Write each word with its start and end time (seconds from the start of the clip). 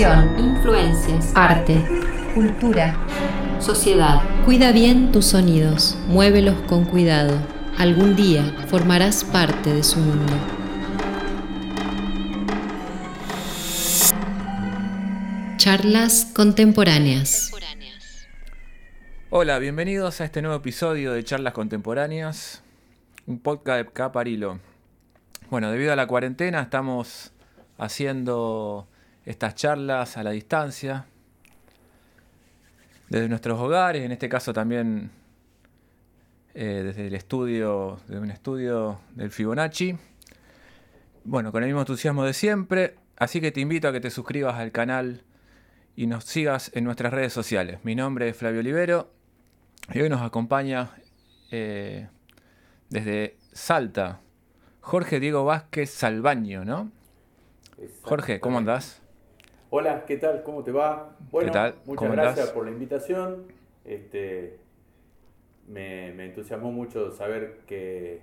Influencias. 0.00 1.30
Arte. 1.34 1.76
Cultura. 2.34 2.96
Sociedad. 3.58 4.22
Cuida 4.46 4.72
bien 4.72 5.12
tus 5.12 5.26
sonidos, 5.26 5.98
muévelos 6.06 6.58
con 6.62 6.86
cuidado. 6.86 7.36
Algún 7.76 8.16
día 8.16 8.42
formarás 8.68 9.24
parte 9.24 9.74
de 9.74 9.82
su 9.82 9.98
mundo. 9.98 10.32
Charlas 15.58 16.32
contemporáneas. 16.34 17.52
Hola, 19.28 19.58
bienvenidos 19.58 20.22
a 20.22 20.24
este 20.24 20.40
nuevo 20.40 20.56
episodio 20.56 21.12
de 21.12 21.22
Charlas 21.24 21.52
Contemporáneas, 21.52 22.62
un 23.26 23.38
podcast 23.38 23.84
de 23.84 23.92
Caparilo. 23.92 24.60
Bueno, 25.50 25.70
debido 25.70 25.92
a 25.92 25.96
la 25.96 26.06
cuarentena 26.06 26.62
estamos 26.62 27.32
haciendo 27.76 28.88
estas 29.30 29.54
charlas 29.54 30.16
a 30.16 30.22
la 30.24 30.30
distancia, 30.30 31.06
desde 33.08 33.28
nuestros 33.28 33.58
hogares, 33.60 34.02
en 34.02 34.12
este 34.12 34.28
caso 34.28 34.52
también 34.52 35.10
eh, 36.54 36.82
desde 36.84 37.06
el 37.06 37.14
estudio, 37.14 38.00
de 38.08 38.18
un 38.18 38.30
estudio 38.30 39.00
del 39.14 39.30
Fibonacci. 39.30 39.96
Bueno, 41.24 41.52
con 41.52 41.62
el 41.62 41.68
mismo 41.68 41.80
entusiasmo 41.80 42.24
de 42.24 42.32
siempre, 42.32 42.96
así 43.16 43.40
que 43.40 43.52
te 43.52 43.60
invito 43.60 43.88
a 43.88 43.92
que 43.92 44.00
te 44.00 44.10
suscribas 44.10 44.56
al 44.56 44.72
canal 44.72 45.22
y 45.94 46.06
nos 46.06 46.24
sigas 46.24 46.72
en 46.74 46.84
nuestras 46.84 47.12
redes 47.12 47.32
sociales. 47.32 47.78
Mi 47.84 47.94
nombre 47.94 48.28
es 48.28 48.36
Flavio 48.36 48.60
Olivero 48.60 49.12
y 49.92 50.00
hoy 50.00 50.08
nos 50.08 50.22
acompaña 50.22 50.90
eh, 51.52 52.08
desde 52.88 53.36
Salta 53.52 54.20
Jorge 54.80 55.20
Diego 55.20 55.44
Vázquez 55.44 55.90
Salvaño, 55.90 56.64
¿no? 56.64 56.90
Jorge, 58.02 58.40
¿cómo 58.40 58.58
andás? 58.58 58.99
Hola, 59.72 60.04
¿qué 60.04 60.16
tal? 60.16 60.42
¿Cómo 60.42 60.64
te 60.64 60.72
va? 60.72 61.16
Bueno, 61.30 61.52
muchas 61.84 62.10
gracias 62.10 62.50
por 62.50 62.64
la 62.64 62.72
invitación. 62.72 63.44
Este, 63.84 64.58
me, 65.68 66.08
entusiasmó 66.24 66.72
mucho 66.72 67.12
saber 67.12 67.60
que, 67.68 68.20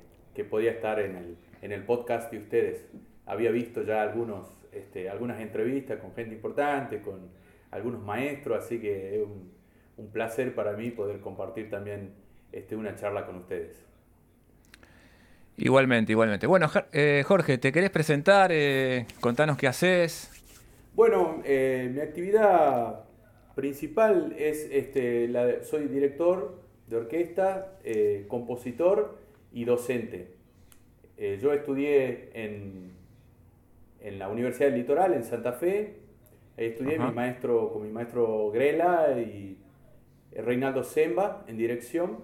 podía 0.49 0.71
estar 0.71 0.99
en 0.99 1.37
el, 1.61 1.83
podcast 1.83 2.29
de 2.33 2.39
ustedes. 2.39 2.85
Había 3.25 3.51
visto 3.51 3.83
ya 3.83 4.01
algunos, 4.01 4.45
este, 4.73 5.09
algunas 5.09 5.39
entrevistas 5.39 6.01
con 6.01 6.13
gente 6.13 6.35
importante, 6.35 7.01
con 7.01 7.29
algunos 7.71 8.03
maestros, 8.03 8.65
así 8.65 8.81
que 8.81 9.15
es 9.15 9.25
un, 9.25 9.55
placer 10.11 10.53
para 10.53 10.73
mí 10.73 10.91
poder 10.91 11.21
compartir 11.21 11.69
también 11.69 12.11
este, 12.51 12.75
una 12.75 12.95
charla 12.97 13.25
con 13.25 13.37
ustedes. 13.37 13.85
Igualmente, 15.55 16.11
igualmente. 16.11 16.45
Bueno, 16.45 16.69
eh, 16.91 17.23
Jorge, 17.25 17.57
¿te 17.57 17.71
querés 17.71 17.89
presentar? 17.89 18.51
Eh, 18.51 19.07
contanos 19.21 19.57
qué 19.57 19.67
haces. 19.67 20.36
Bueno, 20.97 21.43
eh, 21.45 21.91
mi 21.93 21.99
actividad 21.99 23.03
principal 23.53 24.33
es, 24.35 24.67
este, 24.71 25.27
la 25.27 25.63
soy 25.63 25.87
director 25.87 26.59
de 26.87 26.95
orquesta, 26.95 27.77
eh, 27.83 28.25
compositor 28.27 29.19
y 29.53 29.65
docente. 29.65 30.33
Eh, 31.17 31.37
yo 31.39 31.53
estudié 31.53 32.31
en, 32.33 32.93
en, 33.99 34.17
la 34.17 34.27
Universidad 34.27 34.69
del 34.71 34.79
Litoral, 34.79 35.13
en 35.13 35.23
Santa 35.23 35.53
Fe. 35.53 35.99
estudié 36.57 36.97
mi 36.97 37.11
maestro, 37.11 37.71
con 37.71 37.83
mi 37.83 37.91
maestro 37.91 38.49
Grela 38.49 39.21
y 39.21 39.59
Reinaldo 40.31 40.83
Semba 40.83 41.45
en 41.47 41.57
dirección. 41.57 42.23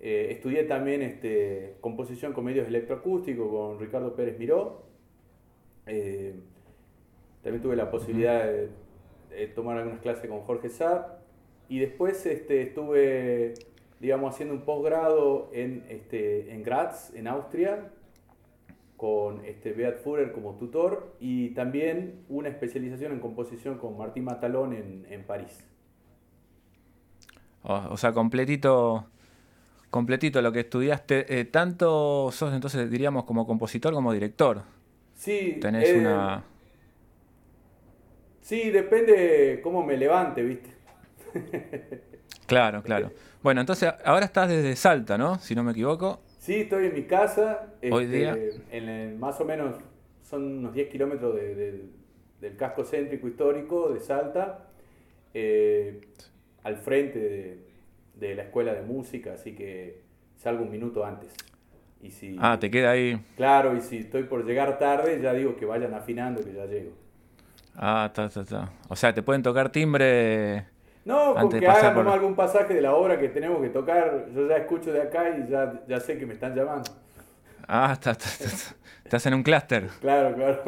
estudié 0.00 0.64
también 0.64 1.02
este, 1.02 1.76
composición 1.82 2.32
con 2.32 2.42
medios 2.46 2.66
electroacústicos 2.66 3.50
con 3.50 3.78
Ricardo 3.78 4.16
Pérez 4.16 4.38
Miró. 4.38 4.86
También 7.42 7.62
tuve 7.62 7.76
la 7.76 7.90
posibilidad 7.90 8.44
de, 8.44 8.68
tomar 9.54 9.78
algunas 9.78 10.00
clases 10.00 10.28
con 10.28 10.40
Jorge 10.40 10.68
Saab. 10.68 11.20
Y 11.68 11.78
después 11.78 12.26
este, 12.26 12.62
estuve, 12.62 13.54
digamos, 14.00 14.34
haciendo 14.34 14.54
un 14.54 14.62
posgrado 14.62 15.50
en, 15.52 15.84
este, 15.88 16.52
en 16.52 16.62
Graz, 16.62 17.14
en 17.14 17.28
Austria, 17.28 17.90
con 18.96 19.42
este, 19.46 19.72
Beat 19.72 20.02
Führer 20.02 20.32
como 20.32 20.56
tutor 20.56 21.14
y 21.20 21.50
también 21.50 22.22
una 22.28 22.50
especialización 22.50 23.12
en 23.12 23.20
composición 23.20 23.78
con 23.78 23.96
Martín 23.96 24.24
Matalón 24.24 24.74
en, 24.74 25.24
París. 25.24 25.64
o 27.62 27.96
sea, 27.96 28.12
completito, 28.12 29.06
completito 29.88 30.42
lo 30.42 30.52
que 30.52 30.60
estudiaste. 30.60 31.40
Eh, 31.40 31.46
tanto 31.46 32.30
sos 32.30 32.52
entonces, 32.52 32.90
diríamos, 32.90 33.24
como 33.24 33.46
compositor 33.46 33.94
como 33.94 34.12
director. 34.12 34.64
Sí. 35.14 35.56
Tenés 35.62 35.88
eh, 35.88 35.98
una 35.98 36.44
Sí, 38.50 38.70
depende 38.70 39.60
cómo 39.62 39.86
me 39.86 39.96
levante, 39.96 40.42
¿viste? 40.42 40.70
claro, 42.46 42.82
claro. 42.82 43.12
Bueno, 43.44 43.60
entonces 43.60 43.94
ahora 44.04 44.24
estás 44.24 44.48
desde 44.48 44.74
Salta, 44.74 45.16
¿no? 45.16 45.38
Si 45.38 45.54
no 45.54 45.62
me 45.62 45.70
equivoco. 45.70 46.20
Sí, 46.40 46.62
estoy 46.62 46.86
en 46.86 46.94
mi 46.94 47.04
casa. 47.04 47.68
Hoy 47.88 48.06
este, 48.06 48.16
día. 48.16 48.36
En 48.72 49.20
más 49.20 49.40
o 49.40 49.44
menos 49.44 49.76
son 50.24 50.58
unos 50.58 50.74
10 50.74 50.88
kilómetros 50.88 51.36
del 51.36 52.56
casco 52.56 52.82
céntrico 52.82 53.28
histórico 53.28 53.90
de 53.90 54.00
Salta, 54.00 54.66
eh, 55.32 56.00
al 56.64 56.76
frente 56.78 57.62
de, 58.16 58.34
la 58.34 58.42
escuela 58.42 58.74
de 58.74 58.82
música, 58.82 59.34
así 59.34 59.54
que 59.54 60.00
salgo 60.34 60.64
un 60.64 60.72
minuto 60.72 61.04
antes. 61.04 61.36
Y 62.02 62.10
si, 62.10 62.36
ah, 62.40 62.58
te 62.58 62.68
queda 62.68 62.90
ahí. 62.90 63.16
Claro, 63.36 63.76
y 63.76 63.80
si 63.80 63.98
estoy 63.98 64.24
por 64.24 64.44
llegar 64.44 64.76
tarde, 64.76 65.20
ya 65.22 65.34
digo 65.34 65.54
que 65.54 65.66
vayan 65.66 65.94
afinando 65.94 66.42
que 66.42 66.52
ya 66.52 66.66
llego. 66.66 67.09
Ah, 67.76 68.06
está, 68.08 68.26
está, 68.26 68.40
está. 68.42 68.72
O 68.88 68.96
sea, 68.96 69.12
te 69.14 69.22
pueden 69.22 69.42
tocar 69.42 69.70
timbre. 69.70 70.66
No, 71.04 71.34
porque 71.40 71.66
hagan 71.66 72.06
algún 72.08 72.34
pasaje 72.34 72.74
de 72.74 72.82
la 72.82 72.94
obra 72.94 73.18
que 73.18 73.28
tenemos 73.28 73.60
que 73.62 73.70
tocar. 73.70 74.26
Yo 74.34 74.48
ya 74.48 74.56
escucho 74.56 74.92
de 74.92 75.02
acá 75.02 75.30
y 75.30 75.50
ya, 75.50 75.80
ya 75.88 76.00
sé 76.00 76.18
que 76.18 76.26
me 76.26 76.34
están 76.34 76.54
llamando. 76.54 76.90
Ah, 77.66 77.90
está, 77.92 78.12
está, 78.12 78.28
estás 79.04 79.26
en 79.26 79.34
un 79.34 79.42
clúster. 79.42 79.88
Claro, 80.00 80.34
claro. 80.34 80.62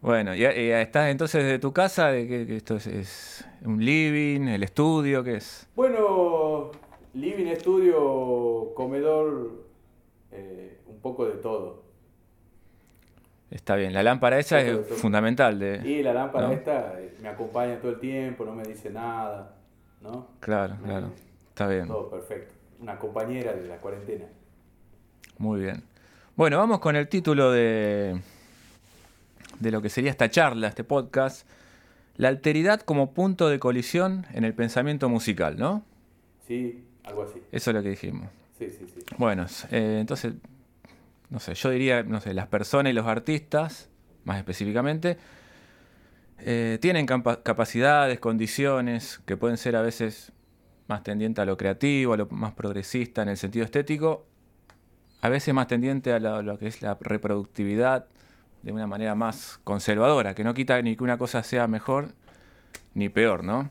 Bueno, 0.00 0.34
y, 0.34 0.44
estás 0.44 1.10
entonces 1.10 1.44
de 1.44 1.58
tu 1.58 1.72
casa, 1.72 2.08
de 2.08 2.26
que, 2.26 2.56
esto 2.56 2.76
es, 2.76 3.44
un 3.62 3.84
living, 3.84 4.48
el 4.48 4.62
estudio, 4.62 5.22
¿qué 5.22 5.36
es? 5.36 5.68
Bueno, 5.76 6.70
living, 7.12 7.46
estudio, 7.46 8.72
comedor, 8.74 9.66
eh, 10.32 10.78
un 10.86 11.00
poco 11.00 11.26
de 11.26 11.36
todo. 11.36 11.82
Está 13.50 13.74
bien, 13.74 13.92
la 13.92 14.02
lámpara 14.02 14.38
esa 14.38 14.60
es 14.60 14.86
fundamental. 14.86 15.58
De, 15.58 15.80
y 15.84 16.02
la 16.02 16.12
lámpara 16.12 16.52
esta 16.52 17.00
eh, 17.00 17.16
me 17.20 17.28
acompaña 17.28 17.80
todo 17.80 17.90
el 17.90 17.98
tiempo, 17.98 18.44
no 18.44 18.52
me 18.52 18.62
dice 18.62 18.90
nada, 18.90 19.56
¿no? 20.00 20.28
Claro, 20.38 20.76
claro, 20.84 21.10
está 21.48 21.66
bien. 21.66 21.88
Todo 21.88 22.08
perfecto, 22.08 22.54
una 22.80 22.96
compañera 22.96 23.52
de 23.52 23.66
la 23.66 23.78
cuarentena. 23.78 24.26
Muy 25.38 25.62
bien. 25.62 25.82
Bueno, 26.36 26.58
vamos 26.58 26.78
con 26.78 26.94
el 26.94 27.08
título 27.08 27.50
de, 27.50 28.20
de 29.58 29.70
lo 29.70 29.82
que 29.82 29.88
sería 29.88 30.10
esta 30.10 30.30
charla, 30.30 30.68
este 30.68 30.84
podcast. 30.84 31.46
La 32.16 32.28
alteridad 32.28 32.80
como 32.82 33.12
punto 33.12 33.48
de 33.48 33.58
colisión 33.58 34.26
en 34.32 34.44
el 34.44 34.54
pensamiento 34.54 35.08
musical, 35.08 35.58
¿no? 35.58 35.82
Sí, 36.46 36.84
algo 37.04 37.24
así. 37.24 37.42
Eso 37.50 37.70
es 37.70 37.74
lo 37.74 37.82
que 37.82 37.90
dijimos. 37.90 38.28
Sí, 38.58 38.70
sí, 38.70 38.86
sí. 38.86 39.00
Bueno, 39.16 39.46
eh, 39.70 39.98
entonces 40.00 40.34
no 41.30 41.38
sé, 41.38 41.54
yo 41.54 41.70
diría, 41.70 42.02
no 42.02 42.20
sé, 42.20 42.34
las 42.34 42.48
personas 42.48 42.90
y 42.90 42.94
los 42.94 43.06
artistas, 43.06 43.88
más 44.24 44.38
específicamente, 44.38 45.16
eh, 46.38 46.78
tienen 46.80 47.06
capacidades, 47.06 48.18
condiciones 48.18 49.20
que 49.26 49.36
pueden 49.36 49.56
ser 49.56 49.76
a 49.76 49.82
veces 49.82 50.32
más 50.88 51.02
tendientes 51.02 51.42
a 51.42 51.46
lo 51.46 51.56
creativo, 51.56 52.14
a 52.14 52.16
lo 52.16 52.26
más 52.26 52.52
progresista 52.54 53.22
en 53.22 53.28
el 53.28 53.36
sentido 53.36 53.64
estético, 53.64 54.26
a 55.20 55.28
veces 55.28 55.54
más 55.54 55.68
tendiente 55.68 56.12
a 56.12 56.18
lo, 56.18 56.58
que 56.58 56.66
es 56.66 56.82
la 56.82 56.96
reproductividad 57.00 58.06
de 58.62 58.72
una 58.72 58.86
manera 58.86 59.14
más 59.14 59.60
conservadora, 59.64 60.34
que 60.34 60.42
no 60.42 60.52
quita 60.54 60.80
ni 60.82 60.96
que 60.96 61.04
una 61.04 61.18
cosa 61.18 61.42
sea 61.42 61.68
mejor 61.68 62.08
ni 62.94 63.08
peor, 63.08 63.44
¿no? 63.44 63.70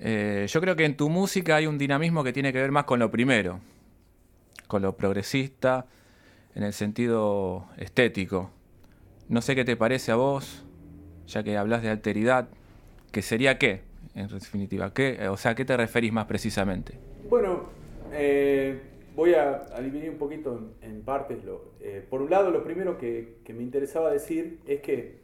Eh, 0.00 0.46
yo 0.48 0.60
creo 0.60 0.76
que 0.76 0.84
en 0.84 0.96
tu 0.96 1.08
música 1.08 1.56
hay 1.56 1.66
un 1.66 1.76
dinamismo 1.76 2.24
que 2.24 2.32
tiene 2.32 2.52
que 2.52 2.60
ver 2.60 2.72
más 2.72 2.84
con 2.84 2.98
lo 2.98 3.10
primero, 3.10 3.60
con 4.66 4.82
lo 4.82 4.96
progresista, 4.96 5.86
en 6.58 6.64
el 6.64 6.72
sentido 6.72 7.66
estético. 7.76 8.50
No 9.28 9.42
sé 9.42 9.54
qué 9.54 9.64
te 9.64 9.76
parece 9.76 10.10
a 10.10 10.16
vos, 10.16 10.66
ya 11.28 11.44
que 11.44 11.56
hablas 11.56 11.82
de 11.82 11.88
alteridad, 11.88 12.48
que 13.12 13.22
sería 13.22 13.58
qué, 13.58 13.82
en 14.16 14.26
definitiva, 14.26 14.92
¿Qué, 14.92 15.28
o 15.28 15.36
sea, 15.36 15.54
¿qué 15.54 15.64
te 15.64 15.76
referís 15.76 16.12
más 16.12 16.26
precisamente? 16.26 16.98
Bueno, 17.30 17.68
eh, 18.12 18.80
voy 19.14 19.34
a, 19.34 19.68
dividir 19.80 20.10
un 20.10 20.18
poquito 20.18 20.72
en, 20.82 21.02
partes. 21.02 21.38
Eh, 21.80 22.04
por 22.10 22.22
un 22.22 22.30
lado, 22.30 22.50
lo 22.50 22.64
primero 22.64 22.98
que, 22.98 23.36
me 23.54 23.62
interesaba 23.62 24.10
decir 24.10 24.58
es 24.66 24.80
que 24.80 25.20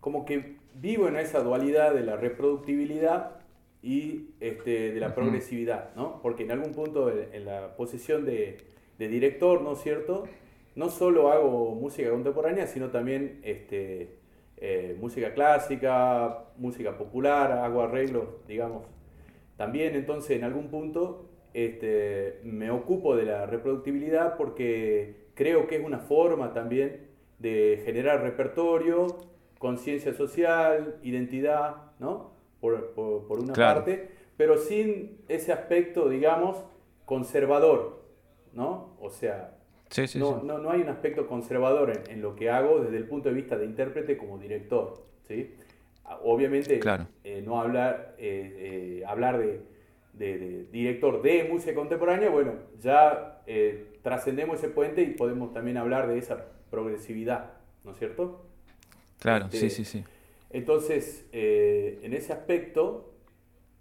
como 0.00 0.26
que 0.26 0.56
vivo 0.74 1.08
en 1.08 1.16
esa 1.16 1.42
dualidad 1.42 1.94
de 1.94 2.02
la 2.02 2.16
reproductibilidad 2.16 3.38
y 3.82 4.34
este, 4.38 4.92
de 4.92 5.00
la 5.00 5.14
progresividad, 5.14 5.94
¿no? 5.96 6.20
Porque 6.20 6.42
en 6.42 6.50
algún 6.50 6.72
punto 6.72 7.10
en 7.10 7.46
la 7.46 7.74
posición 7.74 8.26
de, 8.26 8.71
de 9.02 9.08
director, 9.08 9.60
¿no 9.62 9.72
es 9.72 9.80
cierto? 9.80 10.28
No 10.76 10.88
solo 10.88 11.32
hago 11.32 11.74
música 11.74 12.08
contemporánea, 12.08 12.68
sino 12.68 12.90
también 12.90 13.40
este, 13.42 14.14
eh, 14.58 14.96
música 15.00 15.34
clásica, 15.34 16.44
música 16.56 16.96
popular, 16.96 17.50
hago 17.50 17.82
arreglos, 17.82 18.26
digamos. 18.46 18.84
También 19.56 19.96
entonces 19.96 20.36
en 20.36 20.44
algún 20.44 20.68
punto 20.68 21.26
este, 21.52 22.38
me 22.44 22.70
ocupo 22.70 23.16
de 23.16 23.24
la 23.24 23.44
reproductibilidad 23.44 24.36
porque 24.36 25.26
creo 25.34 25.66
que 25.66 25.76
es 25.76 25.84
una 25.84 25.98
forma 25.98 26.52
también 26.52 27.08
de 27.40 27.82
generar 27.84 28.22
repertorio, 28.22 29.08
conciencia 29.58 30.14
social, 30.14 31.00
identidad, 31.02 31.74
¿no? 31.98 32.30
Por, 32.60 32.92
una 33.40 33.52
parte, 33.52 34.10
pero 34.36 34.56
sin 34.58 35.18
ese 35.26 35.52
aspecto, 35.52 36.08
digamos, 36.08 36.64
conservador, 37.04 38.01
¿no? 38.54 38.96
O 39.00 39.10
sea, 39.10 39.56
no, 40.14 40.42
No, 40.42 40.70
hay 40.70 40.80
un 40.80 40.88
aspecto 40.88 41.26
conservador 41.26 41.92
en, 42.08 42.22
lo 42.22 42.34
que 42.34 42.48
hago 42.48 42.80
desde 42.80 42.96
el 42.96 43.06
punto 43.06 43.28
de 43.28 43.34
vista 43.34 43.58
de 43.58 43.66
intérprete 43.66 44.16
como 44.16 44.38
director, 44.38 45.04
¿sí? 45.28 45.54
Obviamente, 46.24 46.80
eh, 47.24 47.42
no 47.44 47.60
hablar, 47.60 48.14
eh, 48.18 49.00
eh, 49.00 49.04
hablar 49.06 49.38
de, 49.38 49.60
de, 50.14 50.66
director 50.70 51.22
de 51.22 51.44
música 51.44 51.74
contemporánea, 51.74 52.30
bueno, 52.30 52.54
ya 52.80 53.42
trascendemos 54.02 54.58
ese 54.58 54.68
puente 54.68 55.02
y 55.02 55.10
podemos 55.10 55.52
también 55.52 55.76
hablar 55.76 56.08
de 56.08 56.18
esa 56.18 56.46
progresividad, 56.70 57.52
¿no 57.84 57.92
es 57.92 57.98
cierto? 57.98 58.46
Claro, 59.20 59.48
sí, 59.50 59.66
este, 59.66 59.70
sí, 59.70 59.84
sí. 59.84 60.04
Entonces, 60.50 61.26
en 61.32 62.12
ese 62.12 62.32
aspecto, 62.32 63.14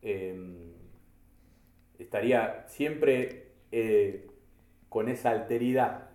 em, 0.01 0.71
estaría 2.00 2.65
siempre 2.67 3.47
con 4.91 5.07
esa 5.07 5.29
alteridad 5.29 6.09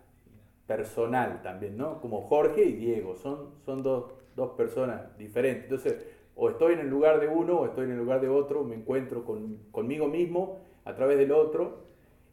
personal 0.67 1.41
también, 1.41 1.77
¿no? 1.77 1.99
Como 1.99 2.21
Jorge 2.21 2.63
y 2.63 2.73
Diego, 2.73 3.15
son, 3.15 3.55
son 3.65 3.81
dos, 3.81 4.11
personas 4.55 5.17
diferentes. 5.17 5.63
Entonces, 5.63 6.05
o 6.35 6.51
estoy 6.51 6.73
en 6.73 6.81
el 6.81 6.87
lugar 6.87 7.19
de 7.19 7.27
uno 7.27 7.61
o 7.61 7.65
estoy 7.65 7.85
en 7.85 7.93
el 7.93 7.97
lugar 7.97 8.21
de 8.21 8.29
otro, 8.29 8.63
me 8.63 8.75
encuentro 8.75 9.25
con, 9.25 9.57
conmigo 9.71 10.07
mismo 10.07 10.59
a 10.85 10.93
través 10.93 11.17
del 11.17 11.31
otro, 11.31 11.85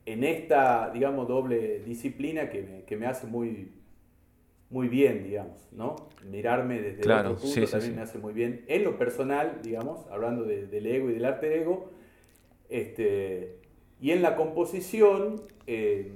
en 0.05 0.23
esta, 0.23 0.91
digamos, 0.91 1.27
doble 1.29 1.79
disciplina 1.79 2.51
que 2.51 2.95
me, 2.95 3.07
hace 3.07 3.27
muy, 3.27 3.73
muy 4.69 4.89
bien, 4.89 5.25
digamos, 5.25 5.67
¿no? 5.73 5.97
Mirarme 6.31 6.79
desde 6.83 7.05
el 7.05 7.11
otro 7.11 7.37
punto 7.37 7.71
también 7.71 7.97
me 7.97 8.03
hace 8.03 8.19
muy 8.19 8.35
bien. 8.35 8.67
En 8.69 8.85
lo 8.85 8.99
personal, 8.99 9.61
digamos, 9.63 10.07
hablando 10.11 10.45
del 10.45 10.87
ego 10.87 11.09
y 11.09 11.15
del 11.15 11.25
arte 11.25 11.63
ego, 11.63 11.89
este, 12.69 13.61
y 13.99 14.11
en 14.11 14.21
la 14.21 14.37
composición, 14.37 15.41
eh, 15.67 16.13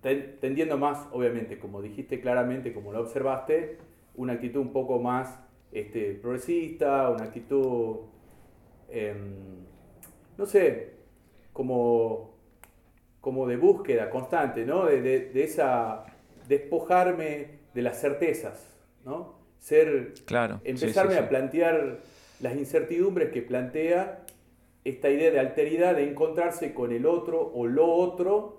tendiendo 0.00 0.78
más, 0.78 1.08
obviamente, 1.12 1.58
como 1.58 1.82
dijiste 1.82 2.20
claramente, 2.20 2.72
como 2.72 2.92
lo 2.92 3.00
observaste, 3.00 3.78
una 4.14 4.34
actitud 4.34 4.60
un 4.60 4.72
poco 4.72 4.98
más 4.98 5.38
este, 5.72 6.14
progresista, 6.14 7.10
una 7.10 7.24
actitud, 7.24 7.96
em, 8.88 9.34
no 10.36 10.46
sé, 10.46 10.94
como, 11.52 12.34
como 13.20 13.46
de 13.46 13.56
búsqueda 13.56 14.08
constante, 14.10 14.64
¿no? 14.64 14.86
De, 14.86 15.30
esa, 15.34 16.04
despojarme 16.46 17.58
de 17.74 17.82
las 17.82 18.00
certezas, 18.00 18.76
¿no? 19.04 19.36
Ser, 19.58 20.14
claro, 20.24 20.60
empezarme 20.64 21.16
a 21.16 21.28
plantear 21.28 21.98
las 22.40 22.56
incertidumbres 22.56 23.30
que 23.30 23.42
plantea 23.42 24.24
esta 24.84 25.10
idea 25.10 25.30
de 25.30 25.40
alteridad, 25.40 25.96
de 25.96 26.08
encontrarse 26.08 26.72
con 26.72 26.92
el 26.92 27.04
otro 27.06 27.50
o 27.54 27.66
lo 27.66 27.92
otro, 27.92 28.57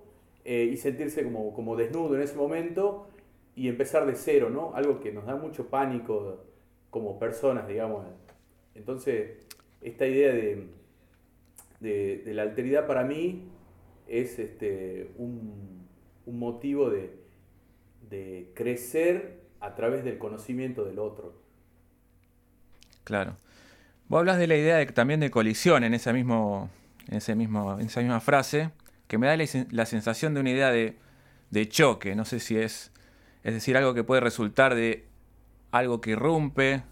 eh, 0.52 0.64
y 0.64 0.78
sentirse 0.78 1.24
como, 1.24 1.54
como 1.54 1.76
desnudo 1.76 2.16
en 2.16 2.24
ese 2.24 2.36
momento 2.36 3.08
y 3.56 3.68
empezar 3.68 4.08
de 4.08 4.16
cero, 4.16 4.50
¿no? 4.50 4.74
Algo 4.74 5.00
que 5.00 5.12
nos 5.12 5.28
da 5.28 5.36
mucho 5.36 5.68
pánico 5.68 6.44
como 6.90 7.20
personas, 7.20 7.68
digamos. 7.68 8.08
Entonces, 8.74 9.46
esta 9.84 10.08
idea 10.08 10.34
de, 10.34 10.66
de, 11.80 12.34
la 12.34 12.42
alteridad 12.42 12.88
para 12.88 13.04
mí 13.04 13.44
es 14.08 14.40
este, 14.40 15.12
un, 15.20 15.86
un 16.26 16.40
motivo 16.40 16.90
de, 16.90 17.14
de 18.10 18.50
crecer 18.56 19.42
a 19.60 19.76
través 19.76 20.04
del 20.04 20.18
conocimiento 20.18 20.84
del 20.84 20.98
otro. 20.98 21.36
Claro. 23.04 23.36
Vos 24.08 24.18
hablas 24.18 24.40
de 24.40 24.48
la 24.48 24.58
idea 24.58 24.78
de, 24.78 24.88
también 24.88 25.20
de 25.20 25.30
colisión 25.30 25.84
en, 25.84 25.94
ese 25.94 26.12
mismo, 26.12 26.72
en, 27.08 27.18
ese 27.18 27.36
mismo, 27.36 27.80
en 27.80 27.86
esa 27.86 28.00
misma 28.00 28.20
frase 28.20 28.72
que 29.10 29.18
me 29.18 29.26
da 29.26 29.36
la, 29.72 29.86
sensación 29.88 30.36
de 30.36 30.40
una 30.40 30.52
idea 30.52 30.70
de, 30.72 31.68
choque, 31.68 32.16
no 32.16 32.26
sé 32.26 32.40
si 32.40 32.58
es, 32.58 32.92
es 33.44 33.54
decir, 33.56 33.76
algo 33.76 33.96
que 33.96 34.04
puede 34.04 34.22
resultar 34.22 34.76
de 34.76 35.08
algo 35.72 36.00
que 36.00 36.12
irrumpe, 36.12 36.84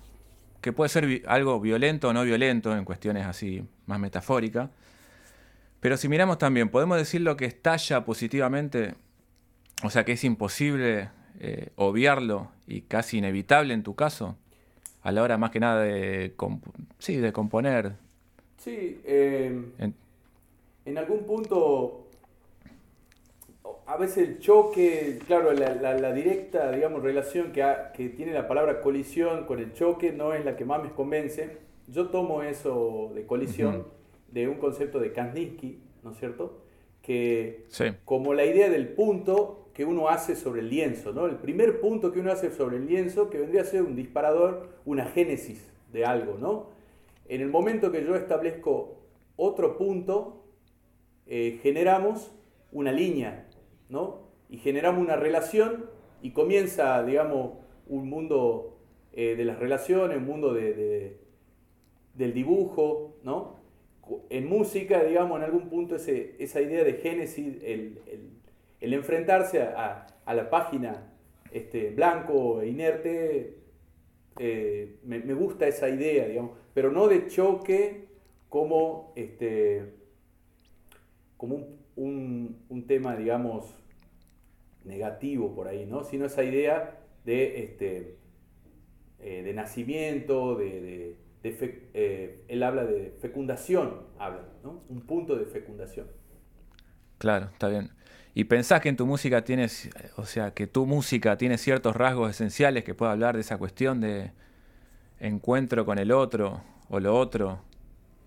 que 0.60 0.74
puede 0.74 0.90
ser 0.90 1.22
algo 1.28 1.62
violento 1.62 2.10
o 2.10 2.14
no 2.14 2.24
violento 2.24 2.76
en 2.76 2.86
cuestiones 2.86 3.28
así 3.28 3.64
más 3.86 4.00
metafóricas. 4.00 4.72
Pero 5.80 5.96
si 5.96 6.10
miramos 6.10 6.40
también, 6.40 6.70
podemos 6.70 6.98
decir 6.98 7.22
lo 7.22 7.38
que 7.38 7.46
estalla 7.46 8.04
positivamente, 8.04 8.96
o 9.84 9.92
sea 9.92 10.04
que 10.04 10.14
es 10.14 10.24
imposible 10.24 11.12
eh, 11.40 11.70
obviarlo 11.76 12.50
y 12.66 12.82
casi 12.82 13.20
inevitable 13.20 13.76
en 13.76 13.84
tu 13.84 13.94
caso, 13.94 14.36
a 15.04 15.12
la 15.12 15.22
hora 15.22 15.38
más 15.38 15.52
que 15.52 15.60
nada 15.60 15.84
de, 15.84 16.34
sí, 16.98 17.18
de 17.18 17.32
componer. 17.32 17.94
Sí, 18.58 19.02
eh, 19.06 19.62
en 20.88 20.98
algún 20.98 21.24
punto 21.26 22.07
a 23.88 23.96
veces 23.96 24.28
el 24.28 24.40
choque, 24.40 25.18
claro, 25.26 25.54
la, 25.54 26.14
directa, 26.14 26.72
digamos, 26.74 27.02
relación 27.02 27.54
que, 27.54 27.66
que, 27.96 28.10
tiene 28.10 28.34
la 28.34 28.46
palabra 28.46 28.82
colisión 28.82 29.46
con 29.46 29.60
el 29.60 29.74
choque 29.74 30.12
no 30.12 30.34
es 30.34 30.44
la 30.44 30.58
que 30.58 30.66
más 30.66 30.84
me 30.84 30.92
convence. 30.92 31.58
Yo 31.88 32.10
tomo 32.10 32.44
eso 32.44 33.12
de 33.16 33.26
colisión 33.26 33.88
de 34.30 34.50
un 34.50 34.56
concepto 34.56 35.00
de 35.00 35.14
Kandinsky, 35.14 35.80
¿no 36.04 36.12
es 36.12 36.20
cierto? 36.20 36.62
Que 37.02 37.66
como 38.04 38.34
la 38.34 38.44
idea 38.46 38.70
del 38.70 38.90
punto 38.90 39.70
que 39.74 39.86
uno 39.86 40.10
hace 40.10 40.36
sobre 40.36 40.60
el 40.60 40.70
lienzo, 40.70 41.14
¿no? 41.14 41.26
El 41.26 41.38
primer 41.38 41.80
punto 41.80 42.12
que 42.12 42.20
uno 42.20 42.32
hace 42.32 42.52
sobre 42.52 42.78
el 42.78 42.88
lienzo, 42.88 43.30
que 43.30 43.38
vendría 43.40 43.62
a 43.62 43.66
ser 43.66 43.84
un 43.84 43.96
disparador, 43.96 44.68
una 44.84 45.06
génesis 45.06 45.66
de 45.94 46.04
algo, 46.04 46.38
¿no? 46.38 46.72
En 47.30 47.40
el 47.40 47.48
momento 47.48 47.90
que 47.92 48.04
yo 48.04 48.18
establezco 48.18 48.98
otro 49.38 49.78
punto, 49.78 50.44
eh, 51.26 51.60
generamos 51.64 52.32
una 52.74 52.92
línea, 52.92 53.47
y 54.50 54.58
generamos 54.58 55.02
una 55.02 55.16
relación 55.16 55.90
y 56.22 56.32
comienza, 56.32 57.04
digamos, 57.04 57.58
un 57.88 58.10
mundo 58.10 58.78
eh, 59.14 59.36
de 59.36 59.46
las 59.46 59.60
relaciones, 59.60 60.18
un 60.18 60.26
mundo 60.26 60.54
de, 60.54 61.18
del 62.14 62.34
dibujo, 62.34 63.16
¿no? 63.24 63.58
En 64.30 64.48
música, 64.48 65.04
digamos, 65.04 65.38
en 65.38 65.44
algún 65.44 65.70
punto 65.70 65.96
esa 65.96 66.62
idea 66.62 66.84
de 66.84 66.94
génesis, 66.94 67.58
el, 67.64 68.00
enfrentarse 68.80 69.62
a, 69.62 70.08
la 70.26 70.50
página 70.50 71.14
este, 71.52 71.90
blanco 71.92 72.62
e 72.62 72.68
inerte, 72.68 73.58
eh, 74.40 74.98
me, 75.04 75.34
gusta 75.34 75.68
esa 75.68 75.90
idea, 75.90 76.28
digamos, 76.28 76.52
pero 76.74 76.92
no 76.92 77.08
de 77.08 77.28
choque 77.28 78.08
como, 78.50 79.14
este, 79.16 79.94
como 81.36 81.56
un, 81.96 82.58
un, 82.70 82.88
tema, 82.88 83.16
digamos, 83.16 83.76
negativo 84.88 85.54
por 85.54 85.68
ahí, 85.68 85.86
¿no? 85.86 86.04
Sino 86.04 86.26
esa 86.26 86.44
idea 86.44 87.00
de, 87.26 87.64
este, 87.64 88.18
eh, 89.20 89.44
de 89.44 89.54
nacimiento, 89.54 90.56
de, 90.56 91.16
eh, 91.44 92.44
él 92.48 92.64
habla 92.64 92.86
de 92.86 93.16
fecundación, 93.22 94.02
habla, 94.18 94.44
¿no? 94.64 94.84
Un 94.90 95.02
punto 95.02 95.36
de 95.36 95.46
fecundación. 95.46 96.08
Claro, 97.18 97.50
está 97.52 97.68
bien. 97.68 97.92
¿Y 98.34 98.44
pensás 98.44 98.82
que 98.82 98.90
en 98.90 98.98
tu 98.98 99.06
música 99.06 99.44
tienes, 99.44 99.90
o 100.16 100.26
sea, 100.26 100.52
que 100.54 100.68
tu 100.68 100.86
música 100.86 101.38
tiene 101.38 101.58
ciertos 101.58 101.96
rasgos 101.96 102.32
esenciales 102.32 102.84
que 102.84 102.94
pueda 102.94 103.12
hablar 103.12 103.36
de 103.36 103.42
esa 103.42 103.58
cuestión 103.58 104.00
de 104.02 104.32
encuentro 105.20 105.86
con 105.86 105.98
el 105.98 106.12
otro 106.12 106.62
o 106.90 107.00
lo 107.00 107.18
otro? 107.18 107.64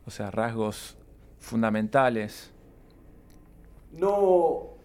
O 0.07 0.11
sea, 0.11 0.31
rasgos 0.31 0.97
fundamentales 1.39 2.53
no, 3.93 4.77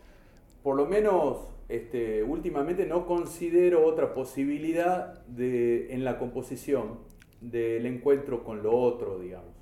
por 0.63 0.75
lo 0.75 0.85
menos 0.85 1.37
este, 1.67 2.23
últimamente 2.23 2.85
no 2.85 3.05
considero 3.05 3.85
otra 3.85 4.13
posibilidad 4.13 5.25
de, 5.25 5.93
en 5.93 6.03
la 6.03 6.17
composición 6.17 6.99
del 7.41 7.85
encuentro 7.85 8.43
con 8.43 8.63
lo 8.63 8.75
otro, 8.75 9.19
digamos. 9.19 9.53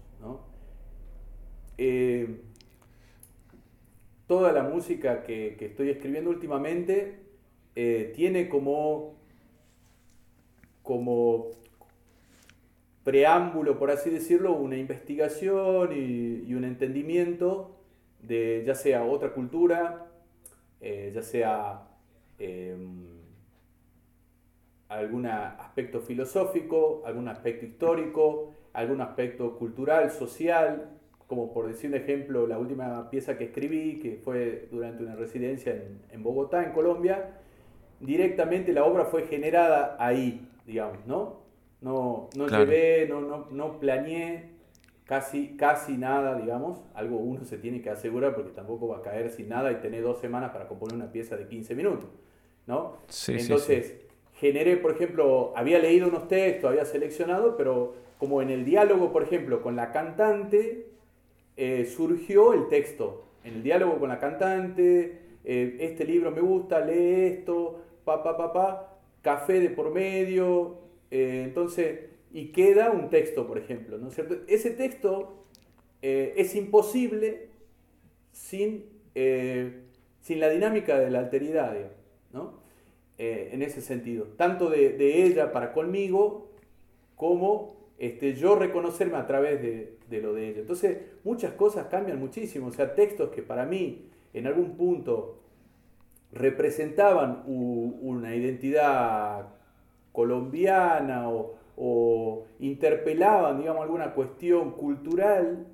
Eh, 1.78 2.42
toda 4.28 4.52
la 4.52 4.64
música 4.64 5.24
que, 5.24 5.58
estoy 5.60 5.90
escribiendo 5.90 6.30
últimamente 6.30 7.20
eh, 7.76 8.14
tiene 8.16 8.48
como, 8.48 9.16
como 10.82 11.48
preámbulo, 13.04 13.80
por 13.80 13.92
así 13.92 14.10
decirlo, 14.10 14.54
una 14.54 14.78
investigación 14.78 15.92
y 15.94 16.54
un 16.54 16.64
entendimiento 16.64 17.74
de 18.24 18.64
ya 18.66 18.74
sea 18.74 19.04
otra 19.04 19.34
cultura, 19.34 20.08
eh, 20.82 21.12
ya 21.14 21.22
sea 21.22 21.88
em, 22.44 23.04
algún 24.90 25.26
aspecto 25.26 26.02
filosófico, 26.02 27.04
algún 27.06 27.28
aspecto 27.28 27.66
histórico, 27.66 28.54
algún 28.74 29.02
aspecto 29.02 29.58
cultural, 29.58 30.12
social, 30.12 30.90
como 31.28 31.54
por 31.54 31.68
decir 31.68 31.90
un 31.90 31.96
ejemplo, 31.96 32.46
la 32.48 32.60
última 32.60 33.10
pieza 33.10 33.38
que 33.38 33.46
escribí, 33.46 34.00
que 34.00 34.20
fue 34.24 34.68
durante 34.72 35.04
una 35.04 35.16
residencia 35.16 35.74
en, 36.12 36.24
Bogotá, 36.24 36.64
en 36.64 36.74
Colombia, 36.74 37.32
directamente 38.00 38.74
la 38.74 38.84
obra 38.84 39.06
fue 39.06 39.26
generada 39.26 39.96
ahí, 40.00 40.48
digamos, 40.66 41.06
¿no? 41.08 41.42
No, 41.82 42.30
no 42.36 42.48
llevé, 42.48 43.08
no, 43.10 43.20
no, 43.22 43.48
no 43.52 43.80
planeé 43.80 44.54
casi, 45.06 45.58
casi 45.58 45.98
nada, 45.98 46.36
digamos, 46.36 46.82
algo 46.94 47.18
uno 47.18 47.44
se 47.46 47.58
tiene 47.58 47.82
que 47.82 47.90
asegurar 47.90 48.36
porque 48.36 48.52
tampoco 48.52 48.88
va 48.88 48.98
a 48.98 49.02
caer 49.02 49.30
sin 49.30 49.50
nada 49.50 49.72
y 49.72 49.76
tener 49.76 50.04
dos 50.04 50.20
semanas 50.20 50.52
para 50.52 50.68
componer 50.68 50.96
una 50.96 51.12
pieza 51.12 51.36
de 51.36 51.48
15 51.48 51.76
minutos, 51.76 52.10
¿no? 52.68 52.98
Entonces, 53.28 53.96
generé, 54.36 54.78
por 54.78 54.92
ejemplo, 54.92 55.54
había 55.56 55.80
leído 55.80 56.08
unos 56.08 56.28
textos, 56.28 56.70
había 56.70 56.86
seleccionado, 56.86 57.56
pero 57.58 57.96
como 58.18 58.42
en 58.42 58.50
el 58.50 58.66
diálogo, 58.66 59.12
por 59.12 59.24
ejemplo, 59.24 59.62
con 59.62 59.76
la 59.76 59.92
cantante, 59.92 60.88
eh, 61.58 61.86
surgió 61.86 62.54
el 62.54 62.68
texto. 62.68 63.26
En 63.44 63.56
el 63.56 63.64
diálogo 63.64 64.00
con 64.00 64.10
la 64.10 64.20
cantante, 64.20 65.20
eh, 65.44 65.78
este 65.80 66.06
libro 66.06 66.32
me 66.32 66.42
gusta, 66.42 66.80
lee 66.80 67.26
esto, 67.26 67.82
pa, 68.06 68.24
pa, 68.24 68.38
pa, 68.38 68.54
pa, 68.54 68.98
café 69.22 69.60
de 69.60 69.70
por 69.70 69.94
medio, 69.94 70.78
eh, 71.12 71.44
entonces, 71.46 72.00
y 72.32 72.48
queda 72.48 72.92
un 72.92 73.10
texto, 73.10 73.46
por 73.46 73.58
ejemplo, 73.58 73.98
¿no 73.98 74.08
es 74.08 74.16
cierto? 74.16 74.38
Ese 74.48 74.72
texto 74.72 75.46
es 76.02 76.54
imposible 76.56 77.48
sin, 78.34 78.84
sin 79.14 80.40
la 80.42 80.50
dinámica 80.50 81.00
de 81.00 81.10
la 81.10 81.20
alteridad, 81.20 81.78
¿no? 82.34 82.62
en 83.18 83.62
ese 83.62 83.82
sentido, 83.82 84.26
tanto 84.38 84.70
de, 84.70 84.90
de 84.98 85.24
ella 85.24 85.52
para 85.52 85.72
conmigo 85.72 86.50
como 87.16 87.84
este, 87.98 88.34
yo 88.34 88.56
reconocerme 88.56 89.18
a 89.18 89.28
través 89.28 89.62
de, 89.62 90.22
lo 90.22 90.34
de 90.34 90.50
ella. 90.50 90.60
Entonces, 90.60 90.98
muchas 91.24 91.54
cosas 91.54 91.88
cambian 91.88 92.20
muchísimo. 92.20 92.68
O 92.68 92.72
sea, 92.72 92.96
textos 92.96 93.30
que 93.30 93.42
para 93.42 93.66
mí 93.66 94.10
en 94.34 94.46
algún 94.48 94.76
punto 94.76 95.40
representaban 96.32 97.44
una 97.46 98.36
identidad 98.36 99.48
colombiana 100.12 101.30
o, 101.30 102.46
interpelaban, 102.60 103.60
digamos, 103.60 103.84
alguna 103.84 104.14
cuestión 104.14 104.72
cultural 104.72 105.66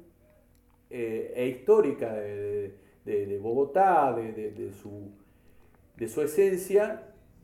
eh, 0.90 1.34
e 1.36 1.48
histórica 1.48 2.14
de, 2.14 3.40
Bogotá, 3.42 4.14
de, 4.14 4.72
su, 4.72 5.10
de 6.00 6.08
su 6.08 6.22
esencia, 6.22 7.04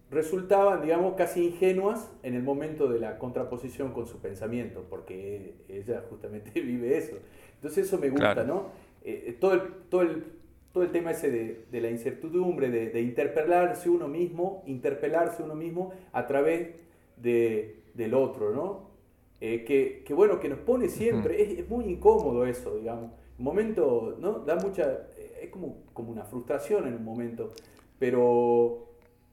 resultaban, 0.09 0.81
digamos, 0.81 1.15
casi 1.15 1.45
ingenuas 1.47 2.09
en 2.23 2.35
el 2.35 2.43
momento 2.43 2.87
de 2.87 2.99
la 2.99 3.17
contraposición 3.17 3.91
con 3.91 4.07
su 4.07 4.19
pensamiento, 4.19 4.85
porque 4.89 5.55
ella 5.67 6.03
justamente 6.09 6.51
vive 6.61 6.97
eso. 6.97 7.17
Entonces 7.55 7.87
eso 7.87 7.97
me 7.97 8.09
gusta, 8.09 8.43
¿no? 8.43 8.69
Eh, 9.03 9.25
eh, 9.27 9.37
todo, 9.39 9.53
el, 9.53 9.61
todo, 9.89 10.01
el, 10.01 10.23
todo 10.71 10.83
el 10.83 10.91
tema 10.91 11.11
ese 11.11 11.29
de, 11.69 11.81
la 11.81 11.89
incertidumbre, 11.89 12.69
de, 12.69 13.01
interpelarse 13.01 13.89
uno 13.89 14.07
mismo, 14.07 14.63
interpelarse 14.67 15.43
uno 15.43 15.55
mismo 15.55 15.93
a 16.11 16.25
través 16.25 16.69
de, 17.17 17.83
del 17.93 18.13
otro, 18.13 18.51
¿no? 18.51 18.95
Eh, 19.41 19.65
que, 19.65 20.03
que, 20.05 20.13
bueno, 20.13 20.39
que 20.39 20.47
nos 20.47 20.59
pone 20.59 20.87
siempre, 20.87 21.41
es, 21.41 21.59
es, 21.59 21.69
muy 21.69 21.85
incómodo 21.85 22.45
eso, 22.45 22.77
digamos. 22.77 23.11
Un 23.37 23.43
momento, 23.43 24.15
¿no? 24.19 24.39
Da 24.39 24.55
mucha, 24.55 25.07
es 25.41 25.49
como, 25.49 25.83
como 25.93 26.11
una 26.11 26.23
frustración 26.23 26.87
en 26.87 26.93
un 26.93 27.03
momento, 27.03 27.51
pero 27.99 28.85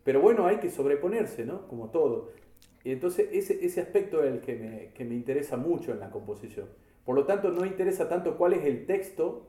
pero 0.04 0.21
bueno, 0.21 0.47
hay 0.47 0.57
que 0.57 0.71
sobreponerse, 0.71 1.45
¿no? 1.45 1.69
Como 1.69 1.90
todo. 1.90 2.31
Y 2.85 2.92
entonces 2.92 3.28
ese, 3.33 3.64
ese 3.64 3.81
aspecto 3.81 4.25
es 4.25 4.33
el 4.33 4.40
que 4.40 4.57
me, 4.57 4.92
que 4.95 5.04
me 5.04 5.14
interesa 5.14 5.57
mucho 5.57 5.92
en 5.92 6.00
la 6.00 6.11
composición. 6.11 6.69
Por 7.04 7.14
lo 7.16 7.25
tanto, 7.25 7.50
no 7.50 7.64
interesa 7.64 8.09
tanto 8.09 8.37
cuál 8.37 8.54
es 8.54 8.64
el 8.64 8.87
texto 8.87 9.47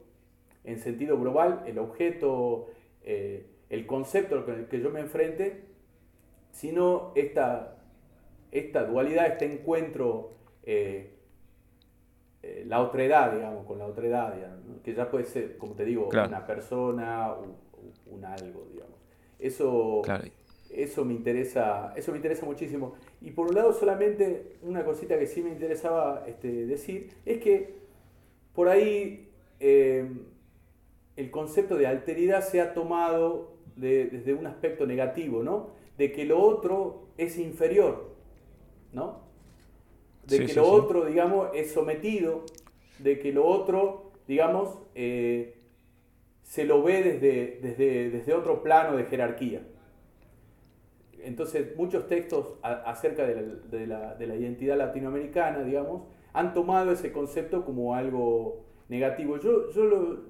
en 0.63 0.79
sentido 0.79 1.19
global, 1.19 1.63
el 1.65 1.79
objeto, 1.79 2.67
eh, 3.03 3.47
el 3.69 3.85
concepto 3.85 4.45
con 4.45 4.55
el 4.59 4.67
que 4.67 4.79
yo 4.79 4.91
me 4.91 4.99
enfrente, 4.99 5.63
sino 6.51 7.11
esta, 7.15 7.77
esta 8.51 8.85
dualidad, 8.85 9.27
este 9.27 9.51
encuentro, 9.51 10.33
eh, 10.63 11.15
eh, 12.43 12.63
la 12.67 12.81
otredad, 12.81 13.33
digamos, 13.33 13.65
con 13.65 13.79
la 13.79 13.87
otredad, 13.87 14.35
que 14.83 14.93
ya 14.93 15.09
puede 15.09 15.25
ser, 15.25 15.57
como 15.57 15.73
te 15.73 15.85
digo, 15.85 16.09
una 16.09 16.45
persona, 16.45 17.33
un, 17.33 17.55
un, 18.05 18.25
algo, 18.25 18.67
digamos. 18.71 19.02
Eso, 19.39 20.01
claro 20.03 20.25
eso 20.75 21.05
me 21.05 21.13
interesa, 21.13 21.93
eso 21.95 22.11
me 22.11 22.17
interesa 22.17 22.45
muchísimo. 22.45 22.95
Y 23.21 23.31
por 23.31 23.47
un 23.47 23.55
lado 23.55 23.73
solamente 23.73 24.57
una 24.61 24.83
cosita 24.83 25.17
que 25.17 25.27
sí 25.27 25.41
me 25.41 25.49
interesaba 25.49 26.23
este, 26.27 26.65
decir 26.65 27.11
es 27.25 27.39
que 27.39 27.75
por 28.53 28.69
ahí 28.69 29.29
eh, 29.59 30.09
el 31.15 31.31
concepto 31.31 31.75
de 31.75 31.87
alteridad 31.87 32.43
se 32.43 32.59
ha 32.61 32.73
tomado 32.73 33.53
desde 33.75 34.33
un 34.33 34.45
aspecto 34.45 34.85
negativo, 34.85 35.43
¿no? 35.43 35.69
De 35.97 36.11
que 36.11 36.25
lo 36.25 36.39
otro 36.39 37.07
es 37.17 37.37
inferior, 37.37 38.11
¿no? 38.91 39.21
De 40.27 40.45
que 40.45 40.53
lo 40.53 40.67
otro, 40.67 41.05
digamos, 41.05 41.49
es 41.53 41.71
sometido, 41.71 42.45
de 42.99 43.19
que 43.19 43.33
lo 43.33 43.45
otro, 43.45 44.11
digamos, 44.27 44.77
eh, 44.95 45.55
se 46.43 46.65
lo 46.65 46.83
ve 46.83 47.01
desde, 47.03 47.59
desde, 47.61 48.09
desde 48.09 48.33
otro 48.33 48.61
plano 48.61 48.95
de 48.95 49.05
jerarquía. 49.05 49.63
Entonces, 51.23 51.75
muchos 51.77 52.07
textos 52.07 52.55
acerca 52.61 53.25
de 53.25 53.87
la, 53.87 54.35
identidad 54.35 54.77
latinoamericana, 54.77 55.63
digamos, 55.63 56.03
han 56.33 56.53
tomado 56.53 56.91
ese 56.91 57.11
concepto 57.11 57.63
como 57.63 57.95
algo 57.95 58.65
negativo. 58.89 59.37
Yo, 59.37 59.71
yo, 59.71 59.85
lo, 59.85 60.21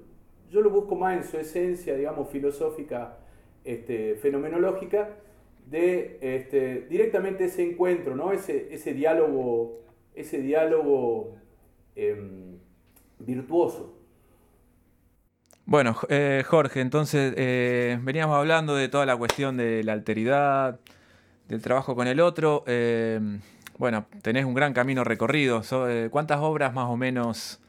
yo 0.50 0.60
lo 0.60 0.70
busco 0.70 0.94
más 0.94 1.16
en 1.16 1.24
su 1.24 1.36
esencia, 1.36 1.96
digamos, 1.96 2.28
filosófica, 2.28 3.18
este, 3.64 4.14
fenomenológica, 4.14 5.16
de 5.66 6.18
este, 6.20 6.82
directamente 6.82 7.44
ese 7.46 7.68
encuentro, 7.68 8.14
¿no? 8.14 8.32
ese, 8.32 8.72
ese 8.72 8.92
diálogo, 8.92 9.80
ese 10.14 10.38
diálogo 10.38 11.36
em, 11.96 12.58
virtuoso. 13.18 13.98
Bueno, 15.66 15.96
eh, 16.10 16.42
Jorge, 16.46 16.82
entonces 16.82 17.32
eh, 17.38 17.98
veníamos 18.02 18.36
hablando 18.36 18.74
de 18.74 18.90
toda 18.90 19.06
la 19.06 19.16
cuestión 19.16 19.56
de 19.56 19.82
la 19.82 19.94
alteridad, 19.94 20.78
del 21.48 21.62
trabajo 21.62 21.96
con 21.96 22.06
el 22.06 22.20
otro. 22.20 22.64
Eh, 22.66 23.18
bueno, 23.78 24.04
tenés 24.20 24.44
un 24.44 24.52
gran 24.52 24.74
camino 24.74 25.04
recorrido. 25.04 25.62
¿Cuántas 26.10 26.40
obras 26.40 26.74
más 26.74 26.90
o 26.90 26.98
menos 26.98 27.62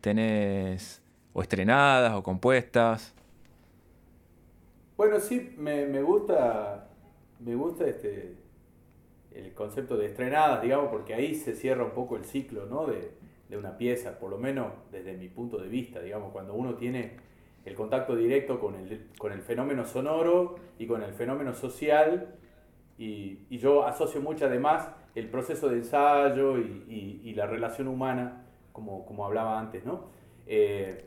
tenés 0.00 1.02
o 1.34 1.42
estrenadas 1.42 2.14
o 2.14 2.22
compuestas? 2.22 3.12
Bueno, 4.96 5.20
sí, 5.20 5.54
me, 5.58 6.02
gusta, 6.02 6.88
me 7.38 7.54
gusta 7.54 7.86
este, 7.86 8.34
el 9.30 9.52
concepto 9.52 9.98
de 9.98 10.06
estrenadas, 10.06 10.62
digamos, 10.62 10.88
porque 10.88 11.12
ahí 11.12 11.34
se 11.34 11.54
cierra 11.54 11.84
un 11.84 11.90
poco 11.90 12.16
el 12.16 12.24
ciclo 12.24 12.64
¿no? 12.64 12.86
de, 12.86 13.10
de 13.50 13.58
una 13.58 13.76
pieza, 13.76 14.18
por 14.18 14.30
lo 14.30 14.38
menos 14.38 14.72
desde 14.90 15.18
mi 15.18 15.28
punto 15.28 15.58
de 15.58 15.68
vista, 15.68 16.00
digamos, 16.00 16.32
cuando 16.32 16.54
uno 16.54 16.76
tiene 16.76 17.31
el 17.64 17.74
contacto 17.74 18.16
directo 18.16 18.58
con 18.58 18.74
el, 18.74 19.08
con 19.18 19.32
el 19.32 19.40
fenómeno 19.40 19.84
sonoro 19.84 20.56
y 20.78 20.86
con 20.86 21.02
el 21.02 21.12
fenómeno 21.12 21.54
social. 21.54 22.34
Y, 22.98 23.46
yo 23.56 23.86
asocio 23.86 24.20
mucho 24.20 24.46
además 24.46 24.90
el 25.14 25.28
proceso 25.28 25.68
de 25.68 25.76
ensayo 25.76 26.58
y, 26.58 27.32
la 27.34 27.46
relación 27.46 27.88
humana, 27.88 28.44
como, 28.72 29.06
como 29.06 29.24
hablaba 29.24 29.58
antes, 29.58 29.84
¿no? 29.84 30.10
Eh, 30.46 31.06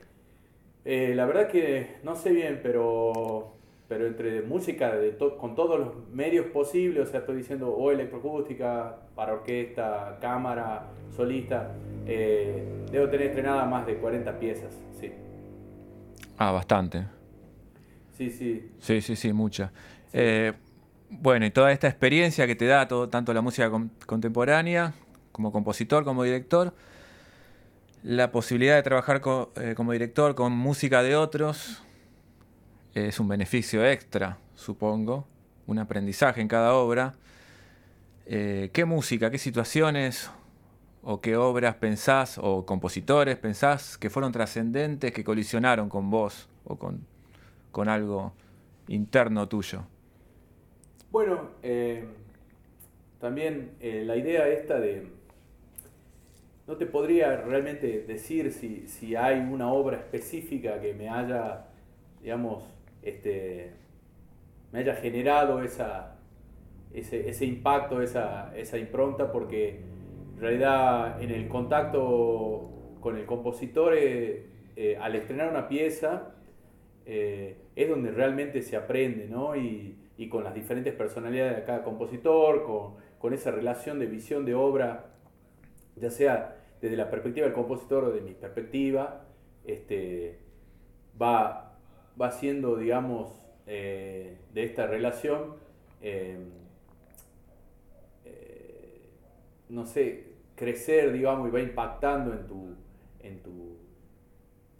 eh, 0.86 1.14
la 1.16 1.26
verdad 1.26 1.48
que 1.48 1.98
no 2.04 2.16
sé 2.16 2.32
bien, 2.32 2.60
pero, 2.62 3.56
pero 3.88 4.08
entre 4.08 4.42
música 4.42 4.94
con 5.40 5.56
todos 5.56 5.80
los 5.80 6.10
medios 6.10 6.48
posibles, 6.48 7.08
o 7.08 7.12
sea, 7.12 7.22
estoy 7.22 7.38
diciendo 7.38 7.70
o 7.70 7.92
electroacústica, 7.92 8.98
para 9.16 9.34
orquesta, 9.34 10.18
cámara, 10.22 10.92
solista, 11.10 11.76
eh, 12.06 12.64
debo 12.92 13.10
tener 13.10 13.28
estrenada 13.28 13.66
más 13.66 13.86
de 13.86 13.98
40 13.98 14.40
piezas, 14.40 14.80
sí. 14.92 15.12
Ah, 16.38 16.51
bastante. 16.51 17.06
Sí, 18.18 18.30
sí. 18.30 18.72
Sí, 18.80 19.01
sí, 19.01 19.15
sí, 19.15 19.34
mucha. 19.34 19.72
Eh, 20.13 20.54
bueno, 21.10 21.46
y 21.46 21.51
toda 21.51 21.72
esta 21.72 21.88
experiencia 21.88 22.48
que 22.48 22.56
te 22.56 22.65
da 22.65 22.88
todo, 22.88 23.10
tanto 23.10 23.34
la 23.34 23.42
música 23.42 23.72
contemporánea, 24.06 24.94
como 25.32 25.51
compositor, 25.51 26.04
como 26.04 26.24
director, 26.24 26.74
la 28.04 28.32
posibilidad 28.32 28.75
de 28.75 28.84
trabajar 28.84 29.22
eh, 29.56 29.74
como 29.75 29.92
director 29.92 30.36
con 30.36 30.54
música 30.54 31.04
de 31.04 31.15
otros, 31.15 31.82
es 32.94 33.20
un 33.20 33.27
beneficio 33.27 33.86
extra, 33.86 34.38
supongo, 34.56 35.27
un 35.68 35.80
aprendizaje 35.80 36.42
en 36.42 36.48
cada 36.48 36.74
obra. 36.75 37.15
Eh, 38.25 38.70
¿Qué 38.74 38.86
música, 38.86 39.30
qué 39.30 39.38
situaciones 39.38 40.32
o 41.08 41.22
qué 41.22 41.38
obras 41.38 41.76
pensás 41.76 42.40
o 42.42 42.66
compositores 42.66 43.38
pensás 43.38 43.96
que 43.98 44.10
fueron 44.10 44.32
trascendentes, 44.32 45.14
que 45.14 45.24
colisionaron 45.24 45.88
con 45.88 46.10
vos 46.10 46.50
o 46.64 46.78
con, 46.78 47.06
con 47.72 47.88
algo 47.88 48.34
interno 48.88 49.48
tuyo? 49.48 49.84
Bueno, 51.12 51.52
eh, 51.62 52.06
también 53.22 53.72
eh, 53.80 54.04
la 54.04 54.18
idea 54.18 54.48
esta 54.48 54.80
de... 54.80 55.14
No 56.68 56.76
te 56.76 56.88
podría 56.88 57.38
realmente 57.38 58.04
decir 58.08 58.52
si, 58.52 58.88
si 58.88 59.16
hay 59.16 59.38
una 59.40 59.72
obra 59.72 59.98
específica 59.98 60.82
que 60.82 60.96
me 60.96 61.08
haya, 61.08 61.68
digamos, 62.24 62.64
este, 63.04 63.74
me 64.72 64.80
haya 64.80 64.96
generado 64.96 65.62
esa, 65.62 66.16
ese, 66.92 67.30
ese 67.30 67.46
impacto, 67.46 68.02
esa, 68.02 68.52
esa 68.58 68.80
impronta, 68.80 69.32
porque 69.32 69.94
en 70.36 70.42
realidad 70.42 71.22
en 71.22 71.32
el 71.32 71.48
contacto 71.48 72.70
con 73.00 73.18
el 73.18 73.25
compositor, 73.25 73.94
eh, 73.96 74.48
eh, 74.75 74.98
al 75.00 75.15
estrenar 75.15 75.50
una 75.50 75.68
pieza, 75.68 76.34
eh, 77.06 77.56
es 77.75 77.88
donde 77.88 78.12
realmente 78.12 78.62
se 78.62 78.75
aprende, 78.75 79.27
¿no? 79.27 79.56
Y, 79.56 80.01
con 80.30 80.44
las 80.44 80.56
diferentes 80.56 80.94
personalidades 80.94 81.58
de 81.58 81.63
cada 81.65 81.84
compositor, 81.84 82.63
con, 82.63 82.96
con, 83.20 83.34
esa 83.34 83.51
relación 83.51 84.00
de 84.00 84.08
visión 84.08 84.44
de 84.44 84.56
obra, 84.56 85.12
ya 85.98 86.10
sea 86.10 86.56
desde 86.82 86.98
la 86.98 87.12
perspectiva 87.12 87.46
del 87.46 87.54
compositor 87.54 88.06
o 88.06 88.12
de 88.12 88.22
mi 88.22 88.34
perspectiva, 88.34 89.25
este, 89.65 90.39
va, 91.22 91.77
va 92.20 92.32
siendo, 92.32 92.77
digamos, 92.77 93.46
de 93.68 94.38
esta 94.56 94.88
relación, 94.88 95.58
no 99.69 99.86
sé, 99.86 100.36
crecer, 100.55 101.12
digamos, 101.12 101.48
y 101.48 101.51
va 101.51 101.62
impactando 101.62 102.34
en 102.34 102.48
tu, 102.48 102.75
en 103.22 103.41
tu, 103.41 103.77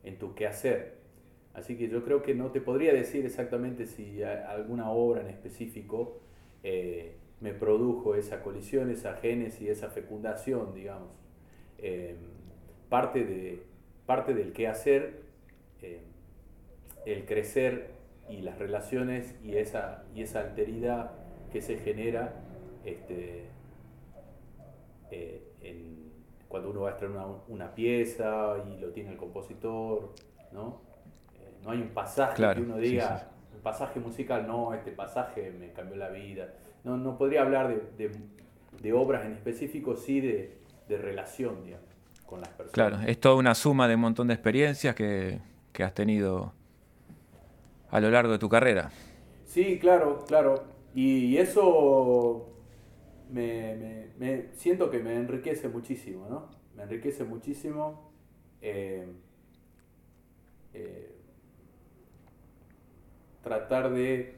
en 0.03 0.17
tu 0.17 0.35
quehacer. 0.35 0.95
Así 1.53 1.77
que 1.77 1.87
yo 1.87 2.03
creo 2.03 2.21
que 2.21 2.35
no 2.35 2.51
te 2.51 2.61
podría 2.61 2.93
decir 2.93 3.25
exactamente 3.25 3.85
si 3.85 4.21
alguna 4.23 4.89
obra 4.91 5.21
en 5.21 5.27
específico 5.27 6.19
eh, 6.63 7.15
me 7.39 7.53
produjo 7.53 8.15
esa 8.15 8.41
colisión, 8.41 8.89
esa 8.89 9.15
génesis, 9.15 9.69
esa 9.69 9.89
fecundación, 9.89 10.73
digamos. 10.73 11.09
Eh, 11.77 12.15
parte, 12.89 13.23
de, 13.23 13.63
parte 14.05 14.33
del 14.33 14.51
quehacer, 14.51 15.21
eh, 15.81 16.01
el 17.05 17.25
crecer 17.25 17.91
y 18.29 18.41
las 18.41 18.59
relaciones 18.59 19.35
y 19.43 19.55
esa, 19.55 20.03
y 20.13 20.23
esa 20.23 20.41
alteridad 20.41 21.11
que 21.51 21.61
se 21.61 21.77
genera 21.77 22.33
este, 22.83 23.45
en, 25.12 26.12
cuando 26.47 26.69
uno 26.69 26.81
va 26.81 26.89
a 26.89 26.93
estrenar 26.93 27.25
una, 27.47 27.74
pieza 27.74 28.55
y 28.69 28.79
lo 28.79 28.89
tiene 28.89 29.12
el 29.12 29.17
compositor, 29.17 30.13
¿no? 30.51 30.81
Eh, 31.35 31.51
no 31.63 31.71
hay 31.71 31.81
un 31.81 31.89
pasaje 31.89 32.41
que 32.53 32.62
uno 32.62 32.77
diga, 32.77 33.29
un 33.53 33.62
pasaje 33.62 34.00
musical, 34.00 34.47
no, 34.47 34.74
este 34.74 34.91
pasaje 34.91 35.51
me 35.51 35.71
cambió 35.71 35.97
la 35.97 36.09
vida. 36.09 36.53
No, 36.83 36.97
no 36.97 37.17
podría 37.17 37.41
hablar 37.41 37.67
de, 37.97 38.12
de, 38.81 38.93
obras 38.93 39.25
en 39.25 39.33
específico, 39.33 39.95
sí 39.95 40.21
de, 40.21 40.57
de 40.88 40.97
relación, 40.97 41.63
digamos, 41.65 41.89
con 42.25 42.39
las 42.41 42.50
personas. 42.50 42.74
Claro, 42.74 43.00
es 43.07 43.19
toda 43.19 43.35
una 43.35 43.55
suma 43.55 43.88
de 43.88 43.95
un 43.95 44.01
montón 44.01 44.27
de 44.27 44.35
experiencias 44.35 44.95
que, 44.95 45.39
que 45.74 45.83
has 45.83 45.93
tenido 45.93 46.53
a 47.89 48.00
lo 48.00 48.09
largo 48.12 48.31
de 48.33 48.39
tu 48.39 48.50
carrera. 48.50 48.91
Sí, 49.45 49.79
claro, 49.79 50.24
claro. 50.27 50.63
Y 50.93 51.38
eso 51.38 52.54
me, 53.35 54.13
me, 54.17 54.45
siento 54.53 54.89
que 54.89 54.99
me 54.99 55.15
enriquece 55.15 55.67
muchísimo, 55.67 56.27
¿no? 56.29 56.49
Me 56.75 56.83
enriquece 56.83 57.25
muchísimo. 57.25 58.11
Eh, 58.61 59.05
eh, 60.73 61.11
tratar 63.43 63.93
de, 63.93 64.35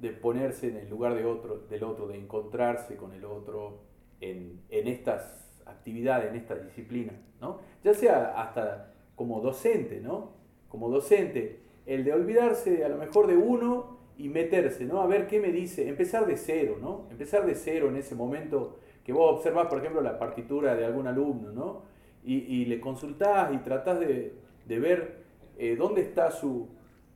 de, 0.00 0.10
ponerse 0.10 0.68
en 0.68 0.76
el 0.76 0.88
lugar 0.88 1.14
de 1.14 1.24
otro, 1.24 1.58
del 1.68 1.82
otro, 1.82 2.06
de 2.06 2.16
encontrarse 2.16 2.96
con 2.96 3.12
el 3.12 3.24
otro 3.24 3.80
en, 4.20 4.62
en 4.70 4.86
estas 4.86 5.60
actividades, 5.66 6.30
en 6.30 6.36
estas 6.36 6.64
disciplinas, 6.64 7.16
¿no? 7.40 7.60
Ya 7.82 7.94
sea 7.94 8.40
hasta 8.40 8.94
como 9.16 9.40
docente, 9.40 10.00
¿no? 10.00 10.30
Como 10.68 10.88
docente, 10.88 11.60
el 11.84 12.04
de 12.04 12.12
olvidarse 12.12 12.84
a 12.84 12.88
lo 12.88 12.96
mejor 12.96 13.26
de 13.26 13.36
uno 13.36 13.93
y 14.16 14.28
meterse, 14.28 14.84
¿no? 14.84 15.00
A 15.00 15.06
ver 15.06 15.26
qué 15.26 15.40
me 15.40 15.50
dice, 15.50 15.88
empezar 15.88 16.26
de 16.26 16.36
cero, 16.36 16.78
¿no? 16.80 17.06
Empezar 17.10 17.44
de 17.46 17.54
cero 17.54 17.88
en 17.88 17.96
ese 17.96 18.14
momento 18.14 18.78
que 19.04 19.12
vos 19.12 19.36
observás, 19.36 19.66
por 19.66 19.78
ejemplo, 19.78 20.00
la 20.00 20.18
partitura 20.18 20.74
de 20.74 20.84
algún 20.84 21.06
alumno, 21.06 21.52
¿no? 21.52 21.82
Y, 22.26 22.64
le 22.64 22.80
consultás 22.80 23.52
y 23.52 23.58
tratás 23.58 24.00
de, 24.00 24.32
ver 24.66 25.24
eh, 25.58 25.76
dónde 25.76 26.00
está 26.00 26.30
su, 26.30 26.70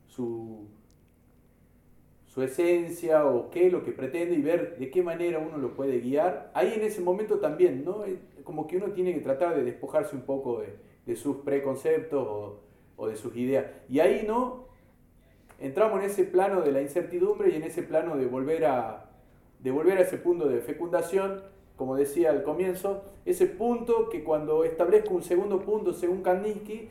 su, 0.05 0.67
su 2.27 2.43
esencia 2.43 3.25
o 3.25 3.49
qué 3.49 3.65
es 3.65 3.73
lo 3.73 3.83
que 3.83 3.91
pretende 3.91 4.35
y 4.35 4.41
ver 4.43 4.77
de 4.77 4.91
qué 4.91 5.01
manera 5.01 5.39
uno 5.39 5.57
lo 5.57 5.73
puede 5.73 5.99
guiar. 5.99 6.51
Ahí 6.53 6.73
en 6.75 6.83
ese 6.83 7.01
momento 7.01 7.39
también, 7.39 7.83
¿no? 7.83 8.03
Como 8.43 8.67
que 8.67 8.77
uno 8.77 8.91
tiene 8.91 9.15
que 9.15 9.21
tratar 9.21 9.55
de 9.55 9.63
despojarse 9.63 10.15
un 10.15 10.21
poco 10.21 10.61
de, 10.61 11.15
sus 11.15 11.37
preconceptos 11.37 12.23
o, 12.23 12.59
o 12.95 13.07
de 13.07 13.15
sus 13.15 13.35
ideas. 13.35 13.65
Y 13.89 13.99
ahí, 13.99 14.25
¿no? 14.27 14.68
Entramos 15.61 15.99
en 15.99 16.09
ese 16.09 16.23
plano 16.23 16.61
de 16.61 16.71
la 16.71 16.81
incertidumbre 16.81 17.49
y 17.49 17.55
en 17.55 17.63
ese 17.63 17.83
plano 17.83 18.17
de 18.17 18.25
volver 18.25 18.65
a, 18.65 19.05
de 19.59 19.71
volver 19.71 19.97
a 19.97 20.01
ese 20.01 20.17
punto 20.17 20.47
de 20.47 20.61
fecundación, 20.61 21.41
como 21.75 21.95
decía 21.95 22.29
al 22.29 22.43
comienzo, 22.43 23.03
ese 23.25 23.45
punto 23.45 24.09
que 24.09 24.23
cuando 24.23 24.63
establezco 24.63 25.13
un 25.13 25.23
segundo 25.23 25.61
punto 25.61 25.93
según 25.93 26.23
Kandinsky, 26.23 26.89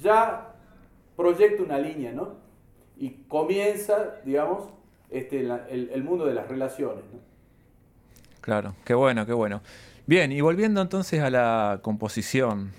ya 0.00 0.54
proyecta 1.16 1.62
una 1.62 1.78
línea, 1.78 2.12
¿no? 2.12 2.36
Y 2.96 3.10
comienza, 3.28 4.16
digamos, 4.24 4.68
este, 5.10 5.40
el, 5.40 6.04
mundo 6.04 6.26
de 6.26 6.34
las 6.34 6.48
relaciones. 6.48 7.04
Claro, 8.40 8.74
qué 8.84 8.94
bueno, 8.94 9.26
qué 9.26 9.32
bueno. 9.32 9.62
Bien, 10.06 10.32
y 10.32 10.40
volviendo 10.40 10.80
entonces 10.80 11.20
a 11.20 11.30
la 11.30 11.80
composición, 11.82 12.72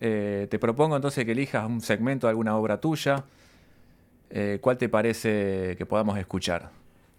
eh, 0.00 0.46
te 0.50 0.58
propongo 0.58 0.96
entonces 0.96 1.24
que 1.24 1.32
elijas 1.32 1.66
un 1.66 1.80
segmento 1.80 2.26
de 2.26 2.30
alguna 2.30 2.56
obra 2.56 2.80
tuya, 2.80 3.24
eh, 4.30 4.58
¿Cuál 4.60 4.76
te 4.78 4.88
parece 4.88 5.74
que 5.76 5.86
podamos 5.86 6.18
escuchar? 6.18 6.70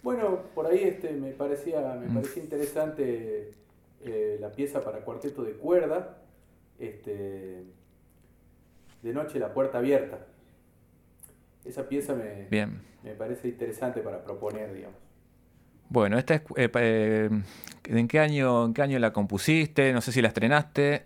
Bueno, 0.03 0.39
por 0.53 0.67
ahí 0.67 0.83
este, 0.83 1.11
me 1.13 1.31
parecía, 1.31 1.81
me 1.99 2.07
mm. 2.07 2.13
parecía 2.13 2.43
interesante 2.43 3.51
eh, 4.03 4.37
la 4.39 4.51
pieza 4.51 4.83
para 4.83 4.99
cuarteto 4.99 5.43
de 5.43 5.53
cuerda, 5.53 6.17
este, 6.79 7.63
de 9.01 9.13
noche 9.13 9.39
la 9.39 9.53
puerta 9.53 9.79
abierta. 9.79 10.19
Esa 11.65 11.89
pieza 11.89 12.15
me, 12.15 12.47
me 13.03 13.13
parece 13.15 13.49
interesante 13.49 14.01
para 14.01 14.23
proponer, 14.23 14.73
digamos. 14.73 14.97
Bueno, 15.89 16.17
esta 16.19 16.35
es, 16.35 16.41
eh, 16.55 17.29
¿en, 17.85 18.07
qué 18.07 18.19
año, 18.19 18.65
¿en 18.65 18.73
qué 18.73 18.83
año 18.83 18.99
la 18.99 19.11
compusiste? 19.11 19.91
No 19.91 20.01
sé 20.01 20.11
si 20.11 20.21
la 20.21 20.27
estrenaste. 20.27 21.05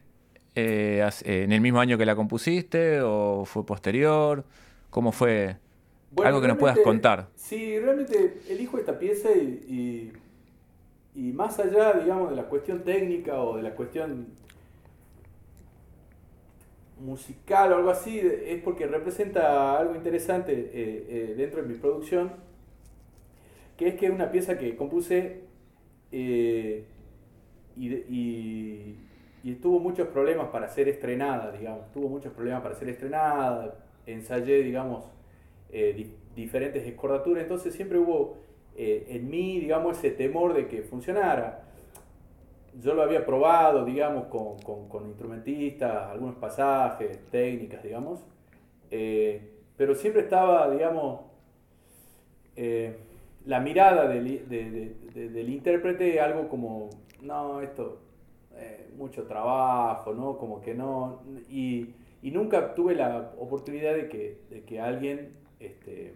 ¿En 0.56 1.52
el 1.52 1.62
mismo 1.62 1.80
año 1.80 1.98
que 1.98 2.06
la 2.06 2.16
compusiste 2.16 3.02
o 3.02 3.44
fue 3.46 3.66
posterior? 3.66 4.44
¿Cómo 4.92 5.12
fue 5.12 5.58
algo 6.24 6.42
que 6.42 6.48
nos 6.48 6.58
puedas 6.58 6.80
contar. 6.80 7.30
Sí, 7.36 7.80
realmente 7.80 8.42
elijo 8.50 8.78
esta 8.78 9.00
pieza 9.00 9.32
y, 9.32 10.12
y, 11.16 11.32
más 11.34 11.60
allá, 11.60 11.94
digamos, 11.94 12.30
de 12.30 12.36
la 12.36 12.44
cuestión 12.44 12.84
técnica 12.84 13.42
o 13.42 13.58
de 13.58 13.64
la 13.64 13.76
cuestión 13.76 14.28
musical 17.00 17.74
o 17.74 17.76
algo 17.78 17.90
así, 17.90 18.20
es 18.20 18.62
porque 18.64 18.88
representa 18.88 19.78
algo 19.78 19.96
interesante 19.96 20.54
eh, 20.54 21.06
eh, 21.10 21.34
dentro 21.36 21.62
de 21.62 21.68
mi 21.68 21.76
producción, 21.76 22.32
que 23.78 23.90
es 23.90 23.96
que 23.96 24.06
es 24.06 24.12
una 24.12 24.32
pieza 24.32 24.58
que 24.58 24.76
compuse 24.76 25.42
eh, 26.12 26.86
y, 27.76 28.96
y, 29.44 29.56
tuvo 29.62 29.80
muchos 29.80 30.08
problemas 30.10 30.50
para 30.50 30.68
ser 30.68 30.88
estrenada, 30.88 31.52
digamos, 31.52 31.92
tuvo 31.92 32.08
muchos 32.08 32.34
problemas 32.34 32.62
para 32.62 32.76
ser 32.76 32.90
estrenada, 32.90 33.76
ensayé, 34.06 34.64
digamos, 34.64 35.06
eh, 35.76 36.08
diferentes 36.36 36.86
escordaturas, 36.86 37.42
entonces 37.42 37.74
siempre 37.74 37.98
hubo 37.98 38.38
eh, 38.78 39.08
en 39.10 39.28
mí, 39.28 39.60
digamos, 39.60 39.98
ese 39.98 40.12
temor 40.12 40.54
de 40.54 40.68
que 40.68 40.84
funcionara. 40.84 41.64
Yo 42.80 42.94
lo 42.94 43.02
había 43.02 43.26
probado, 43.26 43.84
digamos, 43.84 44.26
con, 44.26 44.60
con, 44.60 45.08
instrumentistas, 45.08 46.12
algunos 46.12 46.36
pasajes, 46.36 47.20
técnicas, 47.32 47.82
digamos, 47.82 48.24
eh, 48.92 49.50
pero 49.76 49.96
siempre 49.96 50.22
estaba, 50.22 50.70
digamos, 50.70 51.22
la 53.48 53.60
mirada 53.60 54.08
del, 54.08 54.48
del 55.16 55.50
intérprete 55.50 56.20
algo 56.22 56.50
como, 56.50 56.92
no, 57.20 57.62
esto, 57.62 58.00
mucho 58.96 59.24
trabajo, 59.24 60.14
¿no? 60.14 60.38
Como 60.38 60.62
que 60.62 60.76
no, 60.76 61.24
y, 61.50 61.96
y 62.22 62.30
nunca 62.30 62.76
tuve 62.76 62.94
la 62.94 63.34
oportunidad 63.40 63.96
de 63.96 64.08
que, 64.08 64.38
de 64.52 64.64
que 64.64 64.80
alguien 64.80 65.43
este, 65.66 66.14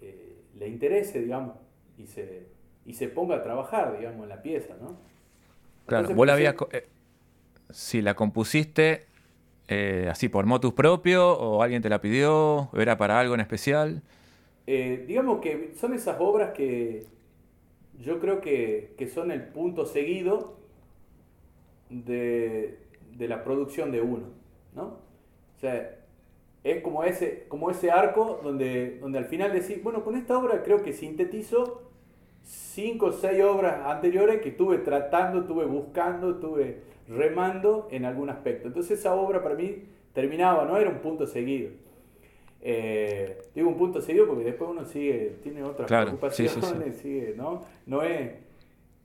eh, 0.00 0.36
le 0.58 0.68
interese, 0.68 1.20
digamos, 1.20 1.56
y 1.96 2.06
se, 2.06 2.46
y 2.86 2.94
se 2.94 3.08
ponga 3.08 3.36
a 3.36 3.42
trabajar, 3.42 3.98
digamos, 3.98 4.22
en 4.24 4.28
la 4.28 4.42
pieza, 4.42 4.76
¿no? 4.80 4.96
Claro, 5.86 6.14
vos 6.14 6.26
la 6.26 6.34
habías... 6.34 6.54
Eh, 6.72 6.86
si 7.70 8.00
la 8.00 8.14
compusiste 8.14 9.04
eh, 9.68 10.08
así 10.10 10.30
por 10.30 10.46
motus 10.46 10.72
propio 10.72 11.32
o 11.32 11.62
alguien 11.62 11.82
te 11.82 11.90
la 11.90 12.00
pidió, 12.00 12.70
o 12.72 12.80
era 12.80 12.96
para 12.96 13.20
algo 13.20 13.34
en 13.34 13.40
especial. 13.40 14.02
digamos 14.66 15.40
que 15.40 15.74
son 15.76 15.92
esas 15.92 16.16
obras 16.18 16.52
que 16.52 17.06
yo 18.00 18.20
creo 18.20 18.40
que, 18.40 18.94
que 18.96 19.06
son 19.08 19.30
el 19.30 19.42
punto 19.42 19.84
seguido 19.84 20.56
de, 21.90 22.78
de 23.12 23.28
la 23.28 23.44
producción 23.44 23.90
de 23.92 24.00
uno, 24.00 24.28
¿no? 24.74 24.84
O 25.56 25.60
sea, 25.60 25.97
es 26.64 26.82
como 26.82 27.04
ese, 27.04 27.44
como 27.48 27.70
ese 27.70 27.90
arco 27.90 28.40
donde, 28.42 28.98
donde 28.98 29.18
al 29.18 29.26
final 29.26 29.52
decís, 29.52 29.82
bueno, 29.82 30.04
con 30.04 30.16
esta 30.16 30.38
obra 30.38 30.62
creo 30.62 30.82
que 30.82 30.92
sintetizo 30.92 31.82
cinco 32.42 33.06
o 33.06 33.12
seis 33.12 33.42
obras 33.42 33.86
anteriores 33.86 34.40
que 34.40 34.50
estuve 34.50 34.78
tratando, 34.78 35.40
estuve 35.40 35.66
buscando, 35.66 36.30
estuve 36.30 36.80
remando 37.08 37.88
en 37.90 38.04
algún 38.04 38.30
aspecto. 38.30 38.68
Entonces 38.68 38.98
esa 38.98 39.14
obra 39.14 39.42
para 39.42 39.54
mí 39.54 39.84
terminaba, 40.12 40.64
no 40.64 40.76
era 40.76 40.90
un 40.90 40.98
punto 40.98 41.26
seguido. 41.26 41.70
Eh, 42.60 43.40
digo 43.54 43.68
un 43.68 43.76
punto 43.76 44.00
seguido 44.00 44.26
porque 44.26 44.44
después 44.44 44.70
uno 44.70 44.84
sigue, 44.84 45.36
tiene 45.42 45.62
otras 45.62 45.86
preocupaciones, 45.88 46.96
sigue, 46.96 47.34
¿no? 47.36 47.62
No 47.86 48.02
es... 48.02 48.32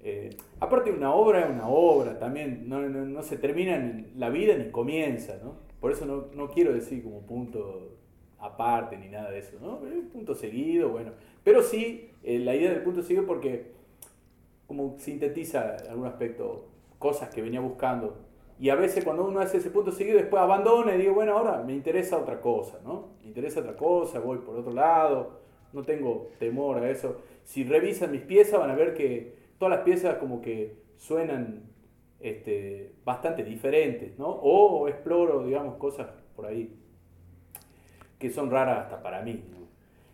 Eh, 0.05 0.31
aparte 0.59 0.91
una 0.91 1.13
obra 1.13 1.45
es 1.45 1.49
una 1.49 1.67
obra, 1.67 2.19
también 2.19 2.67
no, 2.67 2.81
no, 2.81 3.21
se 3.21 3.37
termina 3.37 3.75
en 3.75 4.11
la 4.17 4.29
vida 4.29 4.53
ni 4.57 4.69
comienza, 4.69 5.39
¿no? 5.41 5.55
Por 5.83 5.91
eso 5.91 6.05
no, 6.05 6.27
no 6.33 6.49
quiero 6.49 6.71
decir 6.71 7.03
como 7.03 7.19
punto 7.23 7.97
aparte 8.39 8.95
ni 8.95 9.09
nada 9.09 9.29
de 9.31 9.39
eso, 9.39 9.57
¿no? 9.59 9.79
un 9.79 10.07
punto 10.07 10.33
seguido, 10.33 10.87
bueno. 10.87 11.11
Pero 11.43 11.61
sí, 11.61 12.09
eh, 12.23 12.39
la 12.39 12.55
idea 12.55 12.71
del 12.71 12.83
punto 12.83 13.01
seguido 13.01 13.25
porque 13.25 13.73
como 14.65 14.97
sintetiza 14.97 15.75
en 15.83 15.91
algún 15.91 16.07
aspecto 16.07 16.69
cosas 16.97 17.31
que 17.31 17.41
venía 17.41 17.59
buscando. 17.59 18.15
Y 18.57 18.69
a 18.69 18.75
veces 18.75 19.03
cuando 19.03 19.25
uno 19.25 19.41
hace 19.41 19.57
ese 19.57 19.71
punto 19.71 19.91
seguido, 19.91 20.19
después 20.19 20.41
abandona 20.41 20.95
y 20.95 20.99
digo, 20.99 21.15
bueno, 21.15 21.37
ahora 21.37 21.61
me 21.63 21.73
interesa 21.73 22.17
otra 22.17 22.39
cosa, 22.39 22.79
¿no? 22.81 23.09
Me 23.21 23.27
interesa 23.27 23.59
otra 23.59 23.75
cosa, 23.75 24.21
voy 24.21 24.37
por 24.37 24.55
otro 24.55 24.71
lado, 24.71 25.41
no 25.73 25.83
tengo 25.83 26.29
temor 26.39 26.77
a 26.77 26.89
eso. 26.89 27.17
Si 27.43 27.65
revisan 27.65 28.09
mis 28.09 28.21
piezas 28.21 28.57
van 28.57 28.71
a 28.71 28.75
ver 28.75 28.93
que 28.93 29.35
todas 29.59 29.75
las 29.75 29.83
piezas 29.83 30.15
como 30.15 30.39
que 30.39 30.77
suenan 30.95 31.72
este, 32.23 32.93
bastante 33.03 33.43
diferentes, 33.43 34.17
¿no? 34.17 34.29
O 34.29 34.87
exploro, 34.87 35.45
digamos, 35.45 35.75
cosas 35.75 36.07
por 36.35 36.47
ahí 36.47 36.73
que 38.17 38.29
son 38.29 38.49
raras 38.49 38.85
hasta 38.85 39.03
para 39.03 39.21
mí. 39.21 39.43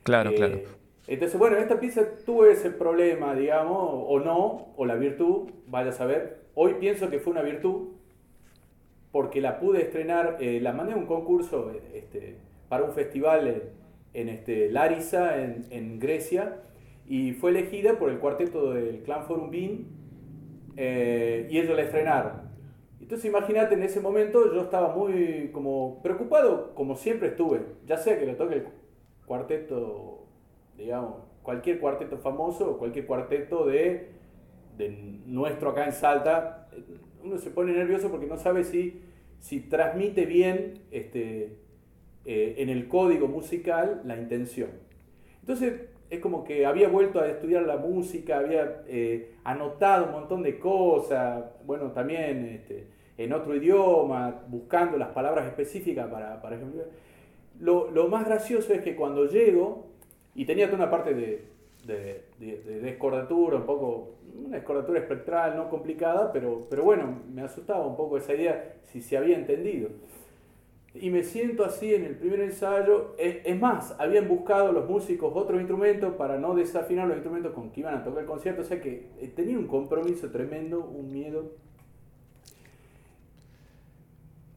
Claro, 0.02 0.34
claro. 0.34 0.56
Eh, 0.56 0.68
entonces, 1.06 1.38
bueno, 1.38 1.58
esta 1.58 1.80
pieza 1.80 2.04
tuvo 2.26 2.46
ese 2.48 2.72
problema, 2.72 3.36
digamos, 3.36 3.78
o 4.08 4.20
no, 4.20 4.74
o 4.76 4.86
la 4.86 4.96
virtud, 4.96 5.52
vaya 5.68 5.92
a 5.92 5.94
saber. 5.94 6.42
Hoy 6.56 6.76
pienso 6.80 7.12
que 7.12 7.20
fue 7.20 7.32
una 7.34 7.44
virtud, 7.44 7.90
porque 9.12 9.42
la 9.42 9.60
pude 9.60 9.84
estrenar, 9.84 10.38
eh, 10.40 10.60
la 10.60 10.74
mandé 10.74 10.94
a 10.94 10.96
un 10.96 11.06
concurso 11.06 11.72
este, 11.94 12.38
para 12.68 12.84
un 12.84 12.94
festival 12.94 13.62
en, 14.16 14.30
este, 14.30 14.72
Larissa, 14.72 15.40
en, 15.40 16.00
Grecia, 16.00 16.58
y 17.08 17.34
fue 17.34 17.52
elegida 17.52 18.00
por 18.00 18.10
el 18.10 18.18
cuarteto 18.18 18.74
del 18.74 19.04
Clan 19.04 19.26
Forum 19.26 19.52
Bean, 19.52 19.86
eh, 20.82 21.46
y 21.50 21.60
ellos 21.60 21.76
la 21.76 21.84
estrenaron. 21.84 22.50
Entonces 23.02 23.26
imagínate, 23.26 23.74
en 23.76 23.84
ese 23.84 24.00
momento 24.00 24.54
yo 24.54 24.62
estaba 24.62 24.96
muy 24.96 25.50
como 25.52 26.02
preocupado, 26.02 26.74
como 26.74 26.96
siempre 26.96 27.28
estuve, 27.28 27.66
ya 27.86 27.98
sea 27.98 28.18
que 28.18 28.26
le 28.26 28.36
toque 28.36 28.56
el 28.56 28.66
cuarteto, 29.26 30.26
digamos, 30.78 31.16
cualquier 31.44 31.82
cuarteto 31.82 32.18
famoso 32.20 32.72
o 32.72 32.78
cualquier 32.78 33.06
cuarteto 33.06 33.66
de, 33.66 34.12
de 34.78 34.90
nuestro 35.26 35.72
acá 35.72 35.86
en 35.86 35.92
Salta, 35.92 36.70
uno 37.26 37.38
se 37.40 37.50
pone 37.50 37.74
nervioso 37.74 38.10
porque 38.10 38.28
no 38.28 38.38
sabe 38.38 38.64
si, 38.64 39.02
si 39.42 39.60
transmite 39.60 40.26
bien 40.26 40.76
este, 40.92 41.58
eh, 42.24 42.56
en 42.60 42.70
el 42.70 42.88
código 42.88 43.28
musical 43.28 44.02
la 44.06 44.18
intención. 44.18 44.70
Entonces 45.42 45.89
es 46.10 46.20
como 46.20 46.44
que 46.44 46.66
había 46.66 46.90
vuelto 46.90 47.20
a 47.20 47.28
estudiar 47.28 47.64
la 47.64 47.78
música, 47.78 48.40
había 48.40 48.84
eh, 48.88 49.36
anotado 49.44 50.06
un 50.06 50.12
montón 50.12 50.42
de 50.42 50.58
cosas, 50.58 51.46
bueno, 51.66 51.92
también 51.92 52.46
este, 52.46 52.88
en 53.18 53.32
otro 53.32 53.56
idioma, 53.56 54.44
buscando 54.48 54.98
las 54.98 55.10
palabras 55.10 55.46
específicas 55.46 56.08
para, 56.08 56.42
para 56.42 56.56
ejemplo. 56.56 56.84
Lo, 57.60 57.92
lo, 57.92 58.08
más 58.08 58.26
gracioso 58.26 58.74
es 58.74 58.82
que 58.82 58.96
cuando 58.96 59.26
llego, 59.26 59.88
y 60.34 60.46
tenía 60.46 60.66
toda 60.68 60.84
una 60.84 60.90
parte 60.90 61.14
de, 61.14 61.46
de, 61.86 62.24
de, 62.40 62.80
descordatura, 62.80 63.58
un 63.58 63.66
poco, 63.66 64.16
una 64.34 64.58
descordatura 64.58 65.00
espectral, 65.00 65.56
no 65.58 65.70
complicada, 65.70 66.32
pero, 66.32 66.66
pero 66.70 66.84
bueno, 66.84 67.22
me 67.32 67.44
asustaba 67.44 67.86
un 67.86 67.98
poco 67.98 68.18
esa 68.18 68.34
idea 68.34 68.78
si 68.86 69.02
se 69.02 69.18
había 69.18 69.38
entendido. 69.38 69.90
Y 70.96 71.12
me 71.12 71.24
siento 71.24 71.64
así 71.64 71.94
en 71.94 72.04
el 72.04 72.16
primer 72.16 72.42
ensayo. 72.42 73.16
Es, 73.18 73.60
más, 73.60 73.96
habían 74.00 74.28
buscado 74.28 74.72
los 74.72 74.90
músicos 74.90 75.32
otros 75.36 75.60
instrumentos 75.60 76.16
para 76.16 76.38
no 76.38 76.56
desafinar 76.56 77.08
los 77.08 77.18
instrumentos 77.18 77.54
con 77.54 77.72
que 77.72 77.82
iban 77.82 77.96
a 77.96 78.04
tocar 78.04 78.22
el 78.22 78.28
concierto. 78.28 78.62
O 78.62 78.66
sea 78.66 78.82
que 78.82 79.08
eh, 79.20 79.32
tenía 79.36 79.58
un 79.58 79.68
compromiso 79.68 80.32
tremendo, 80.32 80.80
un 80.80 81.12
miedo 81.12 81.52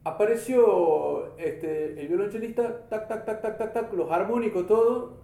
apareció 0.05 1.37
este, 1.38 2.01
el 2.01 2.09
violonchelista, 2.09 2.88
tac, 2.88 3.09
tac, 3.09 3.25
tac, 3.25 3.40
tac, 3.40 3.59
tac, 3.59 3.73
tac, 3.73 3.92
los 3.92 4.11
armónicos, 4.11 4.66
todo. 4.66 5.23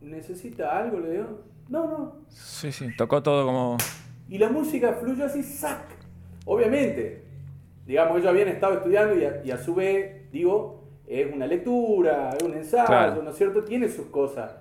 ¿Necesita 0.00 0.78
algo? 0.78 1.00
Le 1.00 1.10
digo. 1.12 1.42
No, 1.68 1.86
no. 1.86 2.16
Sí, 2.28 2.70
sí, 2.70 2.88
tocó 2.96 3.22
todo 3.22 3.44
como. 3.44 3.76
Y 4.28 4.38
la 4.38 4.48
música 4.48 4.94
fluyó 4.94 5.24
así, 5.24 5.42
¡sac! 5.42 5.84
Obviamente, 6.44 7.24
digamos, 7.86 8.18
ellos 8.18 8.28
habían 8.28 8.48
estado 8.48 8.74
estudiando 8.74 9.14
y 9.44 9.50
a, 9.50 9.58
su 9.58 9.74
vez, 9.74 10.30
digo, 10.32 10.82
es 11.06 11.32
una 11.32 11.46
lectura, 11.46 12.30
es 12.36 12.42
un 12.42 12.54
ensayo, 12.54 13.22
¿no 13.22 13.30
es 13.30 13.36
cierto? 13.36 13.62
Tiene 13.64 13.88
sus 13.88 14.06
cosas. 14.06 14.52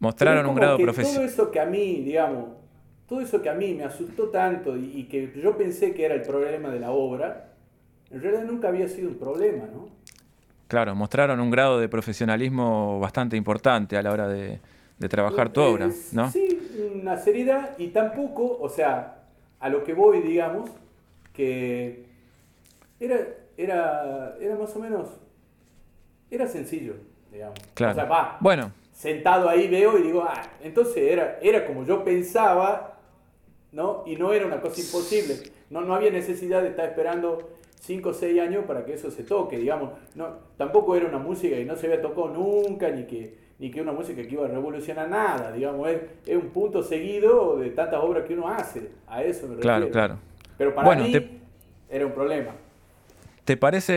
Mostraron 0.00 0.46
un 0.46 0.54
grado 0.56 0.78
profesional. 0.78 1.14
Todo 1.14 1.24
eso 1.26 1.50
que 1.50 1.60
a 1.60 1.66
mí, 1.66 2.02
digamos, 2.02 2.48
todo 3.06 3.20
eso 3.20 3.42
que 3.42 3.50
a 3.50 3.54
mí 3.54 3.74
me 3.74 3.84
asustó 3.84 4.28
tanto 4.28 4.76
y 4.76 5.04
que 5.04 5.32
yo 5.40 5.56
pensé 5.56 5.94
que 5.94 6.04
era 6.04 6.14
el 6.14 6.22
problema 6.22 6.70
de 6.70 6.80
la 6.80 6.90
obra, 6.90 7.50
en 8.10 8.20
realidad 8.20 8.44
nunca 8.44 8.68
había 8.68 8.88
sido 8.88 9.08
un 9.08 9.16
problema, 9.16 9.66
¿no? 9.72 9.88
Claro, 10.66 10.94
mostraron 10.94 11.40
un 11.40 11.50
grado 11.50 11.80
de 11.80 11.88
profesionalismo 11.88 13.00
bastante 13.00 13.36
importante 13.36 13.96
a 13.96 14.02
la 14.02 14.12
hora 14.12 14.28
de, 14.28 14.60
trabajar 15.08 15.52
tu 15.52 15.60
obra, 15.60 15.88
¿no? 16.12 16.30
Sí, 16.30 16.90
una 16.94 17.16
seriedad 17.16 17.70
y 17.78 17.88
tampoco, 17.88 18.58
o 18.60 18.68
sea, 18.68 19.22
a 19.58 19.68
lo 19.68 19.82
que 19.82 19.94
voy, 19.94 20.20
digamos, 20.20 20.70
que 21.32 22.09
era, 23.00 23.18
era, 23.56 24.36
era 24.38 24.54
más 24.56 24.76
o 24.76 24.78
menos, 24.78 25.08
era 26.30 26.46
sencillo, 26.46 26.94
digamos. 27.32 27.58
Claro. 27.74 27.92
O 27.92 27.94
sea, 27.94 28.04
va, 28.04 28.38
bueno. 28.40 28.72
sentado 28.92 29.48
ahí 29.48 29.68
veo 29.68 29.98
y 29.98 30.02
digo, 30.02 30.22
ah, 30.22 30.42
entonces 30.62 30.98
era, 30.98 31.38
era 31.40 31.66
como 31.66 31.84
yo 31.84 32.04
pensaba, 32.04 32.98
¿no? 33.72 34.04
Y 34.06 34.16
no 34.16 34.32
era 34.32 34.46
una 34.46 34.60
cosa 34.60 34.80
imposible. 34.80 35.34
No, 35.70 35.80
no 35.80 35.94
había 35.94 36.10
necesidad 36.10 36.62
de 36.62 36.68
estar 36.68 36.84
esperando 36.88 37.50
5 37.80 38.08
o 38.08 38.12
6 38.12 38.40
años 38.40 38.64
para 38.66 38.84
que 38.84 38.94
eso 38.94 39.10
se 39.10 39.22
toque, 39.22 39.56
digamos. 39.56 39.92
No, 40.14 40.28
tampoco 40.56 40.94
era 40.94 41.06
una 41.06 41.18
música 41.18 41.56
que 41.56 41.64
no 41.64 41.76
se 41.76 41.86
había 41.86 42.02
tocado 42.02 42.28
nunca, 42.28 42.90
ni 42.90 43.04
que, 43.04 43.38
ni 43.58 43.70
que 43.70 43.80
una 43.80 43.92
música 43.92 44.22
que 44.22 44.28
iba 44.28 44.44
a 44.44 44.48
revolucionar 44.48 45.08
nada, 45.08 45.52
digamos. 45.52 45.88
Es, 46.26 46.36
un 46.36 46.50
punto 46.50 46.82
seguido 46.82 47.56
de 47.56 47.70
tantas 47.70 48.02
obras 48.02 48.24
que 48.26 48.34
uno 48.34 48.48
hace. 48.48 48.90
A 49.06 49.22
eso 49.22 49.46
me 49.46 49.54
refiero. 49.54 49.60
Claro, 49.60 49.90
claro. 49.90 50.18
Pero 50.58 50.74
para 50.74 50.96
mí 50.96 51.40
era 51.88 52.04
un 52.04 52.12
problema. 52.12 52.52
¿Te 53.50 53.56
parece 53.56 53.92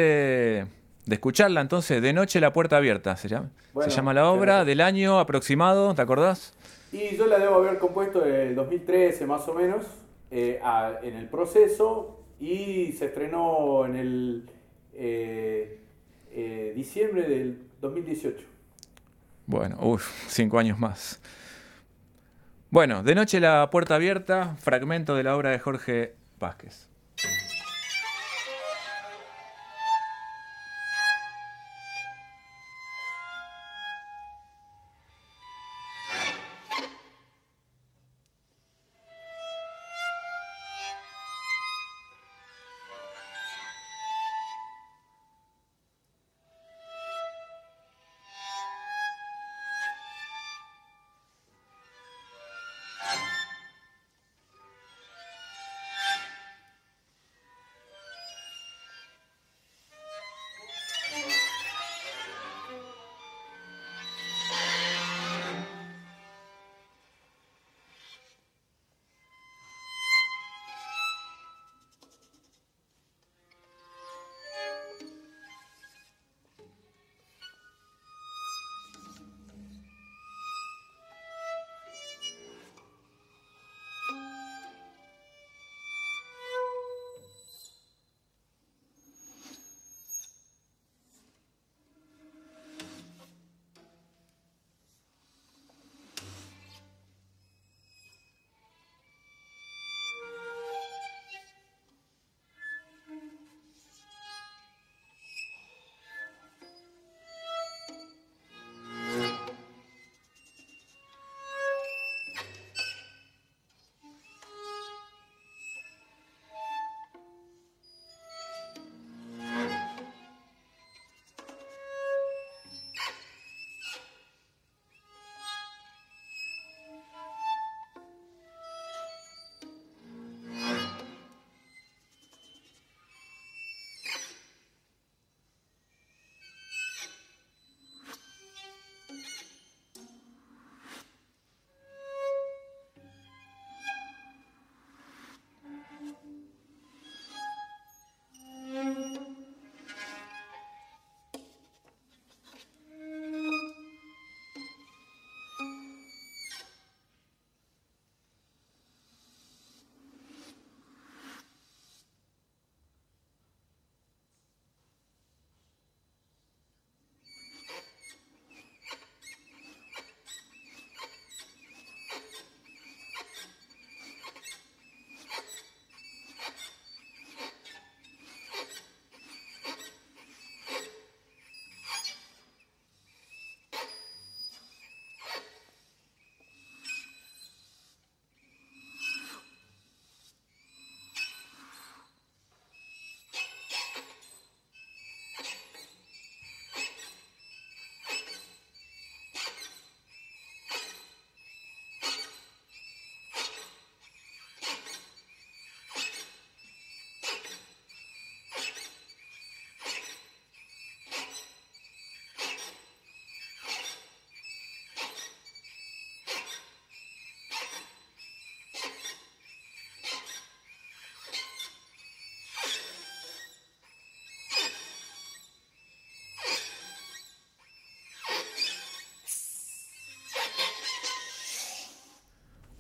de 1.06 1.14
escucharla 1.14 1.62
entonces? 1.62 2.02
De 2.02 2.12
noche 2.12 2.40
la 2.40 2.52
puerta 2.54 2.78
abierta 2.78 3.16
se 3.18 3.28
llama. 3.28 3.52
se 3.84 3.92
llama 3.92 4.12
la 4.12 4.32
obra 4.32 4.66
del 4.66 4.82
año 4.82 5.20
aproximado, 5.20 5.94
¿te 5.94 6.02
acordás? 6.02 6.56
Y 6.92 7.16
yo 7.16 7.28
la 7.28 7.38
debo 7.38 7.58
haber 7.58 7.78
compuesto 7.78 8.26
en 8.26 8.34
el 8.34 8.56
2013 8.56 9.28
más 9.28 9.48
o 9.48 9.54
menos, 9.54 9.86
eh, 10.32 10.60
en 11.04 11.16
el 11.18 11.30
proceso, 11.30 12.20
y 12.40 12.94
se 12.94 13.06
estrenó 13.06 13.86
en 13.86 13.96
el 13.96 14.50
eh, 14.96 15.82
eh, 16.32 16.74
diciembre 16.76 17.30
del 17.30 17.60
2018. 17.80 18.44
Bueno, 19.46 19.78
uff, 19.82 20.10
cinco 20.30 20.58
años 20.58 20.80
más. 20.80 21.22
Bueno, 22.72 23.04
de 23.04 23.14
noche 23.14 23.40
la 23.40 23.70
puerta 23.70 23.94
abierta, 23.94 24.56
fragmento 24.60 25.14
de 25.14 25.22
la 25.22 25.38
obra 25.38 25.52
de 25.52 25.60
Jorge 25.60 26.16
Vázquez. 26.40 26.92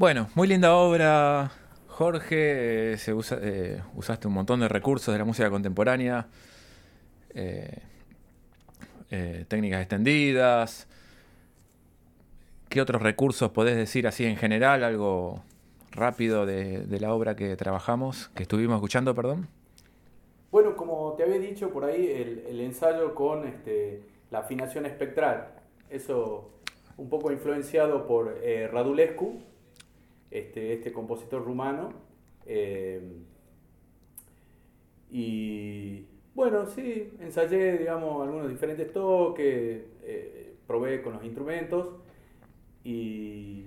Bueno, 0.03 0.27
muy 0.35 0.49
linda 0.49 0.75
obra, 0.75 1.49
Jorge. 1.87 2.91
Eh, 2.91 2.97
se 2.97 3.13
usa, 3.13 3.39
eh, 3.41 3.81
usaste 3.95 4.27
un 4.27 4.33
montón 4.33 4.59
de 4.59 4.67
recursos 4.67 5.13
de 5.13 5.17
la 5.17 5.23
música 5.23 5.49
contemporánea, 5.49 6.27
eh, 7.33 7.79
técnicas 9.47 9.79
extendidas. 9.79 10.89
¿Qué 12.67 12.81
otros 12.81 13.01
recursos 13.01 13.51
podés 13.51 13.77
decir 13.77 14.05
así 14.05 14.25
en 14.25 14.35
general? 14.35 14.83
Algo 14.83 15.41
rápido 15.91 16.45
de, 16.45 16.85
la 16.99 17.13
obra 17.13 17.37
que 17.37 17.55
trabajamos, 17.55 18.27
que 18.35 18.43
estuvimos 18.43 18.75
escuchando, 18.75 19.15
perdón. 19.15 19.47
Bueno, 20.51 20.75
como 20.75 21.13
te 21.13 21.23
había 21.23 21.39
dicho 21.39 21.69
por 21.69 21.85
ahí, 21.85 22.43
el, 22.49 22.59
ensayo 22.59 23.15
con 23.15 23.47
este, 23.47 24.01
la 24.31 24.39
afinación 24.39 24.85
espectral. 24.85 25.53
Eso 25.89 26.49
un 26.97 27.07
poco 27.07 27.31
influenciado 27.31 28.05
por 28.05 28.37
Radulescu, 28.73 29.52
este, 30.33 30.73
este 30.73 30.91
compositor 30.91 31.45
rumano. 31.45 31.89
Eh, 32.45 33.01
y 35.11 36.07
bueno, 36.33 36.65
sí, 36.65 37.13
ensayé, 37.19 37.77
digamos, 37.77 38.25
algunos 38.25 38.49
diferentes 38.49 38.91
toques, 38.91 39.83
eh, 40.01 40.55
probé 40.65 41.03
con 41.03 41.13
los 41.13 41.23
instrumentos 41.23 41.97
y, 42.83 43.65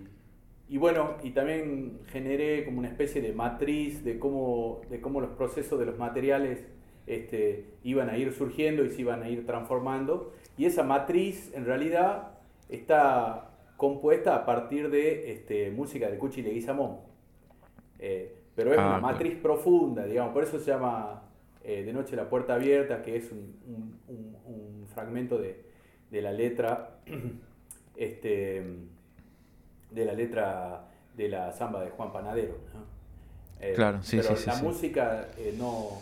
bueno, 0.70 1.14
y 1.22 1.30
también 1.30 2.00
generé 2.08 2.64
como 2.64 2.80
una 2.80 2.88
especie 2.88 3.22
de 3.22 3.32
matriz 3.32 4.04
de 4.04 4.18
cómo, 4.18 4.82
de 4.90 5.00
cómo 5.00 5.20
los 5.20 5.30
procesos 5.30 5.78
de 5.78 5.86
los 5.86 5.96
materiales 5.96 6.64
este, 7.06 7.66
iban 7.84 8.10
a 8.10 8.18
ir 8.18 8.32
surgiendo 8.32 8.84
y 8.84 8.90
se 8.90 9.02
iban 9.02 9.22
a 9.22 9.28
ir 9.28 9.46
transformando. 9.46 10.32
Y 10.58 10.64
esa 10.64 10.82
matriz 10.82 11.52
en 11.54 11.64
realidad 11.64 12.32
está 12.68 13.45
compuesta 13.76 14.34
a 14.34 14.46
partir 14.46 14.90
de 14.90 15.32
este, 15.32 15.70
música 15.70 16.08
de 16.10 16.18
Cuchi 16.18 16.42
Leguizamón. 16.42 16.98
Eh, 17.98 18.34
pero 18.54 18.72
es 18.72 18.78
una 18.78 18.96
ah, 18.96 19.00
matriz 19.00 19.36
profunda, 19.36 20.04
digamos, 20.04 20.32
por 20.32 20.42
eso 20.42 20.58
se 20.58 20.70
llama 20.70 21.22
eh, 21.62 21.82
De 21.84 21.92
Noche 21.92 22.16
la 22.16 22.28
Puerta 22.28 22.54
Abierta, 22.54 23.02
que 23.02 23.16
es 23.16 23.30
un, 23.30 24.86
fragmento 24.94 25.38
de, 25.38 25.62
la 26.22 26.32
letra, 26.32 27.00
este, 27.96 28.64
de 29.90 30.04
la 30.04 30.14
letra 30.14 30.88
de 31.14 31.28
la 31.28 31.52
samba 31.52 31.82
de 31.82 31.90
Juan 31.90 32.12
Panadero. 32.12 32.56
Eh, 33.60 33.72
claro, 33.74 34.02
sí, 34.02 34.18
pero 34.22 34.36
sí, 34.36 34.46
la 34.46 34.56
música 34.56 35.28
no 35.58 36.00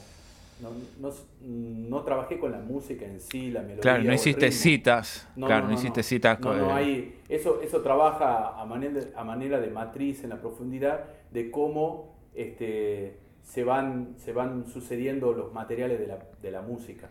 no, 0.61 1.11
no, 1.41 2.03
trabajé 2.03 2.39
con 2.39 2.53
la 2.53 2.59
música 2.59 3.05
en 3.05 3.21
sí, 3.21 3.51
la 3.51 3.61
melodía. 3.61 3.81
Claro, 3.81 4.05
no 4.05 4.13
hiciste 4.13 4.51
citas. 4.53 5.29
claro, 5.37 5.69
no, 5.69 5.75
hiciste 5.75 6.03
citas. 6.03 6.41
No, 6.41 6.75
hay, 6.75 7.21
eso, 7.29 7.61
eso 7.61 7.81
trabaja 7.83 8.61
a 8.61 8.65
manera, 8.65 9.01
de, 9.01 9.13
a 9.17 9.25
manera 9.25 9.61
de 9.61 9.71
matriz 9.71 10.23
en 10.25 10.31
la 10.31 10.41
profundidad 10.41 11.05
de 11.33 11.51
cómo 11.51 12.17
este, 12.35 13.19
se, 13.43 13.65
van, 13.65 14.15
se 14.17 14.33
van 14.33 14.67
sucediendo 14.67 15.33
los 15.33 15.53
materiales 15.53 15.99
de 15.99 16.07
la, 16.07 16.19
de 16.41 16.51
la 16.51 16.63
música. 16.63 17.09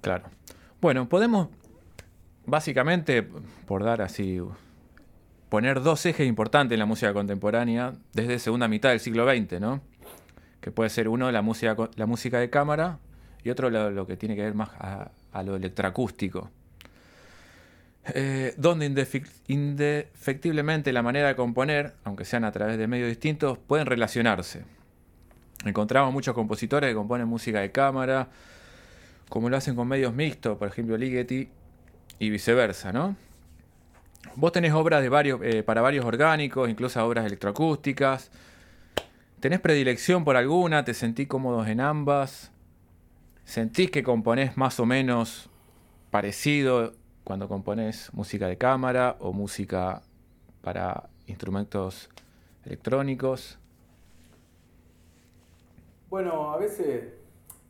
Claro. 0.00 0.24
Bueno, 0.80 1.08
podemos 1.08 1.48
básicamente, 2.46 3.26
por 3.66 3.84
dar 3.84 4.02
así, 4.02 4.40
poner 5.48 5.82
dos 5.82 6.04
ejes 6.06 6.26
importantes 6.26 6.74
en 6.74 6.80
la 6.80 6.86
música 6.86 7.12
contemporánea 7.12 7.92
desde 8.12 8.38
segunda 8.38 8.68
mitad 8.68 8.90
del 8.90 9.00
siglo 9.00 9.28
XX, 9.30 9.60
¿no? 9.60 9.80
Que 10.60 10.70
puede 10.70 10.90
ser 10.90 11.08
uno 11.08 11.30
la 11.30 11.42
música, 11.42 11.76
la 11.96 12.06
música 12.06 12.38
de 12.38 12.50
cámara 12.50 12.98
y 13.42 13.50
otro 13.50 13.70
lo, 13.70 14.06
que 14.06 14.16
tiene 14.16 14.36
que 14.36 14.42
ver 14.42 14.54
más 14.54 14.70
a, 14.78 15.42
lo 15.42 15.56
electroacústico. 15.56 16.50
Eh, 18.14 18.54
donde 18.56 18.86
indefectiblemente 19.46 20.92
la 20.92 21.02
manera 21.02 21.28
de 21.28 21.36
componer, 21.36 21.94
aunque 22.04 22.24
sean 22.24 22.44
a 22.44 22.52
través 22.52 22.78
de 22.78 22.86
medios 22.86 23.08
distintos, 23.08 23.58
pueden 23.58 23.86
relacionarse. 23.86 24.64
Encontramos 25.64 26.12
muchos 26.12 26.34
compositores 26.34 26.90
que 26.90 26.94
componen 26.94 27.28
música 27.28 27.60
de 27.60 27.70
cámara, 27.70 28.28
como 29.28 29.48
lo 29.50 29.56
hacen 29.56 29.76
con 29.76 29.86
medios 29.86 30.14
mixtos, 30.14 30.56
por 30.58 30.68
ejemplo 30.68 30.96
Ligeti, 30.96 31.50
y 32.18 32.30
viceversa, 32.30 32.92
¿no? 32.92 33.16
Vos 34.34 34.52
tenés 34.52 34.72
obras 34.72 35.02
de 35.02 35.08
varios, 35.08 35.40
eh, 35.42 35.62
para 35.62 35.80
varios 35.80 36.04
orgánicos, 36.04 36.68
incluso 36.68 37.04
obras 37.04 37.26
electroacústicas, 37.26 38.30
¿Tenés 39.40 39.60
predilección 39.60 40.22
por 40.22 40.36
alguna? 40.36 40.84
¿Te 40.84 40.92
sentís 40.92 41.26
cómodos 41.26 41.66
en 41.66 41.80
ambas? 41.80 42.52
¿Sentís 43.46 43.90
que 43.90 44.02
componés 44.02 44.58
más 44.58 44.78
o 44.80 44.84
menos 44.84 45.48
parecido 46.10 46.92
cuando 47.24 47.48
componés 47.48 48.12
música 48.12 48.48
de 48.48 48.58
cámara 48.58 49.16
o 49.18 49.32
música 49.32 50.02
para 50.60 51.08
instrumentos 51.26 52.10
electrónicos? 52.66 53.58
Bueno, 56.10 56.50
a 56.50 56.58
veces 56.58 57.04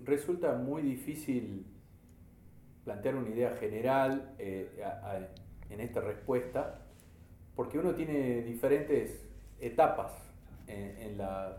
resulta 0.05 0.55
muy 0.55 0.83
difícil 0.83 1.65
plantear 2.85 3.15
una 3.15 3.29
idea 3.29 3.57
general 3.61 4.35
eh, 4.41 4.69
en 5.69 5.81
esta 5.81 6.01
respuesta, 6.01 6.81
porque 7.55 7.79
uno 7.79 7.95
tiene 7.95 8.43
diferentes 8.43 9.25
etapas 9.61 10.30
en, 10.71 11.19
la, 11.19 11.59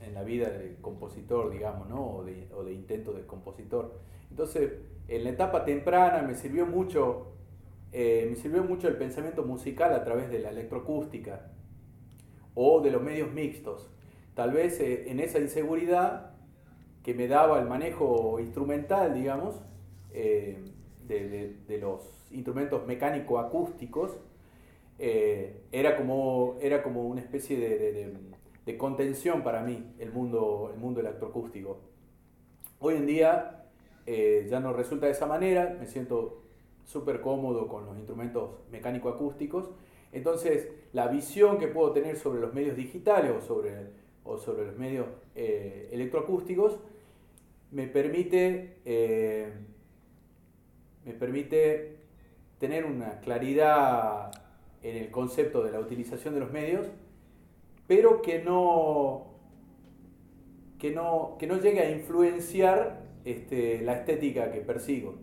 en 0.00 0.14
la 0.14 0.22
vida 0.22 0.50
del 0.50 0.76
compositor, 0.80 1.50
digamos, 1.50 1.88
¿no? 1.88 2.16
o, 2.16 2.24
de, 2.24 2.48
o 2.54 2.64
de 2.64 2.72
intento 2.72 3.12
de 3.12 3.26
compositor. 3.26 4.00
Entonces, 4.30 4.72
en 5.08 5.24
la 5.24 5.30
etapa 5.30 5.64
temprana 5.64 6.22
me 6.22 6.34
sirvió 6.34 6.66
mucho, 6.66 7.32
eh, 7.92 8.26
me 8.30 8.36
sirvió 8.36 8.64
mucho 8.64 8.88
el 8.88 8.96
pensamiento 8.96 9.44
musical 9.44 9.92
a 9.92 10.04
través 10.04 10.30
de 10.30 10.38
la 10.38 10.50
electroacústica 10.50 11.50
o 12.54 12.80
de 12.80 12.90
los 12.90 13.02
medios 13.02 13.30
mixtos. 13.32 13.90
Tal 14.34 14.52
vez 14.52 14.80
eh, 14.80 15.10
en 15.10 15.20
esa 15.20 15.38
inseguridad 15.38 16.30
que 17.02 17.14
me 17.14 17.28
daba 17.28 17.60
el 17.60 17.68
manejo 17.68 18.38
instrumental, 18.40 19.12
digamos, 19.14 19.60
eh, 20.12 20.64
de, 21.06 21.56
de, 21.66 21.78
los 21.78 22.02
instrumentos 22.30 22.86
mecánico-acústicos, 22.86 24.16
era, 25.02 25.96
como, 25.96 26.56
era 26.60 26.82
como 26.82 27.06
una 27.06 27.20
especie 27.20 27.58
de, 28.64 28.78
contención 28.78 29.42
para 29.42 29.62
mí 29.62 29.94
el 29.98 30.12
mundo, 30.12 30.70
el 30.72 30.80
mundo 30.80 31.00
electroacústico. 31.00 31.80
Hoy 32.78 32.94
en 32.94 33.06
día 33.06 33.64
eh, 34.06 34.46
ya 34.48 34.60
no 34.60 34.72
resulta 34.72 35.06
de 35.06 35.12
esa 35.12 35.26
manera, 35.26 35.76
me 35.78 35.86
siento 35.86 36.42
súper 36.84 37.20
cómodo 37.20 37.68
con 37.68 37.86
los 37.86 37.96
instrumentos 37.96 38.50
mecánico-acústicos, 38.70 39.70
entonces 40.12 40.68
la 40.92 41.08
visión 41.08 41.58
que 41.58 41.68
puedo 41.68 41.92
tener 41.92 42.16
sobre 42.16 42.40
los 42.40 42.54
medios 42.54 42.76
digitales 42.76 43.32
o 43.36 43.40
sobre, 43.40 43.90
o 44.24 44.38
sobre 44.38 44.66
los 44.66 44.76
medios 44.76 45.06
eh, 45.34 45.88
electroacústicos 45.92 46.78
me 47.70 47.86
permite, 47.86 48.78
eh, 48.84 49.52
me 51.04 51.12
permite 51.14 51.96
tener 52.58 52.84
una 52.84 53.20
claridad 53.20 54.30
en 54.82 54.96
el 54.96 55.10
concepto 55.10 55.62
de 55.62 55.72
la 55.72 55.80
utilización 55.80 56.34
de 56.34 56.40
los 56.40 56.52
medios 56.52 56.86
pero 57.86 58.22
que 58.22 58.38
no, 58.42 59.26
que 60.78 60.92
no, 60.92 61.36
que 61.38 61.46
no 61.46 61.58
llegue 61.58 61.80
a 61.80 61.90
influenciar 61.90 63.02
este, 63.24 63.82
la 63.82 63.94
estética 63.94 64.50
que 64.50 64.60
persigo. 64.60 65.14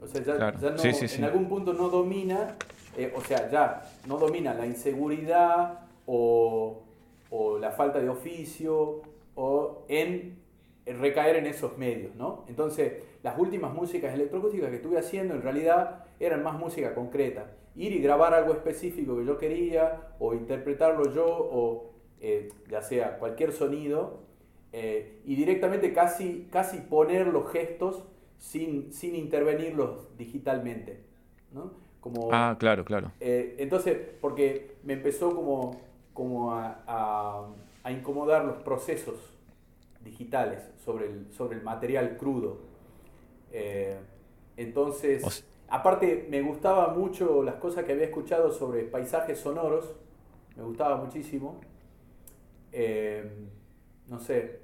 O 0.00 0.06
sea, 0.06 0.22
ya, 0.22 0.52
no, 0.52 0.76
en 0.84 1.24
algún 1.24 1.48
punto 1.48 1.72
no 1.72 1.88
domina, 1.88 2.56
eh, 2.96 3.12
o 3.16 3.20
sea, 3.20 3.50
ya 3.50 3.82
no 4.06 4.16
domina 4.16 4.54
la 4.54 4.64
inseguridad 4.64 5.80
o, 6.06 6.84
o 7.30 7.58
la 7.58 7.72
falta 7.72 7.98
de 7.98 8.08
oficio 8.08 9.02
o 9.34 9.84
en 9.88 10.38
recaer 10.86 11.34
en 11.34 11.46
esos 11.46 11.76
medios, 11.76 12.14
¿no? 12.14 12.44
Entonces, 12.48 12.92
las 13.24 13.36
últimas 13.40 13.74
músicas 13.74 14.14
electroacústicas 14.14 14.70
que 14.70 14.76
estuve 14.76 14.98
haciendo 14.98 15.34
en 15.34 15.42
realidad 15.42 16.04
eran 16.20 16.44
más 16.44 16.56
música 16.56 16.94
concreta 16.94 17.50
ir 17.78 17.92
y 17.92 18.00
grabar 18.00 18.34
algo 18.34 18.52
específico 18.52 19.16
que 19.16 19.24
yo 19.24 19.38
quería, 19.38 20.14
o 20.18 20.34
interpretarlo 20.34 21.14
yo, 21.14 21.26
o 21.26 21.92
eh, 22.20 22.48
ya 22.68 22.82
sea 22.82 23.18
cualquier 23.18 23.52
sonido, 23.52 24.18
eh, 24.72 25.20
y 25.24 25.36
directamente 25.36 25.92
casi, 25.92 26.48
casi 26.50 26.78
poner 26.78 27.28
los 27.28 27.50
gestos 27.52 28.02
sin, 28.36 28.92
sin 28.92 29.14
intervenirlos 29.14 30.08
digitalmente. 30.18 31.04
¿no? 31.52 31.70
Como, 32.00 32.30
ah, 32.32 32.56
claro, 32.58 32.84
claro. 32.84 33.12
Eh, 33.20 33.54
entonces, 33.58 33.96
porque 34.20 34.76
me 34.82 34.94
empezó 34.94 35.34
como, 35.34 35.80
como 36.12 36.52
a, 36.52 36.82
a, 37.84 37.92
incomodar 37.92 38.44
los 38.44 38.56
procesos 38.58 39.14
digitales 40.04 40.62
sobre 40.84 41.06
el, 41.06 41.32
sobre 41.32 41.56
el 41.56 41.62
material 41.62 42.16
crudo. 42.16 42.58
entonces... 44.56 45.44
Aparte, 45.70 46.26
me 46.30 46.40
gustaba 46.40 46.94
mucho 46.94 47.42
las 47.42 47.56
cosas 47.56 47.84
que 47.84 47.92
había 47.92 48.06
escuchado 48.06 48.50
sobre 48.50 48.84
paisajes 48.84 49.38
sonoros, 49.38 49.94
me 50.56 50.62
gustaba 50.62 50.96
muchísimo. 50.96 51.60
Eh, 52.72 53.30
no 54.08 54.18
sé, 54.18 54.60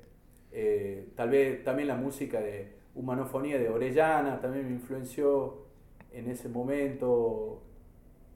eh, 0.50 1.08
tal 1.14 1.30
vez 1.30 1.62
también 1.62 1.88
la 1.88 1.96
música 1.96 2.40
de 2.40 2.72
humanofonía 2.94 3.58
de 3.58 3.68
Orellana 3.68 4.40
también 4.40 4.66
me 4.66 4.72
influenció 4.72 5.64
en 6.12 6.30
ese 6.30 6.48
momento, 6.48 7.60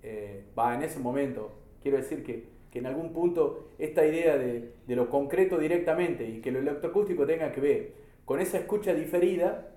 eh, 0.02 0.44
va, 0.59 0.74
en 0.74 0.83
ese 0.83 0.98
momento, 0.98 1.52
Quiero 1.81 1.98
decir 1.98 2.24
que, 2.24 2.44
que 2.72 2.81
en 2.81 2.87
algún 2.87 3.12
punto 3.12 3.68
esta 3.78 4.04
idea 4.04 4.37
de, 4.37 4.72
de, 4.85 4.96
lo 4.96 5.09
concreto 5.09 5.59
directamente 5.59 6.28
y 6.28 6.40
que 6.40 6.50
lo 6.50 6.59
electroacústico 6.59 7.24
tenga 7.24 7.52
que 7.52 7.61
ver 7.61 7.92
con 8.24 8.40
esa 8.40 8.59
escucha 8.59 8.92
diferida, 8.94 9.76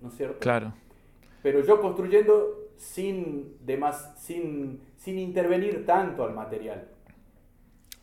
¿no 0.00 0.08
es 0.08 0.14
cierto? 0.14 0.38
Claro. 0.38 0.72
Pero 1.42 1.60
yo 1.60 1.80
construyendo 1.80 2.70
sin, 2.76 3.56
demás, 3.60 4.14
sin, 4.18 4.80
sin 4.96 5.18
intervenir 5.18 5.84
tanto 5.86 6.24
al 6.24 6.34
material. 6.34 6.88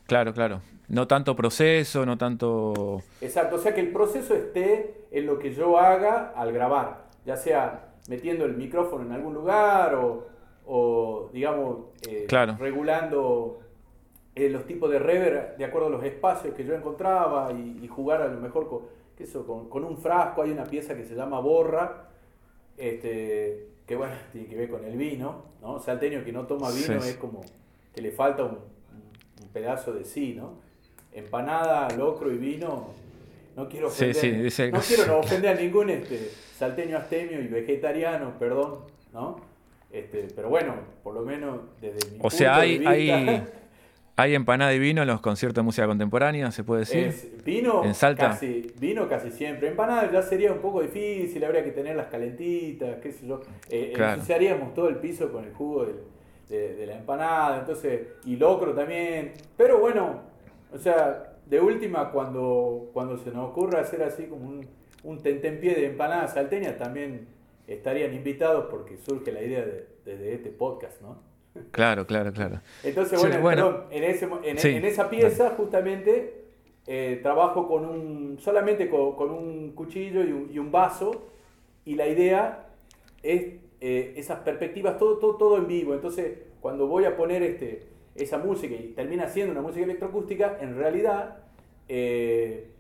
Claro, 0.06 0.34
claro. 0.34 0.62
No 0.88 1.08
tanto 1.08 1.36
proceso, 1.36 2.06
no 2.06 2.17
tanto... 2.17 3.04
Exacto, 3.21 3.58
o 3.58 3.60
sea 3.60 3.75
que 3.75 3.82
el 3.82 3.91
proceso 3.91 4.34
esté 4.34 5.06
en 5.12 5.25
lo 5.28 5.38
que 5.38 5.54
yo 5.54 5.78
haga 5.78 6.34
al 6.36 6.52
grabar, 6.52 7.06
ya 7.25 7.38
sea 7.38 7.93
metiendo 8.10 8.45
el 8.45 8.56
micrófono 8.56 9.06
en 9.06 9.12
algún 9.12 9.36
lugar 9.36 9.93
o, 9.93 10.28
o 10.65 11.30
digamos, 11.32 11.78
eh, 12.08 12.28
regulando 12.58 13.60
eh, 14.34 14.49
los 14.49 14.65
tipos 14.65 14.89
de 14.89 14.97
reverb 14.97 15.58
de 15.58 15.65
acuerdo 15.65 15.88
a 15.88 15.91
los 15.91 16.04
espacios 16.04 16.56
que 16.56 16.65
yo 16.65 16.73
encontraba 16.73 17.52
y, 17.52 17.88
jugar 17.88 18.23
a 18.23 18.28
lo 18.28 18.39
mejor 18.39 18.67
con, 18.67 18.82
eso, 19.19 19.45
con, 19.45 19.69
con, 19.69 19.84
un 19.84 19.97
frasco. 19.97 20.41
Hay 20.41 20.52
una 20.52 20.63
pieza 20.63 20.95
que 20.95 21.04
se 21.04 21.13
llama 21.13 21.39
borra, 21.39 22.08
este, 22.79 23.67
que 23.85 23.95
bueno, 23.95 24.15
tiene 24.31 24.47
que 24.47 24.55
ver 24.55 24.69
con 24.69 24.83
el 24.85 24.97
vino, 24.97 25.45
¿no? 25.61 25.79
Salteño 25.79 26.23
que 26.23 26.31
no 26.31 26.47
toma 26.47 26.71
vino 26.71 26.95
es 26.95 27.15
como 27.17 27.41
que 27.93 28.01
le 28.01 28.11
falta 28.11 28.43
un, 28.43 28.57
un 29.41 29.47
pedazo 29.49 29.93
de 29.93 30.05
sí, 30.05 30.33
¿no? 30.35 30.69
empanada, 31.13 31.89
locro 31.97 32.31
y 32.31 32.37
vino, 32.37 32.89
no 33.55 33.67
quiero 33.67 33.87
ofender, 33.87 34.71
no 34.71 34.79
quiero 34.79 35.19
ofender 35.19 35.57
a 35.57 35.61
ningún 35.61 35.89
este, 35.89 36.31
salteño 36.57 36.97
astemio 36.97 37.41
y 37.41 37.47
vegetariano, 37.47 38.37
perdón, 38.37 38.79
¿no? 39.13 39.41
Este, 39.91 40.27
pero 40.35 40.49
bueno, 40.49 40.75
por 41.03 41.15
lo 41.15 41.23
menos 41.23 41.61
desde 41.81 42.11
mi 42.11 42.19
O 42.21 42.29
sea, 42.29 42.57
hay, 42.57 42.85
hay, 42.85 43.43
hay 44.21 44.36
empanada 44.36 44.73
y 44.73 44.79
vino 44.79 45.01
en 45.01 45.08
los 45.08 45.21
conciertos 45.21 45.62
de 45.62 45.63
música 45.63 45.88
contemporánea, 45.88 46.51
se 46.51 46.63
puede 46.63 46.82
decir. 46.82 47.41
vino 47.45 47.84
en 47.84 47.93
Salta. 47.93 48.29
Casi, 48.29 48.71
vino 48.79 49.08
casi 49.08 49.32
siempre. 49.32 49.67
Empanada 49.67 50.12
ya 50.12 50.21
sería 50.21 50.51
un 50.51 50.60
poco 50.60 50.82
difícil, 50.82 51.43
habría 51.43 51.63
que 51.63 51.71
tenerlas 51.71 52.08
calentitas, 52.08 52.97
qué 53.01 53.12
sé 53.12 53.27
yo. 53.27 53.41
Eh, 53.69 53.93
Ensuciaríamos 53.95 54.73
todo 54.73 54.89
el 54.89 54.97
piso 54.97 55.32
con 55.32 55.45
el 55.45 55.53
jugo 55.53 55.86
de, 56.49 56.75
de 56.75 56.86
la 56.86 56.97
empanada, 56.97 57.60
entonces, 57.60 58.01
y 58.25 58.36
locro 58.36 58.73
también. 58.73 59.34
Pero 59.55 59.79
bueno, 59.79 60.21
o 60.73 60.77
sea, 60.77 61.38
de 61.45 61.60
última, 61.60 62.12
cuando, 62.12 62.89
cuando 62.93 63.17
se 63.17 63.32
nos 63.32 63.49
ocurra 63.49 63.82
hacer 63.82 64.03
así 64.03 64.25
como 64.25 64.47
un, 64.47 64.67
un 65.04 65.21
tentempié 65.21 65.75
de 65.75 65.87
empanadas 65.87 66.33
salteñas, 66.33 66.77
también 66.77 67.27
estarían 67.67 68.13
invitados 68.13 68.65
porque 68.69 68.98
surge 68.98 69.31
la 69.31 69.41
idea 69.41 69.65
de, 69.65 69.87
este 70.33 70.50
podcast, 70.50 71.02
¿no? 71.02 71.21
Claro, 71.71 72.06
claro, 72.06 72.31
claro. 72.31 72.62
Entonces, 72.83 73.41
bueno, 73.41 73.85
en, 73.91 74.04
en, 74.04 74.85
esa 74.85 75.10
pieza 75.10 75.52
justamente 75.52 76.45
eh, 76.87 77.19
trabajo 77.21 77.67
con 77.67 77.85
un, 77.85 78.37
solamente 78.39 78.89
con, 78.89 79.29
un 79.29 79.71
cuchillo 79.71 80.23
y 80.23 80.31
un, 80.31 80.50
y 80.52 80.60
un, 80.60 80.71
vaso 80.71 81.29
y 81.85 81.95
la 81.95 82.08
idea 82.08 82.67
es 83.21 83.60
eh, 83.81 84.13
esas 84.15 84.39
perspectivas, 84.39 84.97
todo, 84.97 85.17
todo, 85.17 85.35
todo 85.35 85.58
en 85.58 85.67
vivo. 85.67 85.93
Entonces, 85.93 86.39
cuando 86.62 86.87
voy 86.87 87.06
a 87.06 87.15
poner 87.15 87.43
este, 87.43 87.83
esa 88.15 88.37
música 88.37 88.75
y 88.75 88.93
termina 88.95 89.27
siendo 89.27 89.52
una 89.52 89.62
música 89.62 89.85
electroacústica, 89.85 90.58
en 90.62 90.77
realidad 90.77 91.37
eh, 91.87 92.71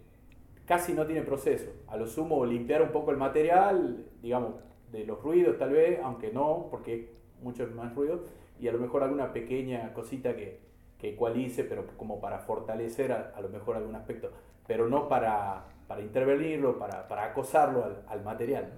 casi 0.65 0.93
no 0.93 1.05
tiene 1.05 1.21
proceso. 1.21 1.69
A 1.87 1.97
lo 1.97 2.07
sumo 2.07 2.45
limpiar 2.45 2.81
un 2.81 2.89
poco 2.89 3.11
el 3.11 3.17
material, 3.17 4.05
digamos, 4.21 4.55
de 4.91 5.05
los 5.05 5.21
ruidos 5.21 5.57
tal 5.57 5.71
vez, 5.71 5.99
aunque 6.03 6.31
no, 6.31 6.67
porque 6.69 7.09
mucho 7.41 7.67
más 7.75 7.93
ruido, 7.95 8.23
y 8.59 8.67
a 8.67 8.71
lo 8.71 8.79
mejor 8.79 9.03
alguna 9.03 9.31
pequeña 9.31 9.93
cosita 9.93 10.35
que, 10.35 10.59
que 10.99 11.09
ecualice, 11.09 11.63
pero 11.63 11.85
como 11.97 12.19
para 12.19 12.39
fortalecer 12.39 13.11
a, 13.11 13.39
lo 13.41 13.49
mejor 13.49 13.77
algún 13.77 13.95
aspecto, 13.95 14.31
pero 14.67 14.87
no 14.87 15.07
para, 15.07 15.63
para 15.87 16.01
intervenirlo, 16.01 16.77
para, 16.77 17.07
para 17.07 17.25
acosarlo 17.25 17.85
al, 17.85 18.03
al 18.07 18.23
material. 18.23 18.71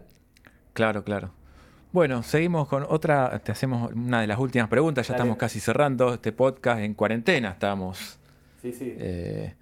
Claro, 0.74 1.03
claro. 1.03 1.32
Bueno, 1.91 2.24
seguimos 2.24 2.70
con 2.70 2.86
otra, 2.88 3.38
te 3.39 3.51
hacemos 3.51 3.91
una 3.91 4.22
de 4.22 4.28
las 4.28 4.39
últimas 4.39 4.70
preguntas, 4.70 5.05
ya 5.07 5.16
estamos 5.16 5.36
casi 5.36 5.59
cerrando 5.59 6.14
este 6.14 6.32
podcast 6.32 6.80
en 6.80 6.93
cuarentena, 6.93 7.49
estamos. 7.49 8.18
Sí, 8.62 8.72
sí. 8.72 8.95
Eh, 8.97 9.55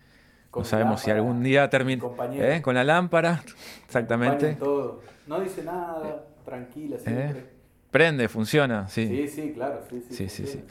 no 0.56 0.64
sabemos 0.64 1.02
si 1.02 1.10
algún 1.10 1.42
día 1.42 1.68
termina 1.70 2.04
¿eh? 2.34 2.62
con 2.62 2.76
la 2.76 2.84
lámpara, 2.84 3.42
exactamente. 3.84 4.56
Todo. 4.56 5.02
No 5.26 5.40
dice 5.40 5.64
nada, 5.64 6.24
tranquila, 6.46 6.98
¿Eh? 6.98 7.00
siempre. 7.00 7.59
Prende, 7.92 8.28
funciona, 8.30 8.88
sí. 8.88 9.08
Sí, 9.08 9.28
sí, 9.28 9.52
claro, 9.54 9.84
sí, 9.90 10.04
sí. 10.10 10.30
sí, 10.30 10.46
sí, 10.46 10.62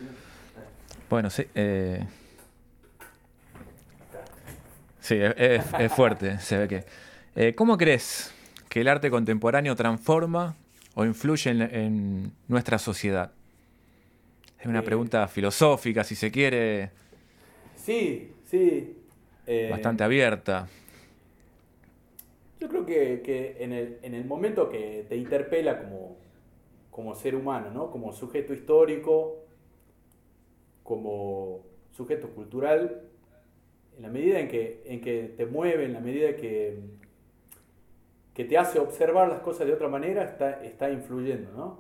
Bueno, 1.11 1.31
sí. 1.31 1.45
sí, 5.01 5.15
es, 5.15 5.65
es, 5.79 5.93
fuerte, 5.93 6.39
se 6.39 6.59
ve 6.59 6.69
que. 6.69 7.55
¿Cómo 7.55 7.77
crees 7.77 8.33
que 8.69 8.81
el 8.83 8.89
arte 8.89 9.11
contemporáneo 9.11 9.75
transforma 9.75 10.57
o 10.95 11.05
influye 11.05 11.51
en, 11.51 12.33
nuestra 12.47 12.79
sociedad? 12.79 13.33
Es 14.61 14.67
una 14.67 14.83
pregunta 14.83 15.27
filosófica, 15.29 16.05
si 16.05 16.15
se 16.15 16.31
quiere. 16.31 16.91
Sí, 17.77 18.33
sí. 18.45 18.97
Eh, 19.47 19.69
bastante 19.71 20.05
abierta. 20.05 20.69
Yo 22.61 22.69
creo 22.69 22.85
que, 22.85 23.57
en, 23.61 24.15
el, 24.15 24.25
momento 24.25 24.69
que 24.69 25.07
te 25.09 25.17
interpela 25.17 25.79
como, 25.79 26.19
como 26.99 27.15
ser 27.15 27.37
humano, 27.37 27.71
¿no? 27.71 27.93
como 27.93 28.13
sujeto 28.13 28.53
histórico, 28.53 29.45
como 30.83 31.65
sujeto 31.93 32.29
cultural, 32.31 33.03
en 33.97 34.03
la 34.03 34.09
medida 34.09 34.41
en 34.41 34.49
que, 34.49 34.83
en 34.85 35.01
que 35.01 35.33
te 35.37 35.47
mueve, 35.47 35.85
en 35.85 35.93
la 35.93 36.01
medida 36.01 36.35
que, 36.35 36.81
que 38.35 38.45
te 38.45 38.59
hace 38.59 38.81
observar 38.81 39.29
las 39.29 39.39
cosas 39.43 39.69
de 39.69 39.75
otra 39.75 39.87
manera, 39.87 40.25
está, 40.25 40.61
está 40.65 40.91
influyendo, 40.91 41.53
¿no? 41.53 41.79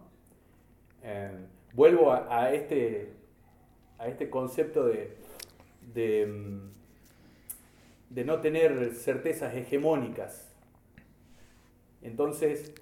Eh, 1.02 1.32
vuelvo 1.72 2.12
a, 2.12 2.52
este, 2.52 3.10
a 3.98 4.06
este 4.06 4.30
concepto 4.30 4.86
de, 4.86 5.16
de, 5.94 6.26
mm, 6.26 8.24
no 8.24 8.40
tener 8.40 8.94
certezas 8.94 9.52
hegemónicas. 9.56 10.48
Entonces, 12.02 12.72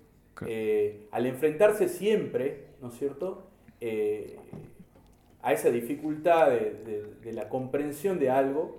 eh, 0.46 1.06
al 1.10 1.26
enfrentarse 1.26 1.88
siempre, 1.88 2.66
¿no 2.82 2.88
es 2.88 2.94
cierto?, 2.98 3.46
eh, 3.80 4.36
a 5.42 5.52
esa 5.52 5.70
dificultad 5.70 6.50
de, 6.50 7.32
la 7.32 7.48
comprensión 7.48 8.18
de 8.18 8.30
algo 8.30 8.78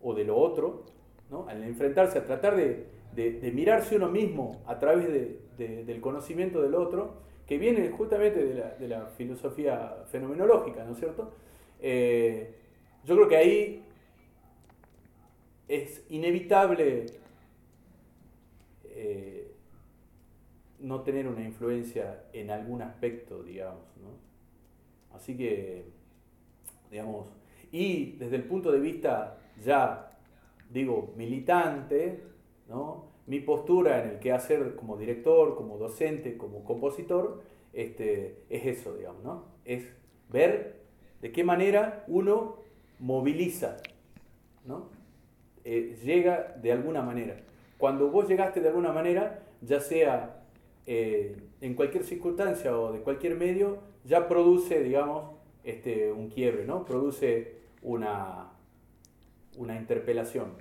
o 0.00 0.14
de 0.14 0.24
lo 0.24 0.36
otro, 0.36 0.84
¿no? 1.30 1.48
al 1.48 1.64
enfrentarse 1.64 2.18
a 2.18 2.24
tratar 2.24 2.56
de, 2.56 2.86
mirarse 3.52 3.96
uno 3.96 4.08
mismo 4.08 4.62
a 4.66 4.78
través 4.78 5.08
del 5.58 6.00
conocimiento 6.00 6.62
del 6.62 6.74
otro, 6.74 7.14
que 7.46 7.58
viene 7.58 7.90
justamente 7.90 8.44
de 8.44 8.88
la, 8.88 9.06
filosofía 9.16 10.04
fenomenológica, 10.10 10.84
¿no 10.84 10.92
es 10.92 10.98
cierto? 10.98 11.32
Eh, 11.80 12.54
yo 13.04 13.16
creo 13.16 13.28
que 13.28 13.36
ahí 13.36 13.84
es 15.66 16.04
inevitable 16.08 17.06
no 20.80 21.02
tener 21.02 21.28
una 21.28 21.42
influencia 21.42 22.24
en 22.32 22.50
algún 22.50 22.82
aspecto, 22.82 23.42
digamos, 23.42 23.84
¿no? 24.00 25.16
Así 25.16 25.36
que, 25.36 25.84
digamos, 26.90 27.26
y 27.72 28.12
desde 28.12 28.36
el 28.36 28.44
punto 28.44 28.72
de 28.72 28.80
vista 28.80 29.38
ya, 29.62 30.10
digo, 30.70 31.12
militante, 31.16 32.22
mi 33.26 33.40
postura 33.40 34.02
en 34.02 34.10
el 34.10 34.18
que 34.18 34.32
hacer 34.32 34.74
como 34.74 34.96
director, 34.96 35.56
como 35.56 35.78
docente, 35.78 36.36
como 36.36 36.64
compositor, 36.64 37.42
este, 37.72 38.42
es 38.48 38.66
eso, 38.66 38.96
digamos, 38.96 39.22
¿no? 39.22 39.44
Es 39.64 39.84
ver 40.28 40.80
de 41.20 41.30
qué 41.30 41.44
manera 41.44 42.04
uno 42.08 42.56
moviliza, 42.98 43.76
¿no? 44.64 44.88
Eh, 45.64 45.96
llega 46.02 46.56
de 46.60 46.72
alguna 46.72 47.02
manera. 47.02 47.36
Cuando 47.78 48.10
vos 48.10 48.28
llegaste 48.28 48.60
de 48.60 48.68
alguna 48.68 48.92
manera, 48.92 49.42
ya 49.60 49.80
sea 49.80 50.39
eh, 50.86 51.36
en 51.60 51.74
cualquier 51.74 52.04
circunstancia 52.04 52.76
o 52.78 52.92
de 52.92 53.00
cualquier 53.00 53.36
medio, 53.36 53.78
ya 54.04 54.28
produce, 54.28 54.82
digamos, 54.82 55.32
este, 55.64 56.12
un 56.12 56.28
quiebre, 56.28 56.64
¿no? 56.64 56.84
Produce 56.84 57.56
una, 57.82 58.48
una 59.56 59.76
interpelación. 59.76 60.52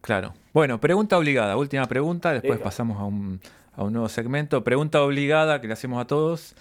Claro. 0.00 0.34
Bueno, 0.52 0.80
pregunta 0.80 1.18
obligada, 1.18 1.56
última 1.56 1.86
pregunta, 1.86 2.32
después 2.32 2.58
pasamos 2.60 2.98
a 2.98 3.04
un, 3.04 3.40
nuevo 3.76 4.08
segmento. 4.08 4.64
Pregunta 4.64 5.02
obligada 5.02 5.60
que 5.60 5.66
le 5.66 5.72
hacemos 5.72 6.00
a 6.00 6.06
todos. 6.06 6.54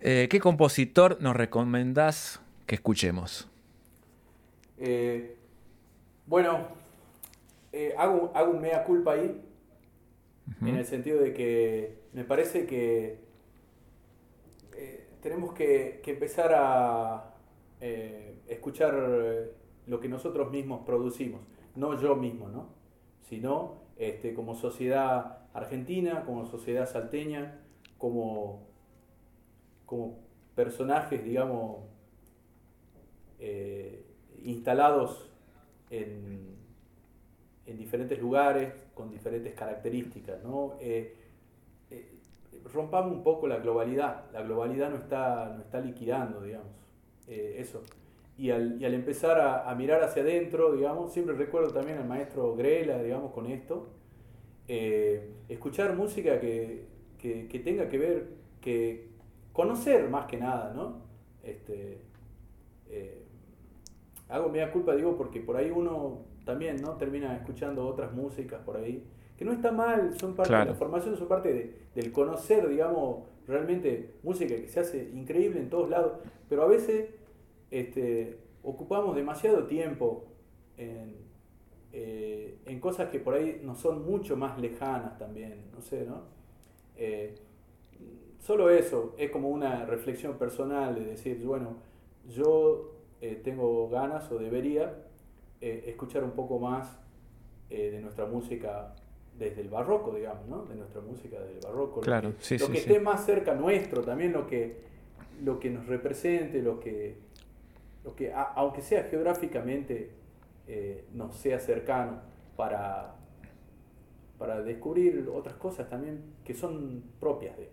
Eh, 0.00 0.28
¿Qué 0.30 0.40
compositor 0.40 1.18
nos 1.20 1.36
recomendás 1.36 2.40
que 2.66 2.74
escuchemos? 2.74 3.48
Eh, 4.78 5.36
bueno, 6.26 6.68
eh, 7.72 7.94
hago, 7.98 8.32
un 8.50 8.60
mea 8.60 8.84
culpa 8.84 9.12
ahí, 9.12 9.40
en 10.60 10.76
el 10.76 10.84
sentido 10.84 11.20
de 11.20 11.32
que 11.32 11.98
me 12.12 12.24
parece 12.24 12.66
que 12.66 13.28
tenemos 15.20 15.52
que, 15.52 16.00
empezar 16.06 16.52
a, 16.54 17.34
eh, 17.80 18.40
escuchar 18.46 18.94
eh, 18.96 19.52
lo 19.86 20.00
que 20.00 20.08
nosotros 20.08 20.50
mismos 20.50 20.82
producimos, 20.84 21.40
no 21.74 22.00
yo 22.00 22.16
mismo, 22.16 22.48
¿no? 22.48 22.68
sino 23.20 23.82
este, 23.96 24.34
como 24.34 24.54
sociedad 24.54 25.40
argentina, 25.52 26.24
como 26.24 26.46
sociedad 26.46 26.88
salteña, 26.88 27.60
como, 27.98 28.68
como 29.86 30.18
personajes, 30.54 31.24
digamos, 31.24 31.84
eh, 33.38 34.04
instalados 34.42 35.30
en, 35.90 36.56
en, 37.66 37.76
diferentes 37.76 38.18
lugares, 38.20 38.72
con 38.98 39.10
diferentes 39.10 39.54
características. 39.54 40.42
¿no? 40.42 40.74
rompamos 42.72 43.12
un 43.12 43.22
poco 43.22 43.46
la 43.46 43.58
globalidad. 43.58 44.24
La 44.32 44.42
globalidad 44.42 44.90
no 44.90 44.96
está, 44.96 45.52
no 45.54 45.62
está 45.62 45.80
liquidando, 45.80 46.42
digamos. 46.42 46.72
Eh, 47.26 47.56
eso. 47.58 47.82
Y 48.36 48.50
al, 48.50 48.80
y 48.80 48.84
al 48.84 48.94
empezar 48.94 49.40
a, 49.40 49.68
a, 49.68 49.74
mirar 49.74 50.02
hacia 50.02 50.22
adentro, 50.22 50.72
digamos, 50.72 51.12
siempre 51.12 51.34
recuerdo 51.34 51.72
también 51.72 51.98
al 51.98 52.06
maestro 52.06 52.54
Grela, 52.54 53.02
digamos, 53.02 53.32
con 53.32 53.46
esto, 53.46 53.88
eh, 54.68 55.32
escuchar 55.48 55.96
música 55.96 56.38
que, 56.38 56.86
que, 57.18 57.48
que, 57.48 57.58
tenga 57.58 57.88
que 57.88 57.98
ver, 57.98 58.28
que 58.60 59.08
conocer 59.52 60.08
más 60.08 60.26
que 60.26 60.36
nada, 60.36 60.72
¿no? 60.72 61.02
Este, 61.42 62.00
eh, 62.90 63.24
hago 64.28 64.50
media 64.50 64.70
culpa, 64.70 64.94
digo, 64.94 65.16
porque 65.16 65.40
por 65.40 65.56
ahí 65.56 65.70
uno 65.70 66.26
también, 66.48 66.80
¿no? 66.80 66.96
Termina 66.96 67.36
escuchando 67.36 67.86
otras 67.86 68.10
músicas 68.14 68.62
por 68.62 68.78
ahí 68.78 69.04
que 69.36 69.44
no 69.44 69.52
está 69.52 69.70
mal, 69.70 70.18
son 70.18 70.34
parte 70.34 70.56
de 70.56 70.64
la 70.64 70.74
formación, 70.74 71.14
son 71.14 71.28
parte 71.28 71.52
de, 71.52 71.76
del 71.94 72.10
conocer, 72.10 72.66
digamos, 72.66 73.24
realmente 73.46 74.14
música 74.22 74.56
que 74.56 74.66
se 74.66 74.80
hace 74.80 75.10
increíble 75.10 75.60
en 75.60 75.68
todos 75.68 75.90
lados, 75.90 76.14
pero 76.48 76.62
a 76.62 76.66
veces 76.66 77.10
este, 77.70 78.38
ocupamos 78.62 79.14
demasiado 79.14 79.64
tiempo 79.66 80.24
en, 80.78 81.16
eh, 81.92 82.58
en, 82.64 82.80
cosas 82.80 83.10
que 83.10 83.20
por 83.20 83.34
ahí 83.34 83.60
nos 83.62 83.78
son 83.78 84.04
mucho 84.04 84.34
más 84.34 84.58
lejanas 84.58 85.18
también, 85.18 85.66
no 85.74 85.82
sé, 85.82 86.06
¿no? 86.06 86.22
Eh, 86.96 87.34
solo 88.38 88.70
eso, 88.70 89.14
es 89.18 89.30
como 89.30 89.50
una 89.50 89.84
reflexión 89.84 90.38
personal 90.38 90.94
de 90.94 91.04
decir, 91.04 91.44
bueno, 91.44 91.76
yo 92.26 92.94
eh, 93.20 93.38
tengo 93.44 93.88
ganas 93.90 94.32
o 94.32 94.38
debería 94.38 95.04
escuchar 95.60 96.24
un 96.24 96.32
poco 96.32 96.58
más 96.58 96.98
de 97.68 98.00
nuestra 98.00 98.26
música 98.26 98.94
desde 99.38 99.60
el 99.60 99.68
barroco, 99.68 100.14
digamos, 100.14 100.46
¿no? 100.48 100.64
De 100.64 100.74
nuestra 100.74 101.00
música 101.00 101.38
del 101.40 101.60
barroco. 101.60 102.00
Claro, 102.00 102.30
lo 102.30 102.36
que, 102.36 102.44
sí, 102.44 102.58
lo 102.58 102.66
sí, 102.66 102.72
que 102.72 102.78
sí. 102.78 102.84
esté 102.88 103.00
más 103.00 103.24
cerca 103.24 103.54
nuestro, 103.54 104.02
también 104.02 104.32
lo 104.32 104.46
que, 104.46 104.80
lo 105.44 105.60
que 105.60 105.70
nos 105.70 105.86
represente, 105.86 106.60
lo 106.60 106.80
que, 106.80 107.18
lo 108.04 108.14
que 108.16 108.32
a, 108.32 108.42
aunque 108.42 108.82
sea 108.82 109.04
geográficamente, 109.04 110.10
eh, 110.66 111.04
nos 111.14 111.36
sea 111.36 111.60
cercano 111.60 112.20
para, 112.56 113.14
para 114.38 114.60
descubrir 114.62 115.28
otras 115.32 115.56
cosas 115.56 115.88
también 115.88 116.20
que 116.44 116.54
son 116.54 117.04
propias 117.20 117.56
de. 117.56 117.70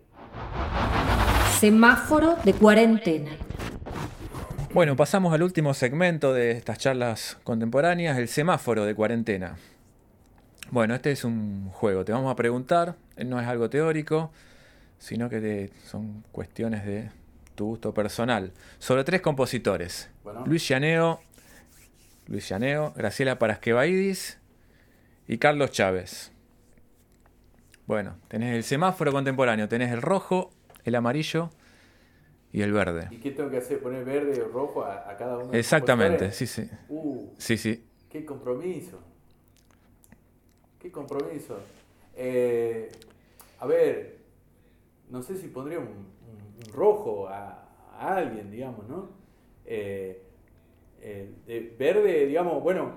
Semáforo 1.58 2.36
de 2.44 2.52
cuarentena. 2.54 3.32
Bueno, 4.76 4.94
pasamos 4.94 5.32
al 5.32 5.42
último 5.42 5.72
segmento 5.72 6.34
de 6.34 6.50
estas 6.50 6.76
charlas 6.76 7.38
contemporáneas, 7.44 8.18
el 8.18 8.28
semáforo 8.28 8.84
de 8.84 8.94
cuarentena. 8.94 9.56
Bueno, 10.70 10.94
este 10.94 11.12
es 11.12 11.24
un 11.24 11.70
juego. 11.70 12.04
Te 12.04 12.12
vamos 12.12 12.30
a 12.30 12.36
preguntar, 12.36 12.94
no 13.16 13.40
es 13.40 13.46
algo 13.46 13.70
teórico, 13.70 14.32
sino 14.98 15.30
que 15.30 15.40
te, 15.40 15.70
son 15.86 16.24
cuestiones 16.30 16.84
de 16.84 17.08
tu 17.54 17.68
gusto 17.68 17.94
personal. 17.94 18.52
Sobre 18.78 19.02
tres 19.04 19.22
compositores. 19.22 20.10
Bueno. 20.22 20.44
Luis 20.44 20.68
Llaneo, 20.68 21.22
Luis 22.26 22.46
Llaneo, 22.46 22.92
Graciela 22.94 23.38
Parasquevaidis 23.38 24.38
y 25.26 25.38
Carlos 25.38 25.70
Chávez. 25.70 26.32
Bueno, 27.86 28.18
tenés 28.28 28.54
el 28.54 28.62
semáforo 28.62 29.10
contemporáneo, 29.10 29.70
tenés 29.70 29.90
el 29.90 30.02
rojo, 30.02 30.50
el 30.84 30.96
amarillo 30.96 31.50
y 32.52 32.62
el 32.62 32.72
verde. 32.72 33.08
¿Y 33.10 33.16
qué 33.18 33.30
tengo 33.32 33.50
que 33.50 33.58
hacer? 33.58 33.80
¿Poner 33.82 34.04
verde 34.04 34.40
o 34.42 34.48
rojo 34.48 34.82
a, 34.84 35.10
a 35.10 35.16
cada 35.16 35.34
uno? 35.36 35.46
de 35.46 35.46
los 35.48 35.56
Exactamente, 35.56 36.32
sí, 36.32 36.46
sí. 36.46 36.68
Uh, 36.88 37.28
Sí, 37.38 37.56
sí. 37.56 37.84
qué 38.08 38.24
compromiso. 38.24 38.98
Qué 40.78 40.90
compromiso. 40.90 41.58
Eh, 42.16 42.88
a 43.58 43.66
ver, 43.66 44.18
no 45.10 45.22
sé 45.22 45.36
si 45.36 45.48
pondría 45.48 45.78
un, 45.78 45.86
un- 45.88 46.66
un 46.66 46.72
rojo 46.72 47.28
a, 47.28 47.68
a 47.98 48.16
alguien, 48.16 48.50
digamos, 48.50 48.88
¿no? 48.88 49.10
Eh, 49.64 50.22
eh, 51.00 51.30
de 51.46 51.74
verde, 51.78 52.26
digamos, 52.26 52.62
bueno, 52.62 52.92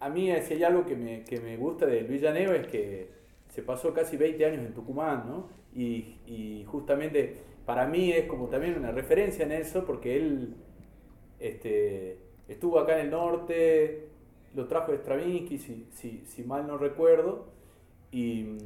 a 0.00 0.08
mí 0.08 0.30
si 0.46 0.54
hay 0.54 0.64
algo 0.64 0.84
que 0.86 0.96
me, 0.96 1.24
que 1.24 1.40
me 1.40 1.56
gusta 1.56 1.86
de 1.86 2.02
Luis 2.02 2.22
es 2.22 2.66
que 2.66 3.10
se 3.48 3.62
pasó 3.62 3.92
casi 3.92 4.16
20 4.16 4.44
años 4.46 4.60
en 4.66 4.72
Tucumán, 4.74 5.24
¿no? 5.28 5.48
Y, 5.74 6.16
y 6.26 6.64
justamente 6.66 7.36
para 7.70 7.86
mí 7.86 8.10
es 8.10 8.26
como 8.26 8.48
también 8.48 8.76
una 8.76 8.90
referencia 8.90 9.44
en 9.44 9.52
eso, 9.52 9.84
porque 9.84 10.16
él 10.16 10.56
este, 11.38 12.18
estuvo 12.48 12.80
acá 12.80 12.94
en 12.94 13.04
el 13.04 13.10
norte, 13.12 14.08
lo 14.56 14.66
trajo 14.66 14.92
Stravinsky, 14.92 15.56
si, 15.56 16.42
mal 16.42 16.66
no 16.66 16.78
recuerdo, 16.78 17.46
y, 18.10 18.56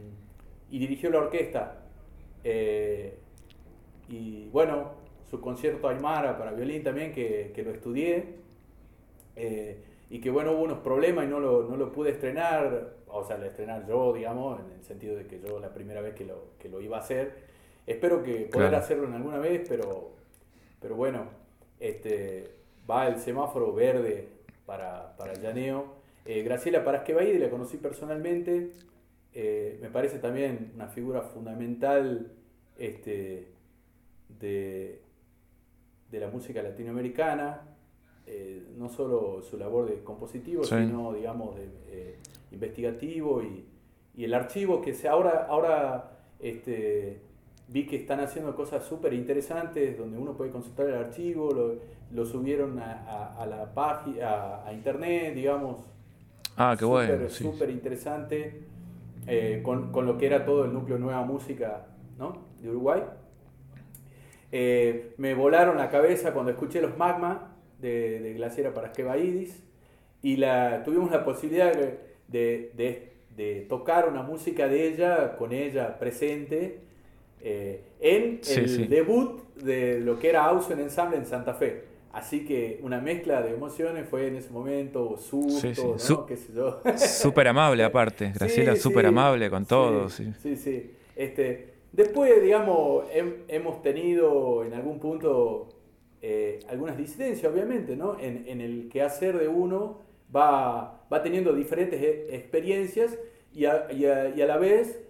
dirigió 0.70 1.10
la 1.10 1.18
orquesta. 1.18 1.82
Eh, 2.44 3.18
y 4.08 4.48
bueno, 4.48 4.92
su 5.30 5.38
concierto 5.38 5.86
Aymara 5.86 6.38
para 6.38 6.52
violín 6.52 6.82
también, 6.82 7.12
que, 7.12 7.62
lo 7.62 7.72
estudié, 7.72 8.36
eh, 9.36 9.84
y 10.08 10.18
que 10.18 10.30
bueno, 10.30 10.52
hubo 10.52 10.62
unos 10.62 10.78
problemas 10.78 11.26
y 11.26 11.28
no 11.28 11.40
lo, 11.40 11.64
no 11.64 11.76
lo 11.76 11.92
pude 11.92 12.12
estrenar, 12.12 12.94
o 13.06 13.22
sea, 13.22 13.36
lo 13.36 13.44
estrenar 13.44 13.86
yo, 13.86 14.14
digamos, 14.14 14.60
en 14.60 14.72
el 14.72 14.82
sentido 14.82 15.14
de 15.14 15.26
que 15.26 15.42
yo 15.46 15.60
la 15.60 15.74
primera 15.74 16.00
vez 16.00 16.14
que 16.14 16.24
lo 16.70 16.80
iba 16.80 16.96
a 16.96 17.00
hacer. 17.00 17.52
Espero 17.86 18.22
que 18.22 18.32
poder 18.46 18.68
Claro. 18.70 18.76
hacerlo 18.78 19.06
en 19.08 19.14
alguna 19.14 19.38
vez, 19.38 19.62
pero, 19.68 20.12
pero 20.80 20.94
bueno, 20.96 21.24
este, 21.80 22.50
va 22.90 23.06
el 23.08 23.18
semáforo 23.18 23.72
verde 23.74 24.28
para, 24.66 25.16
para 25.16 25.32
el 25.32 25.40
llaneo. 25.42 25.94
Eh, 26.24 26.42
Graciela 26.42 26.84
Parasquevaide 26.84 27.38
la 27.38 27.50
conocí 27.50 27.76
personalmente, 27.76 28.72
eh, 29.34 29.78
me 29.82 29.90
parece 29.90 30.18
también 30.18 30.72
una 30.74 30.88
figura 30.88 31.20
fundamental 31.22 32.32
este, 32.78 33.48
de, 34.40 35.00
de 36.10 36.20
la 36.20 36.28
música 36.28 36.62
latinoamericana, 36.62 37.62
eh, 38.26 38.62
no 38.78 38.88
solo 38.88 39.42
su 39.42 39.58
labor 39.58 39.86
de 39.90 40.02
compositivo, 40.02 40.64
Sí. 40.64 40.74
sino, 40.76 41.12
digamos, 41.12 41.56
de, 41.56 41.68
eh, 41.88 42.16
investigativo 42.52 43.42
y, 43.42 43.66
y 44.16 44.24
el 44.24 44.32
archivo 44.32 44.80
que 44.80 44.94
se 44.94 45.08
ahora, 45.08 45.44
ahora 45.48 46.12
este, 46.38 47.20
vi 47.68 47.86
que 47.86 47.96
están 47.96 48.20
haciendo 48.20 48.54
cosas 48.54 48.84
súper 48.84 49.12
interesantes 49.14 49.96
donde 49.98 50.18
uno 50.18 50.36
puede 50.36 50.50
consultar 50.50 50.88
el 50.88 50.94
archivo, 50.96 51.50
lo, 51.52 51.74
lo 52.12 52.26
subieron 52.26 52.78
a, 52.78 52.92
a- 53.08 53.42
a 53.42 53.46
la 53.46 53.72
página, 53.74 54.64
a, 54.64 54.72
internet, 54.72 55.34
digamos, 55.34 55.78
Ah, 56.56 56.76
qué 56.78 56.84
bueno. 56.84 57.28
súper 57.28 57.68
sí. 57.68 57.72
interesante 57.74 58.62
eh, 59.26 59.60
con, 59.64 59.90
con 59.92 60.06
lo 60.06 60.18
que 60.18 60.26
era 60.26 60.44
todo 60.44 60.64
el 60.64 60.72
núcleo 60.72 60.98
Nueva 60.98 61.22
Música 61.24 61.86
¿no? 62.18 62.38
de 62.60 62.70
Uruguay. 62.70 63.02
Eh, 64.52 65.14
me 65.18 65.34
volaron 65.34 65.76
la 65.76 65.90
cabeza 65.90 66.32
cuando 66.32 66.52
escuché 66.52 66.80
los 66.80 66.96
Magma 66.96 67.56
de, 67.80 68.20
de 68.20 68.34
Glaciera 68.34 68.72
Parasquevaidis 68.72 69.64
y 70.22 70.36
la, 70.36 70.82
tuvimos 70.84 71.10
la 71.10 71.24
posibilidad 71.24 71.72
de- 71.74 72.70
de- 72.74 73.12
de 73.36 73.66
tocar 73.68 74.08
una 74.08 74.22
música 74.22 74.68
de 74.68 74.86
ella 74.88 75.36
con 75.36 75.52
ella 75.52 75.98
presente 75.98 76.82
eh, 77.44 77.82
en 78.00 78.38
Sí, 78.42 78.60
el 78.60 78.68
sí. 78.68 78.86
debut 78.86 79.40
de 79.56 80.00
lo 80.00 80.18
que 80.18 80.30
era 80.30 80.44
Ausen 80.46 80.80
Ensemble 80.80 81.16
en 81.18 81.26
Santa 81.26 81.54
Fe. 81.54 81.84
Así 82.12 82.44
que 82.44 82.78
una 82.82 83.00
mezcla 83.00 83.42
de 83.42 83.50
emociones 83.50 84.08
fue 84.08 84.28
en 84.28 84.36
ese 84.36 84.50
momento, 84.50 85.16
susto, 85.16 85.60
Sí. 85.74 85.82
¿no? 85.82 85.98
Su- 85.98 86.26
qué 86.26 86.36
sé 86.36 86.52
yo. 86.54 86.80
Súper 86.96 87.48
amable 87.48 87.82
aparte. 87.84 88.32
Graciela 88.34 88.76
súper 88.76 89.06
amable 89.06 89.50
con 89.50 89.66
todo. 89.66 90.08
Sí. 90.08 90.32
Sí, 90.42 90.56
sí. 90.56 90.92
Este, 91.16 91.74
después, 91.92 92.40
digamos, 92.42 93.04
hem- 93.12 93.42
hemos 93.48 93.82
tenido 93.82 94.64
en 94.64 94.74
algún 94.74 94.98
punto 95.00 95.68
eh, 96.22 96.60
algunas 96.68 96.96
disidencias, 96.96 97.52
obviamente, 97.52 97.96
¿no? 97.96 98.18
En, 98.18 98.44
en 98.48 98.60
el 98.62 98.88
quehacer 98.88 99.36
de 99.38 99.48
uno 99.48 99.98
va, 100.34 101.04
va 101.12 101.22
teniendo 101.22 101.52
diferentes 101.52 102.00
e- 102.00 102.34
experiencias 102.34 103.18
y 103.52 103.66
a, 103.66 103.88
y 103.92 104.06
a- 104.06 104.28
y 104.34 104.40
a 104.40 104.46
la 104.46 104.56
vez 104.56 105.00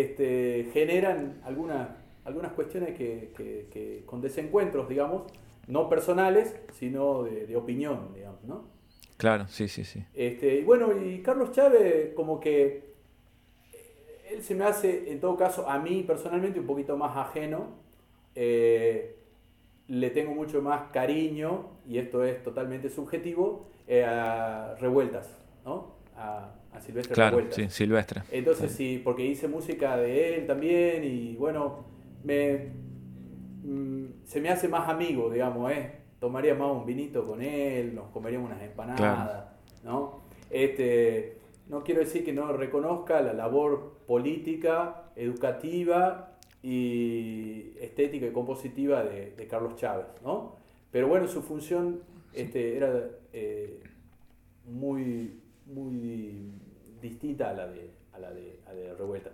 este, 0.00 0.70
generan 0.72 1.40
algunas, 1.44 1.88
algunas 2.24 2.52
cuestiones 2.52 2.94
que, 2.96 3.32
que- 3.36 3.68
que 3.72 4.02
con 4.06 4.20
desencuentros, 4.20 4.88
digamos, 4.88 5.24
no 5.68 5.88
personales, 5.88 6.56
sino 6.72 7.24
de, 7.24 7.46
de 7.46 7.56
opinión, 7.56 8.12
digamos, 8.14 8.42
¿no? 8.44 8.64
Claro, 9.16 9.46
sí, 9.48 9.68
sí, 9.68 9.84
sí. 9.84 10.04
Este, 10.14 10.56
y 10.60 10.64
bueno, 10.64 10.92
y 10.98 11.22
Carlos 11.22 11.50
Chávez, 11.52 12.14
como 12.14 12.40
que 12.40 12.94
él 14.30 14.42
se 14.42 14.54
me 14.54 14.64
hace, 14.64 15.10
en 15.12 15.20
todo 15.20 15.36
caso, 15.36 15.68
a 15.68 15.78
mí 15.78 16.02
personalmente 16.02 16.60
un 16.60 16.66
poquito 16.66 16.96
más 16.96 17.16
ajeno. 17.16 17.66
Eh, 18.34 19.16
le 19.88 20.10
tengo 20.10 20.34
mucho 20.34 20.62
más 20.62 20.90
cariño, 20.92 21.70
y 21.88 21.98
esto 21.98 22.24
es 22.24 22.42
totalmente 22.42 22.90
subjetivo, 22.90 23.68
eh, 23.88 24.04
a 24.04 24.76
Revueltas, 24.80 25.36
¿no? 25.64 25.96
A, 26.16 26.54
a 26.74 26.80
Silvestre 26.80 27.14
Claro, 27.14 27.40
sí, 27.50 27.68
Silvestre. 27.70 28.22
Entonces 28.30 28.72
sí, 28.72 29.00
porque 29.02 29.24
hice 29.24 29.48
música 29.48 29.96
de 29.96 30.36
él 30.36 30.46
también 30.46 31.04
y 31.04 31.36
bueno, 31.36 31.84
me, 32.22 32.70
mm, 33.62 34.06
se 34.24 34.40
me 34.40 34.50
hace 34.50 34.68
más 34.68 34.88
amigo, 34.88 35.30
digamos, 35.30 35.70
¿eh? 35.72 35.92
Tomaría 36.18 36.54
más 36.54 36.70
un 36.72 36.84
vinito 36.84 37.26
con 37.26 37.42
él, 37.42 37.94
nos 37.94 38.08
comeríamos 38.08 38.50
unas 38.50 38.62
empanadas, 38.62 39.46
¿no? 39.84 40.22
Este, 40.50 41.38
no 41.68 41.82
quiero 41.82 42.00
decir 42.00 42.24
que 42.24 42.32
no 42.32 42.52
reconozca 42.52 43.20
la 43.20 43.32
labor 43.32 43.98
política, 44.06 45.10
educativa 45.16 46.38
y 46.62 47.72
estética 47.80 48.26
y 48.26 48.30
compositiva 48.30 49.04
de, 49.04 49.32
de 49.32 49.46
Carlos 49.46 49.76
Chávez, 49.76 50.06
¿no? 50.22 50.56
Pero 50.90 51.08
bueno, 51.08 51.26
su 51.28 51.42
función 51.42 52.00
este, 52.32 52.76
era 52.76 53.10
eh, 53.32 53.82
muy, 54.66 55.40
muy 55.66 56.52
distinta 57.04 57.50
a 57.50 57.52
la 57.52 57.66
de, 57.66 57.90
a 58.12 58.18
la 58.18 58.30
de, 58.30 58.60
a 58.66 58.72
la 58.72 58.80
de 58.80 58.94
Revuelta. 58.94 59.30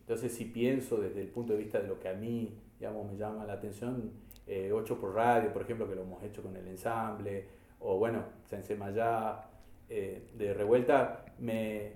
Entonces, 0.00 0.32
si 0.32 0.46
pienso 0.46 0.96
desde 0.96 1.20
el 1.20 1.28
punto 1.28 1.52
de 1.52 1.58
vista 1.58 1.80
de 1.80 1.88
lo 1.88 1.98
que 1.98 2.08
a 2.08 2.14
mí, 2.14 2.56
digamos, 2.78 3.10
me 3.10 3.18
llama 3.18 3.44
la 3.44 3.54
atención, 3.54 4.10
eh, 4.46 4.70
8 4.72 4.98
por 5.00 5.14
radio, 5.14 5.52
por 5.52 5.62
ejemplo, 5.62 5.88
que 5.88 5.94
lo 5.94 6.02
hemos 6.02 6.22
hecho 6.22 6.42
con 6.42 6.56
el 6.56 6.66
ensamble, 6.68 7.46
o 7.80 7.98
bueno, 7.98 8.24
Sense 8.46 8.74
Mayá, 8.76 9.44
eh, 9.90 10.28
de 10.34 10.54
Revuelta, 10.54 11.24
me, 11.38 11.92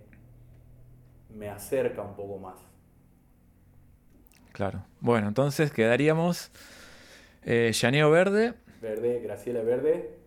me 1.31 1.49
acerca 1.49 2.03
un 2.03 2.15
poco 2.15 2.39
más. 2.39 2.59
Claro. 4.53 4.85
Bueno, 5.01 5.29
entonces 5.29 5.73
quedaríamos 5.73 6.51
eh, 7.45 7.73
Llaneo 7.73 8.11
Verde, 8.11 8.55
Verde, 8.83 9.21
Graciela 9.21 9.63
Verde. 9.63 10.22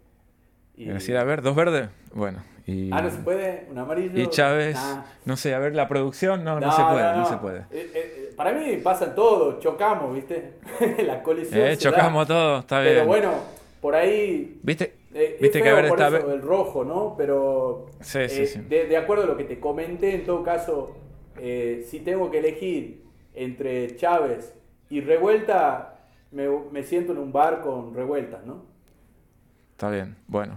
Y... 0.78 0.86
Graciela 0.86 1.24
Verde, 1.24 1.44
dos 1.44 1.56
verdes. 1.56 1.90
Bueno, 2.14 2.44
y, 2.68 2.90
Ah, 2.92 3.02
no 3.02 3.10
se 3.10 3.18
puede, 3.20 3.68
un 3.70 3.78
amarillo. 3.78 4.20
y 4.20 4.28
Chávez. 4.28 4.76
Nah. 4.76 5.04
No 5.26 5.38
sé, 5.38 5.54
a 5.54 5.60
ver 5.60 5.76
la 5.76 5.88
producción, 5.88 6.44
no, 6.44 6.60
no, 6.60 6.72
se 6.72 6.82
puede, 6.84 7.16
no, 7.16 7.26
se 7.26 7.38
puede. 7.38 7.60
Eh, 7.72 7.92
eh, 7.94 8.34
para 8.36 8.52
mí 8.54 8.78
pasa 8.84 9.14
todo, 9.16 9.60
chocamos, 9.60 10.14
¿viste? 10.16 10.56
la 11.06 11.22
colisión. 11.24 11.62
Eh, 11.62 11.76
se 11.76 11.90
da. 11.90 11.92
chocamos 11.92 12.28
todo, 12.28 12.60
está 12.60 12.82
bien. 12.82 12.94
Pero 12.96 13.06
bueno, 13.08 13.34
por 13.82 13.96
ahí. 13.96 14.60
¿Viste? 14.64 14.96
eh, 15.14 15.38
Viste 15.40 15.62
que 15.62 15.70
a 15.70 15.74
ver 15.76 15.88
por 15.90 16.02
está. 16.02 16.18
el 16.18 16.42
rojo, 16.42 16.84
¿no? 16.84 17.16
Pero. 17.18 17.86
Sí, 18.02 18.28
sí, 18.28 18.42
eh, 18.42 18.48
sí. 18.48 18.60
De, 18.62 18.88
de 18.88 18.98
acuerdo 18.98 19.24
a 19.24 19.28
lo 19.28 19.38
que 19.38 19.44
te 19.46 19.60
comenté, 19.60 20.16
en 20.16 20.26
todo 20.26 20.44
caso, 20.44 20.98
eh, 21.38 21.86
si 21.88 22.00
tengo 22.00 22.30
que 22.32 22.40
elegir 22.40 23.04
entre 23.34 23.96
Chávez 23.96 24.54
y 24.90 25.02
Revuelta, 25.02 26.00
me, 26.32 26.48
me 26.72 26.84
siento 26.84 27.12
en 27.14 27.20
un 27.20 27.32
bar 27.32 27.62
con 27.62 27.94
revueltas, 27.94 28.44
¿no? 28.46 28.66
Está 29.72 29.90
bien, 29.90 30.16
bueno. 30.28 30.56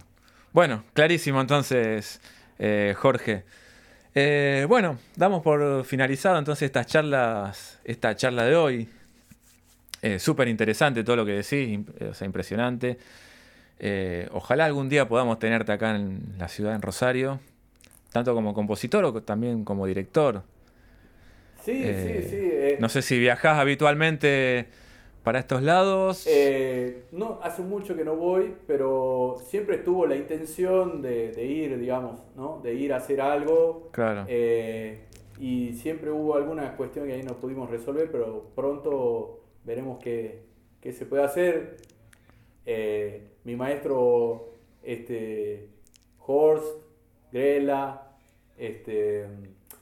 Bueno, 0.53 0.84
clarísimo 0.94 1.40
entonces, 1.40 2.20
eh, 2.59 2.94
Jorge. 2.96 3.44
Eh, 4.14 4.66
bueno, 4.68 4.99
damos 5.16 5.42
por 5.42 5.84
finalizado 5.84 6.38
entonces 6.38 6.66
estas 6.66 6.86
charlas, 6.86 7.78
esta 7.84 8.16
charla 8.16 8.44
de 8.44 8.57
hoy. 8.57 8.88
Eh, 10.01 10.18
Súper 10.18 10.49
interesante 10.49 11.05
todo 11.05 11.16
lo 11.16 11.26
que 11.26 11.32
decís, 11.32 11.80
o 12.09 12.14
sea, 12.14 12.26
impresionante. 12.26 12.99
Eh, 13.78 14.28
ojalá 14.32 14.64
algún 14.64 14.88
día 14.88 15.07
podamos 15.09 15.38
tenerte 15.38 15.72
acá 15.72 15.94
en 15.94 16.34
la 16.38 16.49
ciudad, 16.49 16.74
en 16.74 16.82
Rosario, 16.82 17.40
tanto 18.12 18.34
como 18.34 18.55
compositor 18.55 19.05
o 19.05 19.22
también 19.22 19.64
como 19.64 19.86
director. 19.86 20.42
Sí, 21.64 21.84
sí, 21.84 22.28
sí. 22.28 22.51
No 22.80 22.88
sé 22.88 23.03
si 23.03 23.18
viajás 23.18 23.59
habitualmente 23.59 24.68
para 25.29 25.41
estos 25.41 25.62
lados. 25.62 26.26
Eh, 26.26 27.03
no, 27.12 27.39
hace 27.43 27.61
mucho 27.61 27.95
que 27.95 28.03
no 28.03 28.16
voy, 28.16 28.55
pero 28.66 29.37
siempre 29.45 29.76
estuvo 29.76 30.07
la 30.07 30.16
intención 30.16 31.03
de, 31.03 31.33
de 31.33 31.45
ir, 31.45 31.79
digamos, 31.79 32.22
¿no? 32.35 32.62
De 32.62 32.72
ir 32.72 32.95
a 32.95 32.97
hacer 32.97 33.20
algo. 33.20 33.91
Claro. 33.93 34.24
eh, 34.26 35.05
y 35.39 35.74
siempre 35.74 36.11
hubo 36.11 36.35
alguna 36.35 36.74
cuestión 36.79 37.07
que 37.07 37.12
ahí 37.12 37.22
no 37.22 37.35
pudimos 37.35 37.68
resolver, 37.68 38.11
pero 38.11 38.47
pronto 38.55 39.41
veremos 39.64 39.99
qué, 40.03 40.45
qué 40.81 40.95
se 40.95 41.05
puede 41.05 41.24
hacer. 41.24 41.76
Eh, 42.64 43.33
mi 43.45 43.55
maestro, 43.55 44.55
este, 44.83 45.68
Horst, 46.26 46.85
Grela, 47.31 48.16
este, 48.57 49.26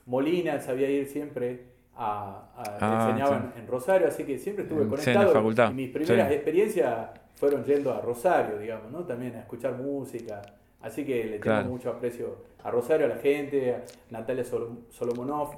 Molina, 0.06 0.60
sabía 0.60 0.90
ir 0.90 1.06
siempre 1.06 1.65
a, 1.96 2.50
a- 2.56 2.78
Ah, 2.80 3.06
enseñaba 3.08 3.52
sí. 3.54 3.60
en, 3.60 3.66
Rosario, 3.66 4.08
así 4.08 4.24
que 4.24 4.38
siempre 4.38 4.64
estuve 4.64 4.82
En- 4.82 4.88
sí, 4.88 4.94
en 4.94 5.14
la 5.14 5.20
conectado. 5.24 5.32
facultad, 5.32 5.70
Y 5.70 5.74
mis 5.74 5.90
primeras 5.90 6.28
sí. 6.28 6.34
experiencias 6.34 7.10
fueron 7.36 7.64
yendo 7.64 7.92
a 7.92 8.00
Rosario, 8.00 8.58
digamos, 8.58 8.90
¿no? 8.92 9.04
También 9.04 9.34
a 9.36 9.40
escuchar 9.40 9.74
música. 9.74 10.42
Así 10.82 11.04
que 11.04 11.24
le 11.24 11.30
tengo 11.32 11.40
Claro. 11.42 11.68
mucho 11.68 11.90
aprecio 11.90 12.44
a 12.62 12.70
Rosario, 12.70 13.06
a 13.06 13.08
la 13.08 13.16
gente, 13.16 13.74
a 13.74 13.84
Natalia 14.10 14.44
Sol- 14.44 14.84
Solomonov. 14.90 15.56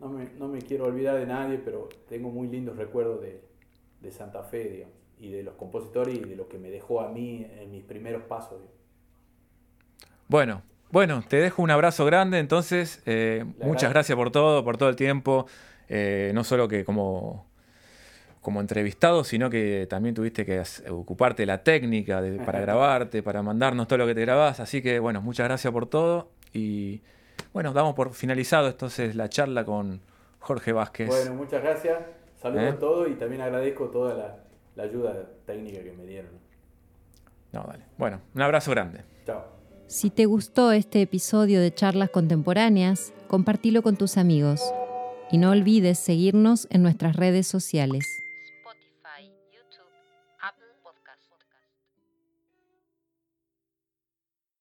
No 0.00 0.08
me, 0.08 0.28
no 0.38 0.48
me 0.48 0.60
quiero 0.62 0.86
olvidar 0.86 1.18
de 1.18 1.26
nadie, 1.26 1.58
pero 1.62 1.88
tengo 2.08 2.30
muy 2.30 2.48
lindos 2.48 2.76
recuerdos 2.78 3.20
de, 3.20 3.42
de 4.00 4.10
Santa 4.10 4.42
Fe, 4.44 4.64
digamos, 4.70 4.94
y 5.18 5.30
de 5.30 5.42
los 5.42 5.54
compositores 5.56 6.14
y 6.16 6.20
de 6.20 6.34
lo 6.36 6.48
que 6.48 6.58
me 6.58 6.70
dejó 6.70 7.02
a 7.02 7.08
mí 7.10 7.46
en 7.60 7.70
mis 7.70 7.82
primeros 7.84 8.22
pasos. 8.22 8.52
digamos. 8.52 8.70
Bueno, 10.28 10.62
bueno, 10.90 11.22
te 11.28 11.36
dejo 11.36 11.62
un 11.62 11.70
abrazo 11.70 12.04
grande, 12.04 12.38
entonces, 12.38 13.02
eh, 13.06 13.44
muchas 13.62 13.90
gracias 13.90 14.16
por 14.16 14.30
todo, 14.30 14.64
por 14.64 14.76
todo 14.76 14.88
el 14.88 14.96
tiempo, 14.96 15.46
eh, 15.90 16.30
no 16.34 16.44
solo 16.44 16.66
que 16.68 16.84
como, 16.84 17.46
como 18.40 18.60
entrevistado, 18.60 19.24
sino 19.24 19.50
que 19.50 19.86
también 19.90 20.14
tuviste 20.14 20.46
que 20.46 20.62
ocuparte 20.88 21.42
de 21.42 21.46
la 21.46 21.62
técnica 21.62 22.22
de- 22.22 22.38
para 22.38 22.60
grabarte, 22.60 23.22
para 23.22 23.42
mandarnos 23.42 23.86
todo 23.88 23.98
lo 23.98 24.06
que 24.06 24.14
te 24.14 24.22
grabás, 24.22 24.60
así 24.60 24.80
que 24.80 24.98
bueno, 25.00 25.20
muchas 25.20 25.44
gracias 25.48 25.70
por 25.72 25.86
todo 25.86 26.30
y 26.54 27.02
bueno, 27.52 27.72
damos 27.74 27.94
por 27.94 28.14
finalizado 28.14 28.68
entonces 28.68 29.14
la 29.16 29.28
charla 29.28 29.64
con 29.64 30.00
Jorge 30.38 30.72
Vázquez. 30.72 31.08
Bueno, 31.08 31.34
muchas 31.34 31.62
gracias. 31.62 31.98
Saludos 32.40 32.64
¿Eh? 32.64 32.68
a 32.68 32.78
todos 32.78 33.08
y 33.10 33.14
también 33.16 33.42
agradezco 33.42 33.88
toda 33.88 34.14
la, 34.14 34.36
la 34.76 34.84
ayuda 34.84 35.28
técnica 35.44 35.82
que 35.82 35.92
me 35.92 36.06
dieron. 36.06 36.30
No, 37.52 37.64
dale. 37.68 37.84
Bueno, 37.98 38.20
un 38.34 38.40
abrazo 38.40 38.70
grande. 38.70 39.00
Chao. 39.26 39.44
Si 39.88 40.08
te 40.08 40.24
gustó 40.26 40.70
este 40.72 41.02
episodio 41.02 41.60
de 41.60 41.74
Charlas 41.74 42.08
Contemporáneas, 42.10 43.12
compartilo 43.28 43.82
con 43.82 43.96
tus 43.96 44.16
amigos. 44.16 44.62
Y 45.32 45.38
no 45.38 45.50
olvides 45.50 45.98
seguirnos 45.98 46.66
en 46.70 46.82
nuestras 46.82 47.16
redes 47.16 47.46
sociales. 47.46 48.22